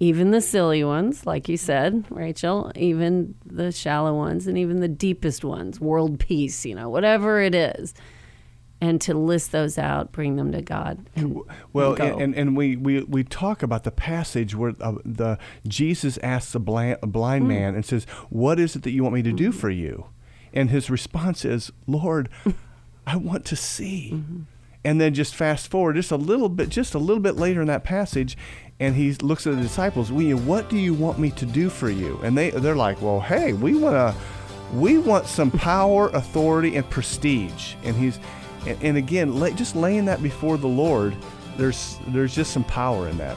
even 0.00 0.30
the 0.30 0.40
silly 0.40 0.82
ones, 0.82 1.26
like 1.26 1.48
you 1.48 1.56
said, 1.56 2.04
Rachel, 2.10 2.72
even 2.74 3.34
the 3.44 3.70
shallow 3.70 4.14
ones, 4.14 4.46
and 4.46 4.56
even 4.56 4.80
the 4.80 4.88
deepest 4.88 5.44
ones, 5.44 5.80
world 5.80 6.18
peace, 6.18 6.64
you 6.64 6.74
know, 6.74 6.88
whatever 6.88 7.40
it 7.40 7.54
is. 7.54 7.94
And 8.82 9.00
to 9.02 9.14
list 9.14 9.52
those 9.52 9.78
out, 9.78 10.10
bring 10.10 10.34
them 10.34 10.50
to 10.50 10.60
God. 10.60 11.08
And, 11.14 11.38
Well, 11.72 11.94
and 11.94 12.20
and, 12.20 12.34
and 12.34 12.56
we, 12.56 12.74
we, 12.74 13.04
we 13.04 13.22
talk 13.22 13.62
about 13.62 13.84
the 13.84 13.92
passage 13.92 14.56
where 14.56 14.74
uh, 14.80 14.94
the 15.04 15.38
Jesus 15.66 16.18
asks 16.18 16.50
the 16.52 16.58
blind, 16.58 16.98
a 17.00 17.06
Hmm. 17.06 17.12
blind 17.12 17.46
man 17.48 17.76
and 17.76 17.84
says, 17.86 18.04
"What 18.28 18.58
is 18.58 18.74
it 18.74 18.82
that 18.82 18.90
you 18.90 19.04
want 19.04 19.14
me 19.14 19.22
to 19.22 19.32
do 19.32 19.52
for 19.52 19.70
you?" 19.70 20.06
And 20.52 20.68
his 20.70 20.90
response 20.90 21.44
is, 21.44 21.70
"Lord, 21.86 22.28
I 23.06 23.16
want 23.16 23.44
to 23.46 23.56
see." 23.56 24.10
Mm-hmm. 24.14 24.40
And 24.84 25.00
then 25.00 25.14
just 25.14 25.36
fast 25.36 25.68
forward 25.70 25.94
just 25.94 26.10
a 26.10 26.16
little 26.16 26.48
bit, 26.48 26.68
just 26.68 26.92
a 26.92 26.98
little 26.98 27.22
bit 27.22 27.36
later 27.36 27.60
in 27.60 27.68
that 27.68 27.84
passage, 27.84 28.36
and 28.80 28.96
he 28.96 29.12
looks 29.12 29.46
at 29.46 29.54
the 29.54 29.62
disciples. 29.62 30.10
We, 30.10 30.34
what 30.34 30.68
do 30.68 30.76
you 30.76 30.92
want 30.92 31.20
me 31.20 31.30
to 31.30 31.46
do 31.46 31.70
for 31.70 31.88
you? 31.88 32.18
And 32.24 32.36
they 32.36 32.50
they're 32.50 32.74
like, 32.74 33.00
well, 33.00 33.20
hey, 33.20 33.52
we 33.52 33.76
want 33.76 33.94
to, 33.94 34.76
we 34.76 34.98
want 34.98 35.26
some 35.26 35.52
power, 35.52 36.08
authority, 36.08 36.74
and 36.74 36.90
prestige. 36.90 37.74
And 37.84 37.94
he's, 37.94 38.18
and, 38.66 38.82
and 38.82 38.96
again, 38.96 39.38
lay, 39.38 39.52
just 39.52 39.76
laying 39.76 40.04
that 40.06 40.22
before 40.22 40.56
the 40.56 40.68
Lord. 40.68 41.16
There's 41.56 41.98
there's 42.08 42.34
just 42.34 42.52
some 42.52 42.64
power 42.64 43.08
in 43.08 43.18
that. 43.18 43.36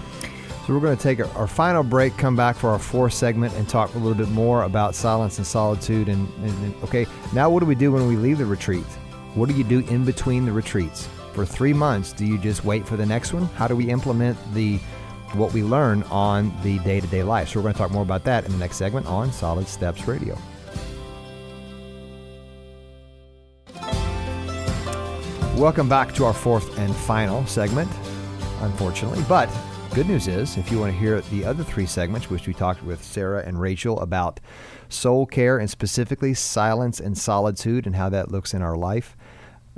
So 0.65 0.73
we're 0.73 0.79
going 0.79 0.97
to 0.97 1.03
take 1.03 1.19
our 1.35 1.47
final 1.47 1.83
break, 1.83 2.17
come 2.17 2.35
back 2.35 2.55
for 2.55 2.71
our 2.71 2.79
fourth 2.79 3.13
segment, 3.13 3.53
and 3.53 3.69
talk 3.69 3.93
a 3.93 3.99
little 3.99 4.15
bit 4.15 4.29
more 4.29 4.63
about 4.63 4.95
silence 4.95 5.37
and 5.37 5.45
solitude. 5.45 6.09
And, 6.09 6.27
and, 6.43 6.63
and 6.63 6.83
okay, 6.83 7.05
now 7.33 7.51
what 7.51 7.59
do 7.59 7.67
we 7.67 7.75
do 7.75 7.91
when 7.91 8.07
we 8.07 8.15
leave 8.15 8.39
the 8.39 8.47
retreat? 8.47 8.85
What 9.35 9.47
do 9.47 9.53
you 9.53 9.63
do 9.63 9.79
in 9.81 10.05
between 10.05 10.43
the 10.43 10.51
retreats? 10.51 11.07
For 11.33 11.45
three 11.45 11.73
months, 11.73 12.13
do 12.13 12.25
you 12.25 12.39
just 12.39 12.65
wait 12.65 12.87
for 12.87 12.97
the 12.97 13.05
next 13.05 13.31
one? 13.31 13.45
How 13.57 13.67
do 13.67 13.75
we 13.75 13.89
implement 13.91 14.39
the 14.55 14.77
what 15.33 15.53
we 15.53 15.61
learn 15.61 16.01
on 16.03 16.51
the 16.63 16.79
day-to-day 16.79 17.21
life? 17.21 17.49
So 17.49 17.59
we're 17.59 17.63
going 17.63 17.73
to 17.73 17.79
talk 17.79 17.91
more 17.91 18.03
about 18.03 18.23
that 18.23 18.45
in 18.45 18.51
the 18.51 18.57
next 18.57 18.77
segment 18.77 19.05
on 19.05 19.31
Solid 19.31 19.67
Steps 19.67 20.07
Radio. 20.07 20.35
Welcome 25.55 25.87
back 25.87 26.13
to 26.15 26.25
our 26.25 26.33
fourth 26.33 26.77
and 26.77 26.93
final 26.93 27.45
segment, 27.45 27.89
unfortunately. 28.59 29.23
But 29.29 29.49
good 29.93 30.05
news 30.05 30.27
is, 30.27 30.57
if 30.57 30.69
you 30.69 30.77
want 30.77 30.91
to 30.91 30.99
hear 30.99 31.21
the 31.21 31.45
other 31.45 31.63
three 31.63 31.85
segments, 31.85 32.29
which 32.29 32.45
we 32.45 32.53
talked 32.53 32.83
with 32.83 33.01
Sarah 33.01 33.41
and 33.47 33.59
Rachel 33.59 33.97
about 34.01 34.41
soul 34.89 35.25
care 35.25 35.57
and 35.57 35.69
specifically 35.69 36.33
silence 36.33 36.99
and 36.99 37.17
solitude 37.17 37.87
and 37.87 37.95
how 37.95 38.09
that 38.09 38.29
looks 38.31 38.53
in 38.53 38.61
our 38.61 38.75
life, 38.75 39.15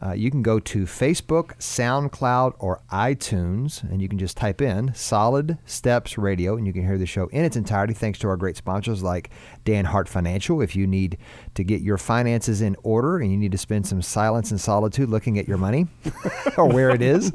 uh, 0.04 0.12
you 0.12 0.30
can 0.30 0.44
go 0.44 0.60
to 0.60 0.86
Facebook, 0.86 1.58
SoundCloud, 1.58 2.54
or 2.60 2.82
iTunes, 2.92 3.82
and 3.90 4.02
you 4.02 4.08
can 4.08 4.20
just 4.20 4.38
type 4.38 4.62
in 4.62 4.94
Solid 4.94 5.58
Steps 5.66 6.18
Radio, 6.18 6.56
and 6.56 6.68
you 6.68 6.74
can 6.74 6.86
hear 6.86 7.00
the 7.00 7.08
show 7.08 7.28
in 7.28 7.44
its 7.44 7.56
entirety 7.56 7.96
thanks 7.96 8.20
to 8.20 8.28
our 8.28 8.38
great 8.38 8.58
sponsors 8.58 9.02
like 9.02 9.32
Dan 9.66 9.86
Hart 9.86 10.08
Financial. 10.08 10.62
If 10.62 10.76
you 10.76 10.86
need 10.86 11.18
to 11.56 11.64
get 11.64 11.82
your 11.82 11.98
finances 11.98 12.62
in 12.62 12.76
order 12.84 13.18
and 13.18 13.32
you 13.32 13.38
need 13.38 13.52
to 13.52 13.58
spend 13.58 13.88
some 13.88 14.04
silence 14.04 14.52
and 14.52 14.62
solitude 14.62 15.10
looking 15.10 15.40
at 15.40 15.48
your 15.48 15.58
money 15.58 15.88
or 16.58 16.68
where 16.68 16.92
it 16.92 17.02
is, 17.02 17.32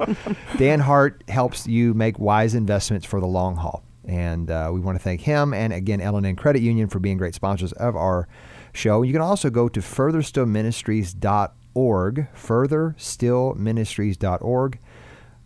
Dan 0.57 0.79
Hart 0.79 1.21
helps 1.27 1.67
you 1.67 1.93
make 1.93 2.17
wise 2.17 2.55
investments 2.55 3.05
for 3.05 3.19
the 3.19 3.27
long 3.27 3.57
haul. 3.57 3.83
And 4.05 4.49
uh, 4.49 4.69
we 4.73 4.79
want 4.79 4.97
to 4.97 5.03
thank 5.03 5.21
him 5.21 5.53
and 5.53 5.71
again, 5.71 6.01
L&N 6.01 6.35
Credit 6.35 6.61
Union 6.61 6.89
for 6.89 6.99
being 6.99 7.17
great 7.17 7.35
sponsors 7.35 7.71
of 7.73 7.95
our 7.95 8.27
show. 8.73 9.01
You 9.01 9.13
can 9.13 9.21
also 9.21 9.49
go 9.49 9.69
to 9.69 9.79
furtherstillministries.org 9.79 11.51
org, 11.73 12.27
furtherstillministries.org. 12.35 14.79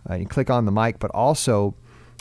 Uh, 0.09 0.15
you 0.15 0.25
click 0.25 0.49
on 0.49 0.65
the 0.65 0.71
mic, 0.71 0.99
but 0.99 1.11
also 1.11 1.75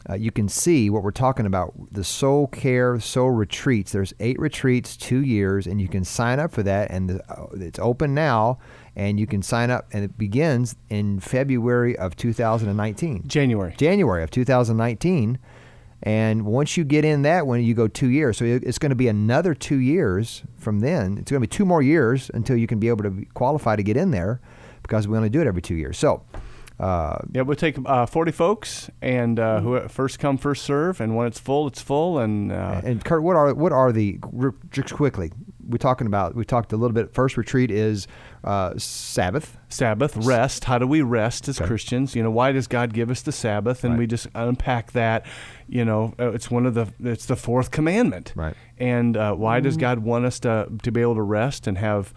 uh, 0.08 0.14
you 0.14 0.30
can 0.30 0.48
see 0.48 0.88
what 0.88 1.02
we're 1.02 1.10
talking 1.10 1.46
about 1.46 1.72
the 1.90 2.04
soul 2.04 2.46
care, 2.46 3.00
soul 3.00 3.30
retreats. 3.30 3.92
There's 3.92 4.14
eight 4.20 4.38
retreats, 4.38 4.96
two 4.96 5.22
years, 5.22 5.66
and 5.66 5.80
you 5.80 5.88
can 5.88 6.04
sign 6.04 6.38
up 6.38 6.52
for 6.52 6.62
that. 6.62 6.90
And 6.90 7.10
the, 7.10 7.32
uh, 7.32 7.46
it's 7.54 7.78
open 7.78 8.14
now, 8.14 8.58
and 8.94 9.18
you 9.18 9.26
can 9.26 9.42
sign 9.42 9.70
up, 9.70 9.88
and 9.92 10.04
it 10.04 10.16
begins 10.16 10.76
in 10.88 11.18
February 11.18 11.98
of 11.98 12.14
2019. 12.16 13.24
January. 13.26 13.74
January 13.76 14.22
of 14.22 14.30
2019. 14.30 15.38
And 16.02 16.44
once 16.44 16.76
you 16.76 16.84
get 16.84 17.04
in 17.04 17.22
that 17.22 17.46
one, 17.46 17.62
you 17.62 17.74
go 17.74 17.88
two 17.88 18.10
years. 18.10 18.36
So 18.36 18.44
it's 18.44 18.78
going 18.78 18.90
to 18.90 18.96
be 18.96 19.08
another 19.08 19.54
two 19.54 19.78
years 19.78 20.42
from 20.56 20.80
then. 20.80 21.18
It's 21.18 21.30
going 21.30 21.40
to 21.40 21.46
be 21.46 21.46
two 21.46 21.64
more 21.64 21.82
years 21.82 22.30
until 22.34 22.56
you 22.56 22.66
can 22.66 22.78
be 22.78 22.88
able 22.88 23.04
to 23.04 23.24
qualify 23.34 23.76
to 23.76 23.82
get 23.82 23.96
in 23.96 24.10
there 24.10 24.40
because 24.82 25.08
we 25.08 25.16
only 25.16 25.30
do 25.30 25.40
it 25.40 25.46
every 25.46 25.62
two 25.62 25.74
years. 25.74 25.98
So, 25.98 26.22
uh, 26.78 27.18
yeah, 27.32 27.42
we'll 27.42 27.56
take 27.56 27.76
uh, 27.86 28.04
40 28.04 28.32
folks, 28.32 28.90
and 29.00 29.40
uh, 29.40 29.60
who 29.60 29.80
first 29.88 30.18
come, 30.18 30.36
first 30.36 30.64
serve. 30.64 31.00
And 31.00 31.16
when 31.16 31.26
it's 31.26 31.40
full, 31.40 31.66
it's 31.66 31.80
full. 31.80 32.18
And 32.18 32.52
uh, 32.52 32.82
and 32.84 33.02
Kurt, 33.02 33.22
what 33.22 33.34
are 33.34 33.54
what 33.54 33.72
are 33.72 33.92
the 33.92 34.18
just 34.70 34.92
quickly? 34.94 35.32
We're 35.68 35.78
talking 35.78 36.06
about. 36.06 36.34
We 36.34 36.44
talked 36.44 36.72
a 36.72 36.76
little 36.76 36.94
bit. 36.94 37.12
First 37.12 37.36
retreat 37.36 37.70
is 37.70 38.06
uh, 38.44 38.74
Sabbath. 38.76 39.58
Sabbath, 39.68 40.16
rest. 40.18 40.64
How 40.64 40.78
do 40.78 40.86
we 40.86 41.02
rest 41.02 41.48
as 41.48 41.60
okay. 41.60 41.66
Christians? 41.66 42.14
You 42.14 42.22
know, 42.22 42.30
why 42.30 42.52
does 42.52 42.66
God 42.66 42.92
give 42.92 43.10
us 43.10 43.22
the 43.22 43.32
Sabbath? 43.32 43.84
And 43.84 43.94
right. 43.94 44.00
we 44.00 44.06
just 44.06 44.28
unpack 44.34 44.92
that. 44.92 45.26
You 45.68 45.84
know, 45.84 46.14
uh, 46.18 46.32
it's 46.32 46.50
one 46.50 46.66
of 46.66 46.74
the 46.74 46.92
it's 47.00 47.26
the 47.26 47.36
fourth 47.36 47.70
commandment. 47.70 48.32
Right. 48.36 48.54
And 48.78 49.16
uh, 49.16 49.34
why 49.34 49.58
mm-hmm. 49.58 49.64
does 49.64 49.76
God 49.76 50.00
want 50.00 50.24
us 50.24 50.40
to 50.40 50.68
to 50.82 50.92
be 50.92 51.00
able 51.00 51.16
to 51.16 51.22
rest 51.22 51.66
and 51.66 51.78
have 51.78 52.14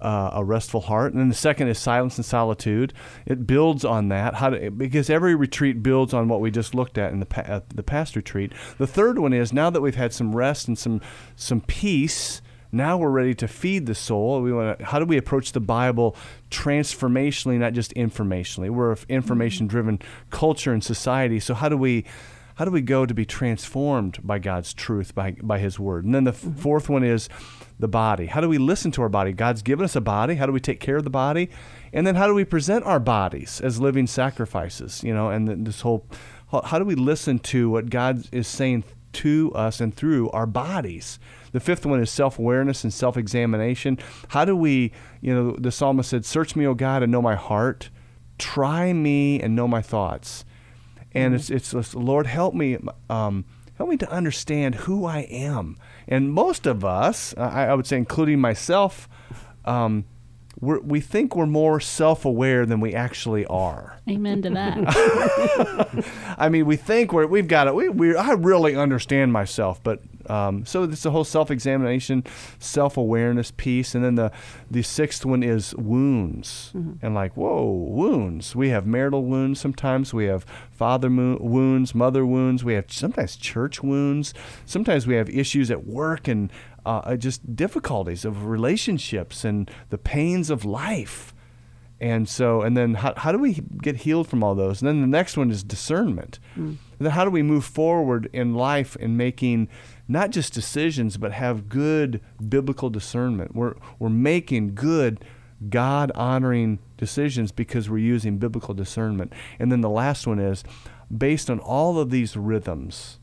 uh, 0.00 0.30
a 0.34 0.44
restful 0.44 0.82
heart. 0.82 1.12
And 1.12 1.20
then 1.20 1.28
the 1.28 1.34
second 1.34 1.68
is 1.68 1.78
silence 1.78 2.16
and 2.16 2.24
solitude. 2.24 2.92
It 3.26 3.46
builds 3.46 3.84
on 3.84 4.08
that. 4.08 4.34
How 4.34 4.50
to, 4.50 4.70
because 4.70 5.10
every 5.10 5.34
retreat 5.34 5.82
builds 5.82 6.14
on 6.14 6.28
what 6.28 6.40
we 6.40 6.50
just 6.50 6.74
looked 6.74 6.98
at 6.98 7.12
in 7.12 7.20
the 7.20 7.26
pa- 7.26 7.60
the 7.68 7.82
past 7.82 8.16
retreat. 8.16 8.52
The 8.78 8.86
third 8.86 9.18
one 9.18 9.32
is 9.32 9.52
now 9.52 9.70
that 9.70 9.80
we've 9.80 9.96
had 9.96 10.12
some 10.12 10.34
rest 10.34 10.68
and 10.68 10.78
some 10.78 11.00
some 11.36 11.60
peace 11.60 12.40
now 12.72 12.96
we're 12.98 13.10
ready 13.10 13.34
to 13.34 13.48
feed 13.48 13.86
the 13.86 13.94
soul. 13.94 14.42
We 14.42 14.52
want 14.52 14.78
to, 14.78 14.84
how 14.84 14.98
do 14.98 15.04
we 15.04 15.16
approach 15.16 15.52
the 15.52 15.60
Bible 15.60 16.16
transformationally, 16.50 17.58
not 17.58 17.72
just 17.72 17.94
informationally? 17.94 18.70
We're 18.70 18.92
an 18.92 18.98
information-driven 19.08 20.00
culture 20.30 20.72
and 20.72 20.82
society. 20.82 21.40
So 21.40 21.54
how 21.54 21.68
do 21.68 21.76
we 21.76 22.04
how 22.56 22.66
do 22.66 22.70
we 22.70 22.82
go 22.82 23.06
to 23.06 23.14
be 23.14 23.24
transformed 23.24 24.18
by 24.22 24.38
God's 24.38 24.74
truth, 24.74 25.14
by 25.14 25.36
by 25.42 25.58
His 25.58 25.78
Word? 25.78 26.04
And 26.04 26.14
then 26.14 26.24
the 26.24 26.32
mm-hmm. 26.32 26.52
fourth 26.52 26.88
one 26.88 27.02
is 27.02 27.28
the 27.78 27.88
body. 27.88 28.26
How 28.26 28.40
do 28.42 28.48
we 28.48 28.58
listen 28.58 28.90
to 28.92 29.02
our 29.02 29.08
body? 29.08 29.32
God's 29.32 29.62
given 29.62 29.84
us 29.84 29.96
a 29.96 30.00
body. 30.00 30.34
How 30.34 30.46
do 30.46 30.52
we 30.52 30.60
take 30.60 30.80
care 30.80 30.96
of 30.96 31.04
the 31.04 31.10
body? 31.10 31.48
And 31.92 32.06
then 32.06 32.14
how 32.14 32.26
do 32.26 32.34
we 32.34 32.44
present 32.44 32.84
our 32.84 33.00
bodies 33.00 33.60
as 33.62 33.80
living 33.80 34.06
sacrifices? 34.06 35.02
You 35.02 35.14
know, 35.14 35.30
and 35.30 35.66
this 35.66 35.80
whole 35.80 36.06
how 36.64 36.78
do 36.78 36.84
we 36.84 36.94
listen 36.96 37.38
to 37.38 37.70
what 37.70 37.90
God 37.90 38.28
is 38.32 38.46
saying 38.46 38.84
to 39.14 39.52
us 39.54 39.80
and 39.80 39.94
through 39.94 40.30
our 40.30 40.46
bodies? 40.46 41.18
The 41.52 41.60
fifth 41.60 41.84
one 41.84 42.00
is 42.00 42.10
self 42.10 42.38
awareness 42.38 42.84
and 42.84 42.92
self 42.92 43.16
examination. 43.16 43.98
How 44.28 44.44
do 44.44 44.56
we, 44.56 44.92
you 45.20 45.34
know, 45.34 45.52
the 45.52 45.72
psalmist 45.72 46.10
said, 46.10 46.24
Search 46.24 46.56
me, 46.56 46.66
O 46.66 46.74
God, 46.74 47.02
and 47.02 47.10
know 47.10 47.22
my 47.22 47.34
heart. 47.34 47.90
Try 48.38 48.92
me 48.92 49.40
and 49.40 49.54
know 49.54 49.68
my 49.68 49.82
thoughts. 49.82 50.44
And 51.12 51.34
mm-hmm. 51.34 51.54
it's, 51.54 51.74
it's, 51.74 51.94
Lord, 51.94 52.26
help 52.26 52.54
me. 52.54 52.78
Um, 53.08 53.44
help 53.76 53.88
me 53.88 53.96
to 53.96 54.10
understand 54.10 54.74
who 54.74 55.06
I 55.06 55.20
am. 55.20 55.78
And 56.06 56.30
most 56.32 56.66
of 56.66 56.84
us, 56.84 57.34
I, 57.38 57.66
I 57.66 57.74
would 57.74 57.86
say, 57.86 57.96
including 57.96 58.38
myself, 58.38 59.08
um, 59.64 60.04
we 60.60 61.00
think 61.00 61.34
we're 61.34 61.46
more 61.46 61.80
self-aware 61.80 62.66
than 62.66 62.80
we 62.80 62.94
actually 62.94 63.46
are. 63.46 63.98
Amen 64.08 64.42
to 64.42 64.50
that. 64.50 66.04
I 66.38 66.48
mean, 66.50 66.66
we 66.66 66.76
think 66.76 67.12
we're, 67.12 67.26
we've 67.26 67.48
got 67.48 67.66
it. 67.66 67.74
We, 67.74 67.88
we, 67.88 68.14
I 68.14 68.32
really 68.32 68.76
understand 68.76 69.32
myself, 69.32 69.82
but 69.82 70.00
um, 70.28 70.66
so 70.66 70.84
it's 70.84 71.02
the 71.02 71.10
whole 71.10 71.24
self-examination, 71.24 72.24
self-awareness 72.58 73.52
piece, 73.52 73.94
and 73.94 74.04
then 74.04 74.14
the 74.14 74.30
the 74.70 74.82
sixth 74.82 75.24
one 75.24 75.42
is 75.42 75.74
wounds, 75.74 76.72
mm-hmm. 76.74 77.04
and 77.04 77.14
like 77.14 77.36
whoa, 77.36 77.64
wounds. 77.64 78.54
We 78.54 78.68
have 78.68 78.86
marital 78.86 79.24
wounds 79.24 79.60
sometimes. 79.60 80.14
We 80.14 80.26
have 80.26 80.44
father 80.70 81.10
mo- 81.10 81.38
wounds, 81.40 81.94
mother 81.94 82.24
wounds. 82.24 82.62
We 82.62 82.74
have 82.74 82.92
sometimes 82.92 83.36
church 83.36 83.82
wounds. 83.82 84.34
Sometimes 84.66 85.06
we 85.06 85.14
have 85.16 85.28
issues 85.30 85.70
at 85.70 85.86
work 85.86 86.28
and 86.28 86.52
uh, 86.98 87.16
just 87.16 87.56
difficulties 87.56 88.24
of 88.24 88.46
relationships 88.46 89.44
and 89.44 89.70
the 89.90 89.98
pains 89.98 90.50
of 90.50 90.64
life. 90.64 91.34
And 92.00 92.26
so, 92.26 92.62
and 92.62 92.76
then 92.76 92.94
how, 92.94 93.12
how 93.14 93.30
do 93.30 93.38
we 93.38 93.62
get 93.82 93.98
healed 93.98 94.26
from 94.26 94.42
all 94.42 94.54
those? 94.54 94.80
And 94.80 94.88
then 94.88 95.02
the 95.02 95.06
next 95.06 95.36
one 95.36 95.50
is 95.50 95.62
discernment. 95.62 96.38
Mm. 96.56 96.64
And 96.66 96.78
then 96.98 97.10
how 97.12 97.24
do 97.24 97.30
we 97.30 97.42
move 97.42 97.64
forward 97.64 98.30
in 98.32 98.54
life 98.54 98.96
in 98.96 99.16
making 99.16 99.68
not 100.08 100.30
just 100.30 100.52
decisions, 100.52 101.16
but 101.16 101.30
have 101.32 101.68
good 101.68 102.20
biblical 102.48 102.90
discernment. 102.90 103.54
We're, 103.54 103.74
we're 104.00 104.08
making 104.08 104.74
good, 104.74 105.24
God 105.68 106.10
honoring 106.16 106.80
decisions 106.96 107.52
because 107.52 107.88
we're 107.88 107.98
using 107.98 108.38
biblical 108.38 108.74
discernment. 108.74 109.32
And 109.60 109.70
then 109.70 109.82
the 109.82 109.88
last 109.88 110.26
one 110.26 110.40
is 110.40 110.64
based 111.16 111.48
on 111.48 111.60
all 111.60 112.00
of 112.00 112.10
these 112.10 112.36
rhythms 112.36 113.19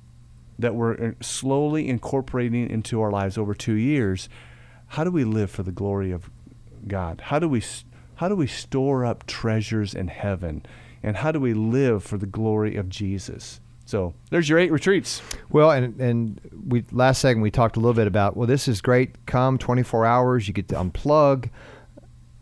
that 0.60 0.76
we're 0.76 0.94
uh, 0.94 1.12
slowly 1.22 1.88
incorporating 1.88 2.70
into 2.70 3.02
our 3.02 3.12
lives 3.12 3.38
over 3.38 3.54
two 3.54 3.76
years, 3.76 4.30
how 4.88 5.04
do 5.04 5.12
we 5.12 5.24
live 5.24 5.52
for 5.52 5.64
the 5.64 5.72
glory 5.72 6.12
of 6.12 6.30
God? 6.88 7.22
How 7.26 7.40
do 7.40 7.48
we, 7.48 7.64
how 8.16 8.30
do 8.30 8.36
we 8.36 8.48
store 8.48 9.06
up 9.06 9.26
treasures 9.28 9.94
in 9.94 10.08
heaven? 10.08 10.66
And 11.04 11.18
how 11.18 11.32
do 11.32 11.40
we 11.40 11.54
live 11.54 12.04
for 12.04 12.18
the 12.18 12.26
glory 12.26 12.76
of 12.76 12.90
Jesus? 12.90 13.60
So 13.86 14.14
there's 14.32 14.50
your 14.50 14.60
eight 14.60 14.72
retreats. 14.72 15.22
Well, 15.50 15.72
and 15.72 16.00
and 16.02 16.42
we 16.68 16.84
last 16.92 17.22
segment 17.22 17.44
we 17.44 17.52
talked 17.52 17.78
a 17.78 17.80
little 17.80 17.94
bit 17.94 18.06
about 18.06 18.36
well, 18.36 18.46
this 18.46 18.68
is 18.68 18.82
great. 18.82 19.26
Come 19.26 19.58
24 19.58 20.06
hours, 20.06 20.46
you 20.46 20.54
get 20.54 20.68
to 20.70 20.76
unplug, 20.76 21.50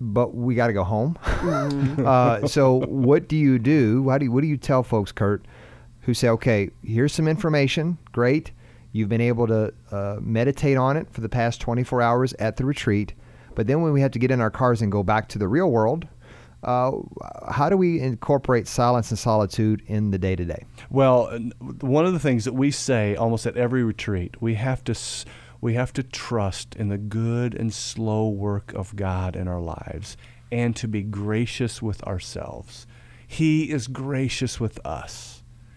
but 0.02 0.34
we 0.34 0.56
got 0.56 0.68
to 0.68 0.74
go 0.74 0.84
home. 0.84 1.18
Mm-hmm. 1.46 2.08
uh, 2.08 2.48
so 2.48 2.80
what 2.88 3.28
do 3.28 3.36
you 3.36 3.60
do? 3.60 4.10
How 4.10 4.18
do 4.18 4.26
you, 4.26 4.32
what 4.32 4.42
do 4.42 4.48
you 4.48 4.58
tell 4.58 4.82
folks, 4.82 5.12
Kurt, 5.12 5.46
who 6.06 6.14
say, 6.14 6.30
okay, 6.30 6.70
here's 6.84 7.14
some 7.14 7.28
information, 7.28 7.98
great. 8.12 8.52
You've 8.92 9.10
been 9.10 9.22
able 9.22 9.48
to 9.48 9.74
uh, 9.92 10.18
meditate 10.22 10.78
on 10.78 10.98
it 10.98 11.12
for 11.12 11.22
the 11.22 11.30
past 11.30 11.60
24 11.62 12.02
hours 12.02 12.34
at 12.40 12.58
the 12.58 12.66
retreat, 12.66 13.14
but 13.56 13.68
then 13.68 13.82
when 13.82 13.92
we 13.92 14.02
have 14.02 14.12
to 14.12 14.20
get 14.20 14.32
in 14.32 14.40
our 14.40 14.52
cars 14.52 14.82
and 14.82 14.92
go 14.92 15.04
back 15.04 15.28
to 15.30 15.40
the 15.40 15.48
real 15.48 15.70
world, 15.70 16.08
uh, 16.64 16.92
how 17.52 17.70
do 17.70 17.78
we 17.78 18.00
incorporate 18.00 18.68
silence 18.68 19.10
and 19.12 19.20
solitude 19.20 19.84
in 19.88 20.12
the 20.12 20.18
day 20.18 20.36
to 20.36 20.46
day? 20.46 20.66
Well, 20.90 21.38
one 21.82 22.06
of 22.06 22.14
the 22.14 22.20
things 22.20 22.46
that 22.46 22.54
we 22.54 22.72
say 22.72 23.16
almost 23.16 23.46
at 23.46 23.56
every 23.58 23.84
retreat, 23.84 24.42
we 24.42 24.56
have 24.56 24.84
to 24.86 24.92
s- 24.92 25.26
we 25.62 25.74
have 25.74 25.94
to 25.94 26.04
trust 26.04 26.76
in 26.76 26.90
the 26.90 26.98
good 26.98 27.54
and 27.56 27.74
slow 27.74 28.30
work 28.30 28.74
of 28.74 28.96
God 28.96 29.36
in 29.36 29.48
our 29.48 29.62
lives 29.62 30.16
and 30.52 30.76
to 30.76 30.88
be 30.88 31.02
gracious 31.02 31.82
with 31.82 32.04
ourselves. 32.04 32.86
He 33.28 33.72
is 33.72 33.88
gracious 33.88 34.60
with 34.60 34.80
us. 34.86 35.35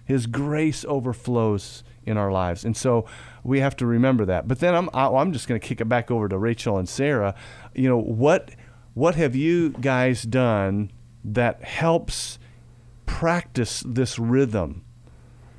His 0.08 0.26
grace 0.26 0.86
overflows 0.88 1.84
in 2.06 2.16
our 2.16 2.32
lives. 2.32 2.64
And 2.64 2.74
so 2.74 3.04
we 3.44 3.60
have 3.60 3.76
to 3.76 3.84
remember 3.84 4.24
that. 4.24 4.48
But 4.48 4.60
then 4.60 4.74
I'm 4.74 4.88
I- 4.94 5.08
I'm 5.08 5.34
just 5.34 5.46
going 5.46 5.60
to 5.60 5.66
kick 5.66 5.82
it 5.82 5.84
back 5.84 6.10
over 6.10 6.30
to 6.30 6.38
Rachel 6.38 6.78
and 6.78 6.88
Sarah. 6.88 7.34
You 7.74 7.90
know, 7.90 7.98
what 7.98 8.52
what 8.94 9.16
have 9.16 9.36
you 9.36 9.68
guys 9.68 10.22
done 10.22 10.90
that 11.22 11.62
helps 11.62 12.38
practice 13.04 13.82
this 13.86 14.18
rhythm 14.18 14.82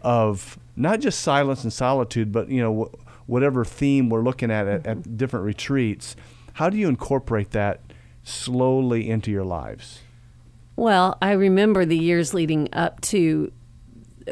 of 0.02 0.58
not 0.76 1.00
just 1.00 1.20
silence 1.20 1.64
and 1.64 1.72
solitude, 1.72 2.32
but 2.32 2.50
you 2.50 2.60
know 2.60 2.86
wh- 2.86 3.30
whatever 3.30 3.64
theme 3.64 4.10
we're 4.10 4.24
looking 4.24 4.50
at, 4.50 4.68
at 4.68 4.88
at 4.88 4.98
mm-hmm. 4.98 5.16
different 5.16 5.46
retreats. 5.46 6.16
How 6.54 6.72
do 6.72 6.78
you 6.78 6.90
incorporate 6.90 7.52
that 7.52 7.82
slowly 8.24 9.08
into 9.08 9.30
your 9.30 9.46
lives? 9.46 10.00
Well, 10.76 11.20
I 11.22 11.34
remember 11.34 11.86
the 11.86 11.98
years 11.98 12.34
leading 12.34 12.68
up 12.74 13.00
to 13.02 13.52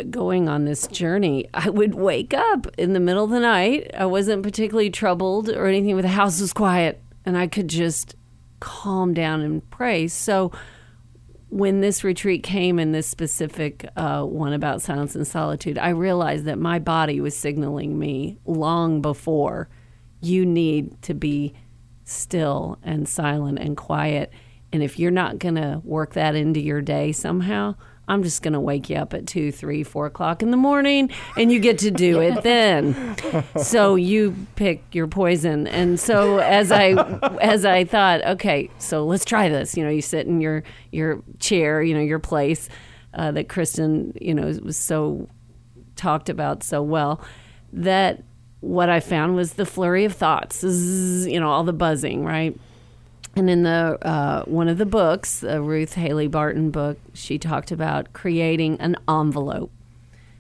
going 0.03 0.49
on 0.49 0.65
this 0.65 0.87
journey. 0.87 1.47
I 1.53 1.69
would 1.69 1.95
wake 1.95 2.33
up 2.33 2.67
in 2.77 2.93
the 2.93 2.99
middle 2.99 3.23
of 3.23 3.29
the 3.29 3.39
night. 3.39 3.91
I 3.97 4.05
wasn't 4.05 4.43
particularly 4.43 4.89
troubled 4.89 5.49
or 5.49 5.65
anything, 5.65 5.95
but 5.95 6.01
the 6.03 6.09
house 6.09 6.39
was 6.41 6.53
quiet 6.53 7.01
and 7.25 7.37
I 7.37 7.47
could 7.47 7.67
just 7.67 8.15
calm 8.59 9.13
down 9.13 9.41
and 9.41 9.69
pray. 9.69 10.07
So 10.07 10.51
when 11.49 11.79
this 11.79 12.03
retreat 12.03 12.43
came 12.43 12.79
and 12.79 12.93
this 12.93 13.07
specific 13.07 13.87
uh, 13.95 14.23
one 14.23 14.53
about 14.53 14.81
silence 14.81 15.15
and 15.15 15.25
solitude, 15.25 15.77
I 15.77 15.89
realized 15.89 16.45
that 16.45 16.59
my 16.59 16.79
body 16.79 17.21
was 17.21 17.35
signaling 17.35 17.97
me 17.97 18.37
long 18.45 19.01
before 19.01 19.69
you 20.21 20.45
need 20.45 21.01
to 21.03 21.13
be 21.13 21.53
still 22.03 22.79
and 22.83 23.07
silent 23.07 23.59
and 23.59 23.77
quiet. 23.77 24.31
And 24.73 24.83
if 24.83 24.99
you're 24.99 25.11
not 25.11 25.39
going 25.39 25.55
to 25.55 25.81
work 25.83 26.13
that 26.13 26.35
into 26.35 26.59
your 26.59 26.81
day 26.81 27.11
somehow, 27.11 27.75
I'm 28.07 28.23
just 28.23 28.41
going 28.41 28.53
to 28.53 28.59
wake 28.59 28.89
you 28.89 28.95
up 28.95 29.13
at 29.13 29.27
two, 29.27 29.51
three, 29.51 29.83
four 29.83 30.05
o'clock 30.05 30.41
in 30.41 30.51
the 30.51 30.57
morning, 30.57 31.09
and 31.35 31.51
you 31.51 31.59
get 31.59 31.79
to 31.79 31.91
do 31.91 32.21
it 32.21 32.41
then. 32.43 33.15
So 33.57 33.95
you 33.95 34.35
pick 34.55 34.83
your 34.93 35.07
poison. 35.07 35.67
And 35.67 35.99
so 35.99 36.37
as 36.37 36.71
I 36.71 36.91
as 37.41 37.65
I 37.65 37.83
thought, 37.83 38.25
okay, 38.25 38.69
so 38.77 39.05
let's 39.05 39.25
try 39.25 39.49
this. 39.49 39.75
You 39.75 39.83
know, 39.83 39.89
you 39.89 40.01
sit 40.01 40.25
in 40.27 40.39
your 40.41 40.63
your 40.91 41.21
chair, 41.39 41.81
you 41.81 41.93
know, 41.93 42.01
your 42.01 42.19
place 42.19 42.69
uh, 43.13 43.31
that 43.31 43.49
Kristen, 43.49 44.13
you 44.21 44.33
know, 44.33 44.47
was 44.63 44.77
so 44.77 45.27
talked 45.95 46.29
about 46.29 46.63
so 46.63 46.81
well 46.81 47.21
that 47.73 48.23
what 48.61 48.89
I 48.89 48.99
found 48.99 49.35
was 49.35 49.53
the 49.53 49.65
flurry 49.65 50.05
of 50.05 50.13
thoughts, 50.13 50.65
zzz, 50.65 51.27
you 51.27 51.39
know, 51.39 51.49
all 51.49 51.63
the 51.63 51.73
buzzing, 51.73 52.23
right? 52.23 52.57
And 53.37 53.51
in 53.51 53.61
the 53.61 53.99
uh, 54.01 54.45
one 54.45 54.67
of 54.67 54.79
the 54.79 54.85
books, 54.87 55.41
the 55.41 55.61
Ruth 55.61 55.93
Haley 55.93 56.27
Barton 56.27 56.71
book, 56.71 56.97
she 57.13 57.37
talked 57.37 57.71
about 57.71 58.11
creating 58.11 58.81
an 58.81 58.95
envelope 59.07 59.71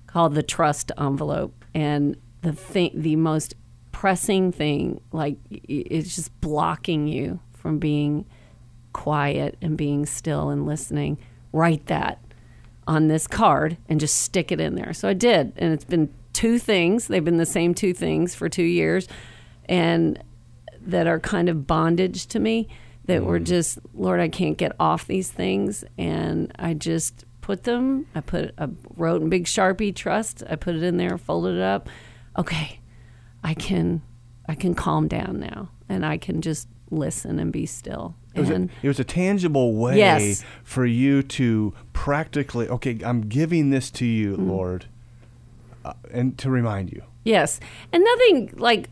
called 0.07 0.33
the 0.33 0.41
trust 0.41 0.91
envelope, 0.97 1.53
and 1.75 2.17
the 2.41 2.53
thing, 2.53 2.89
the 2.95 3.15
most 3.15 3.53
pressing 3.91 4.51
thing, 4.51 4.99
like 5.11 5.37
it's 5.51 6.15
just 6.15 6.41
blocking 6.41 7.07
you 7.07 7.39
from 7.53 7.77
being 7.77 8.25
quiet 8.93 9.57
and 9.61 9.77
being 9.77 10.07
still 10.07 10.49
and 10.49 10.65
listening. 10.65 11.19
Write 11.53 11.85
that 11.85 12.17
on 12.87 13.09
this 13.09 13.27
card 13.27 13.77
and 13.87 13.99
just 13.99 14.17
stick 14.23 14.51
it 14.51 14.59
in 14.59 14.73
there. 14.73 14.91
So 14.91 15.07
I 15.07 15.13
did, 15.13 15.53
and 15.57 15.71
it's 15.71 15.85
been 15.85 16.11
two 16.33 16.57
things. 16.57 17.05
They've 17.05 17.23
been 17.23 17.37
the 17.37 17.45
same 17.45 17.75
two 17.75 17.93
things 17.93 18.33
for 18.33 18.49
two 18.49 18.63
years, 18.63 19.07
and 19.65 20.17
that 20.81 21.05
are 21.05 21.19
kind 21.19 21.47
of 21.47 21.67
bondage 21.67 22.25
to 22.25 22.39
me. 22.39 22.67
That 23.07 23.23
were 23.23 23.39
just, 23.39 23.79
Lord, 23.93 24.19
I 24.19 24.27
can't 24.29 24.57
get 24.57 24.73
off 24.79 25.07
these 25.07 25.31
things, 25.31 25.83
and 25.97 26.51
I 26.59 26.73
just 26.73 27.25
put 27.41 27.63
them. 27.63 28.05
I 28.13 28.19
put, 28.21 28.53
I 28.57 28.67
wrote 28.95 29.21
in 29.21 29.29
big 29.29 29.45
sharpie, 29.45 29.95
trust. 29.95 30.43
I 30.49 30.55
put 30.57 30.75
it 30.75 30.83
in 30.83 30.97
there, 30.97 31.17
folded 31.17 31.55
it 31.55 31.61
up. 31.61 31.87
Okay, 32.37 32.79
I 33.43 33.53
can, 33.53 34.01
I 34.47 34.55
can 34.55 34.75
calm 34.75 35.07
down 35.07 35.39
now, 35.39 35.69
and 35.87 36.05
I 36.05 36.17
can 36.17 36.41
just 36.41 36.67
listen 36.91 37.39
and 37.39 37.51
be 37.51 37.65
still. 37.65 38.15
It 38.35 38.41
was, 38.41 38.49
a, 38.51 38.67
it 38.83 38.87
was 38.87 38.99
a 38.99 39.03
tangible 39.03 39.73
way 39.73 39.97
Yes. 39.97 40.43
for 40.63 40.85
you 40.85 41.23
to 41.23 41.73
practically, 41.93 42.67
okay, 42.67 42.99
I'm 43.03 43.21
giving 43.21 43.71
this 43.71 43.89
to 43.91 44.05
you, 44.05 44.33
Mm-hmm. 44.33 44.49
Lord, 44.49 44.85
uh, 45.85 45.93
and 46.11 46.37
to 46.39 46.49
remind 46.49 46.91
you. 46.91 47.03
Yes. 47.23 47.59
And 47.91 48.03
nothing 48.03 48.53
like 48.57 48.89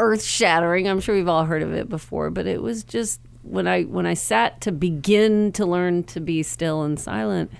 earth 0.00 0.22
shattering. 0.24 0.88
I'm 0.88 1.00
sure 1.00 1.14
we've 1.14 1.28
all 1.28 1.44
heard 1.44 1.62
of 1.62 1.72
it 1.72 1.88
before, 1.88 2.30
but 2.30 2.46
it 2.46 2.62
was 2.62 2.82
just 2.82 3.20
when 3.42 3.66
I 3.66 3.82
when 3.82 4.06
I 4.06 4.14
sat 4.14 4.60
to 4.62 4.72
begin 4.72 5.52
to 5.52 5.66
learn 5.66 6.04
to 6.04 6.20
be 6.20 6.42
still 6.42 6.82
and 6.82 6.98
silent, 6.98 7.50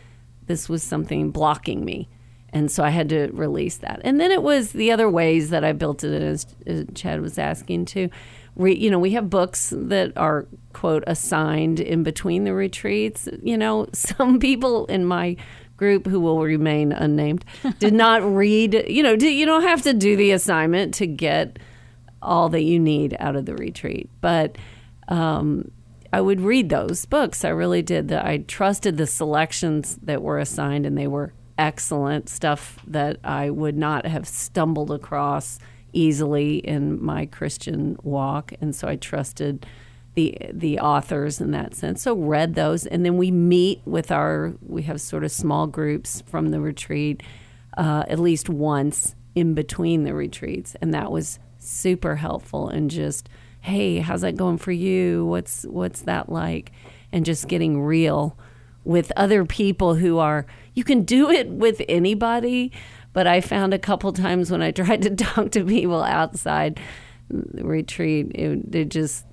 this 0.47 0.69
was 0.69 0.83
something 0.83 1.31
blocking 1.31 1.85
me. 1.85 2.09
And 2.53 2.71
so 2.71 2.83
I 2.83 2.91
had 2.91 3.09
to 3.11 3.29
release 3.33 3.77
that. 3.79 4.01
And 4.03 4.21
then 4.21 4.31
it 4.31 4.43
was 4.43 4.73
the 4.73 4.91
other 4.91 5.09
ways 5.09 5.51
that 5.51 5.63
I 5.63 5.73
built 5.73 6.03
it, 6.03 6.21
as, 6.21 6.47
as 6.67 6.85
Chad 6.95 7.21
was 7.21 7.39
asking 7.39 7.85
too. 7.85 8.11
We, 8.57 8.75
you 8.75 8.91
know, 8.91 8.99
we 8.99 9.13
have 9.13 9.31
books 9.31 9.73
that 9.77 10.13
are 10.17 10.47
quote 10.73 11.05
assigned 11.07 11.79
in 11.79 12.03
between 12.03 12.45
the 12.45 12.53
retreats. 12.53 13.29
You 13.43 13.57
know, 13.57 13.87
some 13.93 14.41
people 14.41 14.87
in 14.87 15.05
my 15.05 15.37
group 15.77 16.07
who 16.07 16.21
will 16.21 16.43
remain 16.43 16.93
unnamed 16.93 17.45
did 17.79 17.95
not 17.95 18.23
read. 18.35 18.85
You 18.89 19.03
know, 19.03 19.17
do, 19.17 19.29
you 19.29 19.47
don't 19.47 19.63
have 19.63 19.83
to 19.83 19.95
do 19.95 20.17
the 20.17 20.33
assignment 20.33 20.95
to 20.95 21.07
get 21.07 21.59
all 22.21 22.49
that 22.51 22.63
you 22.63 22.79
need 22.79 23.17
out 23.19 23.37
of 23.37 23.47
the 23.47 23.55
retreat, 23.55 24.11
but 24.21 24.59
um, 25.11 25.71
I 26.13 26.21
would 26.21 26.41
read 26.41 26.71
those 26.71 27.05
books. 27.05 27.45
I 27.45 27.51
really 27.51 27.83
did. 27.83 28.09
That 28.09 28.25
I 28.25 28.39
trusted 28.39 28.97
the 28.97 29.07
selections 29.07 29.97
that 30.03 30.23
were 30.23 30.39
assigned, 30.39 30.87
and 30.87 30.97
they 30.97 31.07
were 31.07 31.35
excellent 31.59 32.29
stuff 32.29 32.79
that 32.87 33.19
I 33.23 33.51
would 33.51 33.77
not 33.77 34.07
have 34.07 34.27
stumbled 34.27 34.91
across 34.91 35.59
easily 35.93 36.57
in 36.57 37.03
my 37.05 37.27
Christian 37.27 37.97
walk, 38.03 38.53
and 38.61 38.75
so 38.75 38.89
I 38.89 38.97
trusted 38.97 39.67
the 40.15 40.37
the 40.53 40.81
authors 40.81 41.41
in 41.41 41.53
that 41.53 41.75
sense. 41.75 42.03
So 42.03 42.15
read 42.15 42.55
those, 42.55 42.87
and 42.87 43.05
then 43.05 43.17
we 43.17 43.31
meet 43.31 43.83
with 43.85 44.11
our. 44.11 44.55
We 44.67 44.83
have 44.83 45.01
sort 45.01 45.25
of 45.25 45.31
small 45.31 45.67
groups 45.67 46.23
from 46.27 46.49
the 46.49 46.61
retreat, 46.61 47.23
uh, 47.77 48.05
at 48.09 48.19
least 48.19 48.49
once 48.49 49.15
in 49.35 49.55
between 49.55 50.03
the 50.03 50.15
retreats, 50.15 50.77
and 50.81 50.93
that 50.93 51.13
was 51.13 51.39
super 51.59 52.17
helpful. 52.17 52.69
And 52.69 52.91
just 52.91 53.29
hey, 53.61 53.99
how's 53.99 54.23
that 54.23 54.37
going 54.37 54.59
for 54.59 54.73
you? 54.73 55.27
What's 55.27 55.65
what's 55.65 56.03
that 56.03 56.31
like? 56.31 56.73
And 57.13 57.25
just 57.25 57.49
getting 57.49 57.83
real 57.83 58.37
with 58.85 59.13
other 59.17 59.45
people 59.45 59.95
who 59.95 60.19
are 60.19 60.47
you 60.75 60.85
can 60.85 61.03
do 61.03 61.31
it 61.31 61.49
with 61.49 61.83
anybody 61.89 62.73
but 63.13 63.27
i 63.27 63.41
found 63.41 63.75
a 63.75 63.79
couple 63.79 64.13
times 64.13 64.51
when 64.51 64.63
i 64.63 64.71
tried 64.71 65.03
to 65.03 65.15
talk 65.15 65.51
to 65.51 65.65
people 65.65 66.03
outside 66.03 66.81
retreat 67.29 68.31
it, 68.35 68.75
it 68.75 68.89
just 68.89 69.27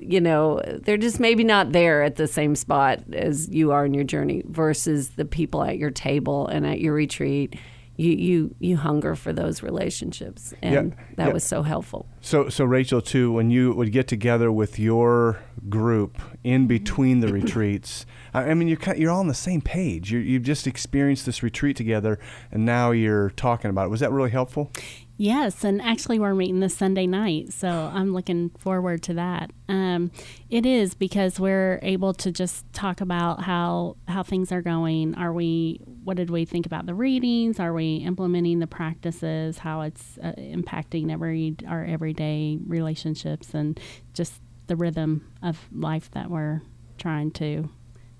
you 0.00 0.20
know 0.20 0.60
they're 0.82 0.96
just 0.96 1.18
maybe 1.18 1.44
not 1.44 1.72
there 1.72 2.02
at 2.02 2.16
the 2.16 2.26
same 2.26 2.54
spot 2.54 3.00
as 3.12 3.48
you 3.48 3.72
are 3.72 3.86
in 3.86 3.94
your 3.94 4.04
journey 4.04 4.42
versus 4.46 5.10
the 5.10 5.24
people 5.24 5.62
at 5.62 5.78
your 5.78 5.90
table 5.90 6.46
and 6.48 6.66
at 6.66 6.80
your 6.80 6.92
retreat 6.92 7.56
you 7.96 8.10
you 8.12 8.54
you 8.58 8.76
hunger 8.76 9.14
for 9.14 9.32
those 9.32 9.62
relationships 9.62 10.52
and 10.62 10.74
Yeah, 10.74 11.04
that 11.16 11.26
yeah. 11.28 11.32
was 11.32 11.44
so 11.44 11.62
helpful 11.62 12.06
So, 12.20 12.48
so 12.48 12.64
Rachel, 12.64 13.00
too, 13.02 13.30
when 13.32 13.50
you 13.50 13.72
would 13.74 13.92
get 13.92 14.08
together 14.08 14.50
with 14.50 14.78
your 14.78 15.38
group 15.68 16.18
in 16.42 16.66
between 16.66 17.20
the 17.20 17.28
retreats, 17.28 18.06
I 18.32 18.50
I 18.50 18.54
mean, 18.54 18.66
you're 18.68 18.78
kind, 18.78 18.98
you're 18.98 19.10
all 19.12 19.20
on 19.20 19.28
the 19.28 19.34
same 19.34 19.60
page. 19.60 20.10
you 20.12 20.18
you've 20.18 20.42
just 20.42 20.66
experienced 20.66 21.26
this 21.26 21.42
retreat 21.42 21.76
together, 21.76 22.18
and 22.50 22.64
now 22.64 22.90
you're 22.92 23.30
talking 23.30 23.70
about 23.70 23.86
it. 23.86 23.90
Was 23.90 24.00
that 24.00 24.10
really 24.12 24.30
helpful? 24.30 24.70
Yes, 25.16 25.62
and 25.62 25.80
actually, 25.80 26.18
we're 26.18 26.34
meeting 26.34 26.58
this 26.58 26.76
Sunday 26.76 27.06
night, 27.06 27.52
so 27.52 27.68
I'm 27.68 28.12
looking 28.12 28.50
forward 28.58 29.00
to 29.04 29.14
that. 29.14 29.52
Um, 29.68 30.10
it 30.50 30.66
is 30.66 30.94
because 30.94 31.38
we're 31.38 31.78
able 31.82 32.12
to 32.14 32.32
just 32.32 32.64
talk 32.72 33.00
about 33.00 33.42
how 33.42 33.96
how 34.08 34.24
things 34.24 34.50
are 34.50 34.62
going. 34.62 35.14
Are 35.14 35.32
we? 35.32 35.80
What 36.04 36.16
did 36.18 36.30
we 36.30 36.44
think 36.44 36.66
about 36.66 36.86
the 36.86 36.94
readings? 36.94 37.58
Are 37.58 37.72
we 37.72 37.96
implementing 37.96 38.58
the 38.58 38.66
practices? 38.66 39.58
How 39.58 39.80
it's 39.80 40.18
uh, 40.22 40.32
impacting 40.36 41.10
every 41.10 41.56
our 41.66 41.84
everyday 41.84 42.58
relationships 42.66 43.54
and 43.54 43.80
just 44.12 44.34
the 44.66 44.76
rhythm 44.76 45.32
of 45.42 45.58
life 45.72 46.10
that 46.12 46.30
we're 46.30 46.60
trying 46.98 47.30
to 47.32 47.70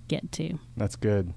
get 0.09 0.33
to. 0.33 0.59
That's 0.77 0.97
good, 0.97 1.35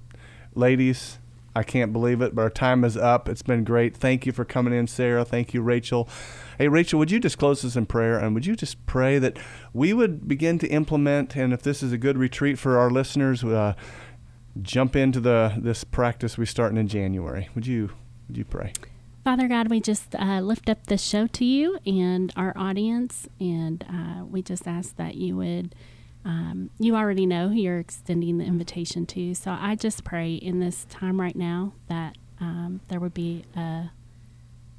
ladies. 0.54 1.18
I 1.56 1.64
can't 1.64 1.92
believe 1.92 2.20
it, 2.20 2.36
but 2.36 2.42
our 2.42 2.50
time 2.50 2.84
is 2.84 2.96
up. 2.96 3.28
It's 3.28 3.42
been 3.42 3.64
great. 3.64 3.96
Thank 3.96 4.26
you 4.26 4.32
for 4.32 4.44
coming 4.44 4.72
in, 4.72 4.86
Sarah. 4.86 5.24
Thank 5.24 5.52
you, 5.52 5.60
Rachel. 5.60 6.08
Hey, 6.56 6.68
Rachel, 6.68 7.00
would 7.00 7.10
you 7.10 7.18
just 7.18 7.36
close 7.36 7.64
us 7.64 7.74
in 7.74 7.86
prayer 7.86 8.16
and 8.16 8.32
would 8.34 8.46
you 8.46 8.54
just 8.54 8.84
pray 8.86 9.18
that 9.18 9.38
we 9.72 9.92
would 9.92 10.28
begin 10.28 10.60
to 10.60 10.68
implement, 10.68 11.36
and 11.36 11.52
if 11.52 11.62
this 11.62 11.82
is 11.82 11.90
a 11.90 11.98
good 11.98 12.16
retreat 12.16 12.60
for 12.60 12.78
our 12.78 12.90
listeners, 12.90 13.42
uh, 13.42 13.74
jump 14.62 14.96
into 14.96 15.20
the 15.20 15.54
this 15.56 15.84
practice 15.84 16.38
we're 16.38 16.46
starting 16.46 16.78
in 16.78 16.88
January. 16.88 17.48
Would 17.54 17.66
you 17.66 17.90
would 18.28 18.36
you 18.36 18.44
pray? 18.44 18.72
Father 19.24 19.48
God, 19.48 19.68
we 19.68 19.80
just 19.80 20.14
uh, 20.14 20.40
lift 20.40 20.70
up 20.70 20.86
this 20.86 21.02
show 21.02 21.26
to 21.26 21.44
you 21.44 21.78
and 21.84 22.32
our 22.36 22.56
audience, 22.56 23.28
and 23.38 23.84
uh, 23.88 24.24
we 24.24 24.42
just 24.42 24.66
ask 24.66 24.96
that 24.96 25.16
you 25.16 25.36
would. 25.36 25.74
Um, 26.24 26.70
you 26.78 26.96
already 26.96 27.26
know 27.26 27.48
who 27.48 27.54
you're 27.54 27.78
extending 27.78 28.38
the 28.38 28.44
invitation 28.44 29.06
to. 29.06 29.34
So 29.34 29.56
I 29.58 29.76
just 29.76 30.04
pray 30.04 30.34
in 30.34 30.60
this 30.60 30.84
time 30.90 31.20
right 31.20 31.36
now 31.36 31.72
that 31.88 32.16
um, 32.40 32.80
there 32.88 33.00
would 33.00 33.14
be 33.14 33.44
a 33.54 33.90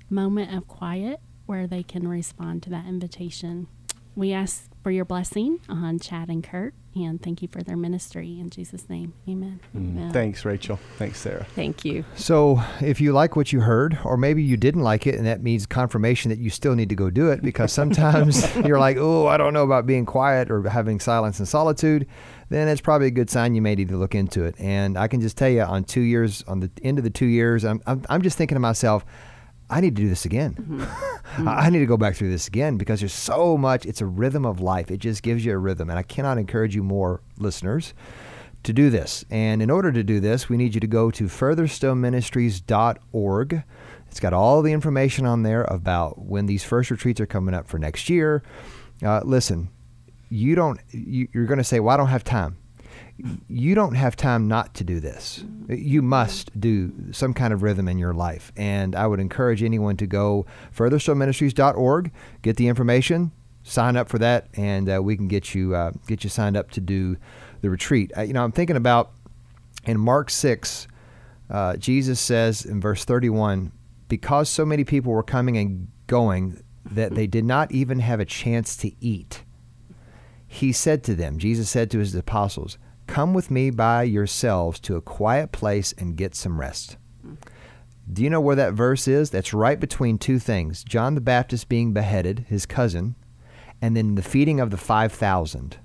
moment 0.10 0.56
of 0.56 0.68
quiet 0.68 1.20
where 1.46 1.66
they 1.66 1.84
can 1.84 2.08
respond 2.08 2.64
to 2.64 2.70
that 2.70 2.86
invitation. 2.86 3.68
We 4.16 4.34
ask 4.34 4.70
for 4.90 4.94
your 4.94 5.06
blessing 5.06 5.60
on 5.70 6.00
Chad 6.00 6.30
and 6.30 6.44
Kurt, 6.44 6.74
and 6.96 7.22
thank 7.22 7.44
you 7.44 7.48
for 7.48 7.62
their 7.62 7.78
ministry. 7.78 8.40
In 8.40 8.50
Jesus' 8.50 8.90
name, 8.90 9.14
amen. 9.28 9.60
Mm, 9.78 9.92
amen. 9.92 10.12
Thanks, 10.12 10.44
Rachel. 10.44 10.80
Thanks, 10.98 11.20
Sarah. 11.20 11.46
Thank 11.54 11.86
you. 11.86 12.04
So, 12.16 12.60
if 12.82 13.00
you 13.00 13.14
like 13.14 13.36
what 13.36 13.54
you 13.54 13.60
heard, 13.60 14.00
or 14.04 14.18
maybe 14.18 14.42
you 14.42 14.58
didn't 14.58 14.82
like 14.82 15.06
it, 15.06 15.14
and 15.14 15.28
that 15.28 15.44
means 15.44 15.68
confirmation 15.68 16.30
that 16.30 16.40
you 16.40 16.50
still 16.50 16.74
need 16.74 16.90
to 16.90 16.96
go 16.96 17.12
do 17.12 17.30
it, 17.30 17.44
because 17.44 17.72
sometimes 17.72 18.44
you're 18.66 18.80
like, 18.80 18.98
oh, 18.98 19.28
I 19.28 19.38
don't 19.38 19.54
know 19.54 19.64
about 19.64 19.86
being 19.86 20.08
quiet 20.08 20.50
or 20.50 20.68
having 20.68 21.00
silence 21.00 21.38
and 21.38 21.48
solitude, 21.48 22.08
then 22.50 22.68
it's 22.68 22.82
probably 22.82 23.06
a 23.06 23.12
good 23.12 23.30
sign 23.30 23.54
you 23.54 23.62
may 23.62 23.76
need 23.76 23.90
to 23.90 23.98
look 23.98 24.16
into 24.16 24.44
it. 24.44 24.56
And 24.58 24.98
I 24.98 25.08
can 25.08 25.22
just 25.22 25.38
tell 25.38 25.50
you, 25.50 25.62
on 25.62 25.84
two 25.84 26.02
years, 26.02 26.44
on 26.48 26.62
the 26.62 26.72
end 26.82 26.98
of 26.98 27.04
the 27.04 27.12
two 27.12 27.28
years, 27.28 27.64
I'm, 27.64 27.80
I'm, 27.86 28.02
I'm 28.10 28.24
just 28.24 28.40
thinking 28.40 28.56
to 28.56 28.60
myself, 28.60 29.06
I 29.70 29.82
need 29.82 29.96
to 29.96 30.02
do 30.02 30.10
this 30.10 30.26
again. 30.26 30.56
Mm-hmm. 30.56 31.48
I 31.48 31.54
I 31.66 31.70
need 31.70 31.80
to 31.80 31.86
go 31.86 31.98
back 31.98 32.16
through 32.16 32.32
this 32.32 32.48
again 32.48 32.78
because 32.78 33.02
there's 33.02 33.14
so 33.14 33.58
much. 33.58 33.86
It's 33.86 34.02
a 34.02 34.06
rhythm 34.06 34.46
of 34.46 34.60
life. 34.60 34.90
It 34.90 34.98
just 34.98 35.22
gives 35.24 35.46
you 35.46 35.54
a 35.54 35.58
rhythm. 35.58 35.90
And 35.90 36.00
I 36.00 36.04
cannot 36.04 36.38
encourage 36.38 36.76
you 36.76 36.84
more, 36.84 37.22
listeners, 37.38 37.94
to 38.64 38.74
do 38.74 38.90
this. 38.90 39.24
And 39.30 39.62
in 39.62 39.70
order 39.70 39.92
to 39.92 40.04
do 40.04 40.20
this, 40.20 40.50
we 40.50 40.58
need 40.58 40.74
you 40.74 40.82
to 40.82 40.88
go 40.88 41.12
to 41.12 41.26
furtherstillministries.org. 41.26 43.64
It's 44.08 44.20
got 44.20 44.34
all 44.34 44.64
the 44.64 44.74
information 44.74 45.28
on 45.28 45.44
there 45.44 45.66
about 45.66 46.20
when 46.20 46.48
these 46.48 46.64
first 46.64 46.90
retreats 46.90 47.22
are 47.22 47.28
coming 47.28 47.54
up 47.54 47.68
for 47.68 47.78
next 47.78 48.10
year. 48.10 48.42
Uh, 49.04 49.22
listen, 49.24 49.70
you 50.30 50.56
don't. 50.56 50.80
You, 50.90 51.28
you're 51.32 51.46
going 51.46 51.60
to 51.60 51.64
say, 51.64 51.80
"Well, 51.80 51.94
I 51.94 51.98
don't 51.98 52.08
have 52.08 52.24
time." 52.24 52.58
You 53.48 53.76
don't 53.76 53.96
have 53.96 54.16
time 54.16 54.48
not 54.48 54.74
to 54.76 54.84
do 54.84 55.00
this. 55.00 55.44
You 55.68 56.02
must 56.02 56.58
do 56.60 56.94
some 57.12 57.34
kind 57.34 57.54
of 57.54 57.64
rhythm 57.64 57.88
in 57.88 57.98
your 57.98 58.14
life. 58.14 58.52
And 58.56 58.96
I 58.96 59.08
would 59.08 59.20
encourage 59.20 59.62
anyone 59.62 59.98
to 59.98 60.08
go 60.08 60.46
furtherstillministries.org, 60.76 62.12
get 62.42 62.56
the 62.56 62.68
information, 62.68 63.32
sign 63.64 63.98
up 63.98 64.10
for 64.10 64.20
that, 64.20 64.48
and 64.54 64.90
uh, 64.90 65.02
we 65.02 65.16
can 65.16 65.28
get 65.28 65.54
you 65.54 65.76
uh, 65.76 65.92
get 66.08 66.24
you 66.24 66.30
signed 66.30 66.58
up 66.58 66.72
to 66.72 66.82
do 66.82 67.18
the 67.62 67.70
retreat. 67.70 68.12
Uh, 68.18 68.22
you 68.22 68.34
know, 68.34 68.44
I'm 68.44 68.52
thinking 68.52 68.78
about 68.78 69.12
in 69.86 70.00
Mark 70.00 70.30
six, 70.30 70.88
uh, 71.50 71.76
Jesus 71.78 72.20
says 72.20 72.66
in 72.66 72.80
verse 72.80 73.06
31, 73.06 73.72
because 74.08 74.50
so 74.50 74.66
many 74.66 74.84
people 74.84 75.12
were 75.14 75.24
coming 75.24 75.58
and 75.58 75.88
going 76.08 76.64
that 76.86 77.16
they 77.16 77.28
did 77.28 77.46
not 77.46 77.72
even 77.72 78.00
have 78.00 78.20
a 78.20 78.26
chance 78.26 78.76
to 78.78 78.92
eat. 79.04 79.44
He 80.48 80.72
said 80.72 81.04
to 81.04 81.16
them, 81.16 81.38
Jesus 81.38 81.70
said 81.70 81.92
to 81.92 82.00
his 82.00 82.16
apostles, 82.16 82.78
Come 83.10 83.34
with 83.34 83.50
me 83.50 83.72
by 83.72 84.04
yourselves 84.04 84.80
to 84.82 84.96
a 84.96 85.02
quiet 85.02 85.52
place 85.52 85.96
and 85.98 86.16
get 86.16 86.36
some 86.36 86.60
rest. 86.60 86.96
Do 88.14 88.24
you 88.24 88.30
know 88.30 88.40
where 88.40 88.56
that 88.56 88.74
verse 88.74 89.08
is? 89.08 89.32
That's 89.32 89.52
right 89.52 89.80
between 89.80 90.20
two 90.20 90.38
things 90.38 90.84
John 90.84 91.16
the 91.16 91.22
Baptist 91.22 91.70
being 91.70 91.92
beheaded, 91.92 92.46
his 92.48 92.68
cousin, 92.68 93.16
and 93.82 93.98
then 93.98 94.14
the 94.14 94.22
feeding 94.22 94.60
of 94.60 94.70
the 94.70 94.78
5,000. 94.78 95.78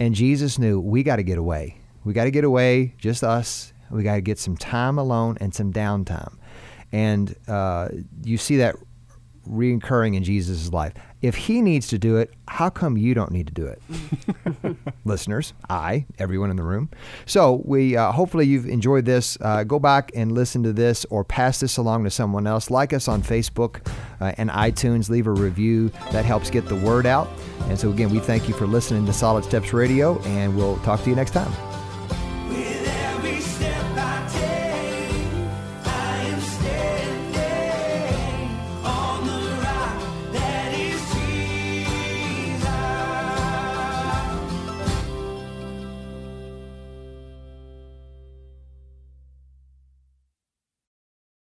And 0.00 0.14
Jesus 0.16 0.58
knew 0.58 0.80
we 0.80 1.04
got 1.04 1.16
to 1.16 1.22
get 1.22 1.38
away. 1.38 1.80
We 2.02 2.12
got 2.12 2.24
to 2.24 2.32
get 2.32 2.42
away, 2.42 2.94
just 2.98 3.22
us. 3.22 3.72
We 3.88 4.02
got 4.02 4.16
to 4.16 4.20
get 4.22 4.40
some 4.40 4.56
time 4.56 4.98
alone 4.98 5.38
and 5.40 5.54
some 5.54 5.72
downtime. 5.72 6.36
And 6.90 7.36
uh, 7.46 7.90
you 8.24 8.38
see 8.38 8.56
that 8.56 8.74
reoccurring 9.48 10.16
in 10.16 10.24
Jesus' 10.24 10.72
life. 10.72 10.92
If 11.20 11.36
he 11.36 11.62
needs 11.62 11.86
to 11.88 11.98
do 11.98 12.16
it, 12.16 12.32
how 12.48 12.68
come 12.68 12.96
you 12.96 13.14
don't 13.14 13.30
need 13.30 13.46
to 13.46 13.52
do 13.52 13.66
it? 13.66 13.80
Listeners, 15.04 15.54
I, 15.70 16.06
everyone 16.18 16.50
in 16.50 16.56
the 16.56 16.64
room. 16.64 16.90
So 17.26 17.62
we 17.64 17.96
uh, 17.96 18.12
hopefully 18.12 18.46
you've 18.46 18.66
enjoyed 18.66 19.04
this. 19.04 19.38
Uh, 19.40 19.62
go 19.64 19.78
back 19.78 20.10
and 20.14 20.32
listen 20.32 20.62
to 20.64 20.72
this 20.72 21.04
or 21.06 21.24
pass 21.24 21.60
this 21.60 21.76
along 21.76 22.04
to 22.04 22.10
someone 22.10 22.46
else. 22.46 22.70
Like 22.70 22.92
us 22.92 23.06
on 23.06 23.22
Facebook 23.22 23.86
uh, 24.20 24.32
and 24.36 24.50
iTunes. 24.50 25.08
Leave 25.08 25.26
a 25.26 25.32
review. 25.32 25.90
That 26.10 26.24
helps 26.24 26.50
get 26.50 26.66
the 26.66 26.76
word 26.76 27.06
out. 27.06 27.28
And 27.68 27.78
so 27.78 27.90
again, 27.90 28.10
we 28.10 28.18
thank 28.18 28.48
you 28.48 28.54
for 28.54 28.66
listening 28.66 29.06
to 29.06 29.12
Solid 29.12 29.44
Steps 29.44 29.72
Radio, 29.72 30.20
and 30.22 30.56
we'll 30.56 30.78
talk 30.78 31.02
to 31.04 31.10
you 31.10 31.16
next 31.16 31.30
time. 31.30 31.71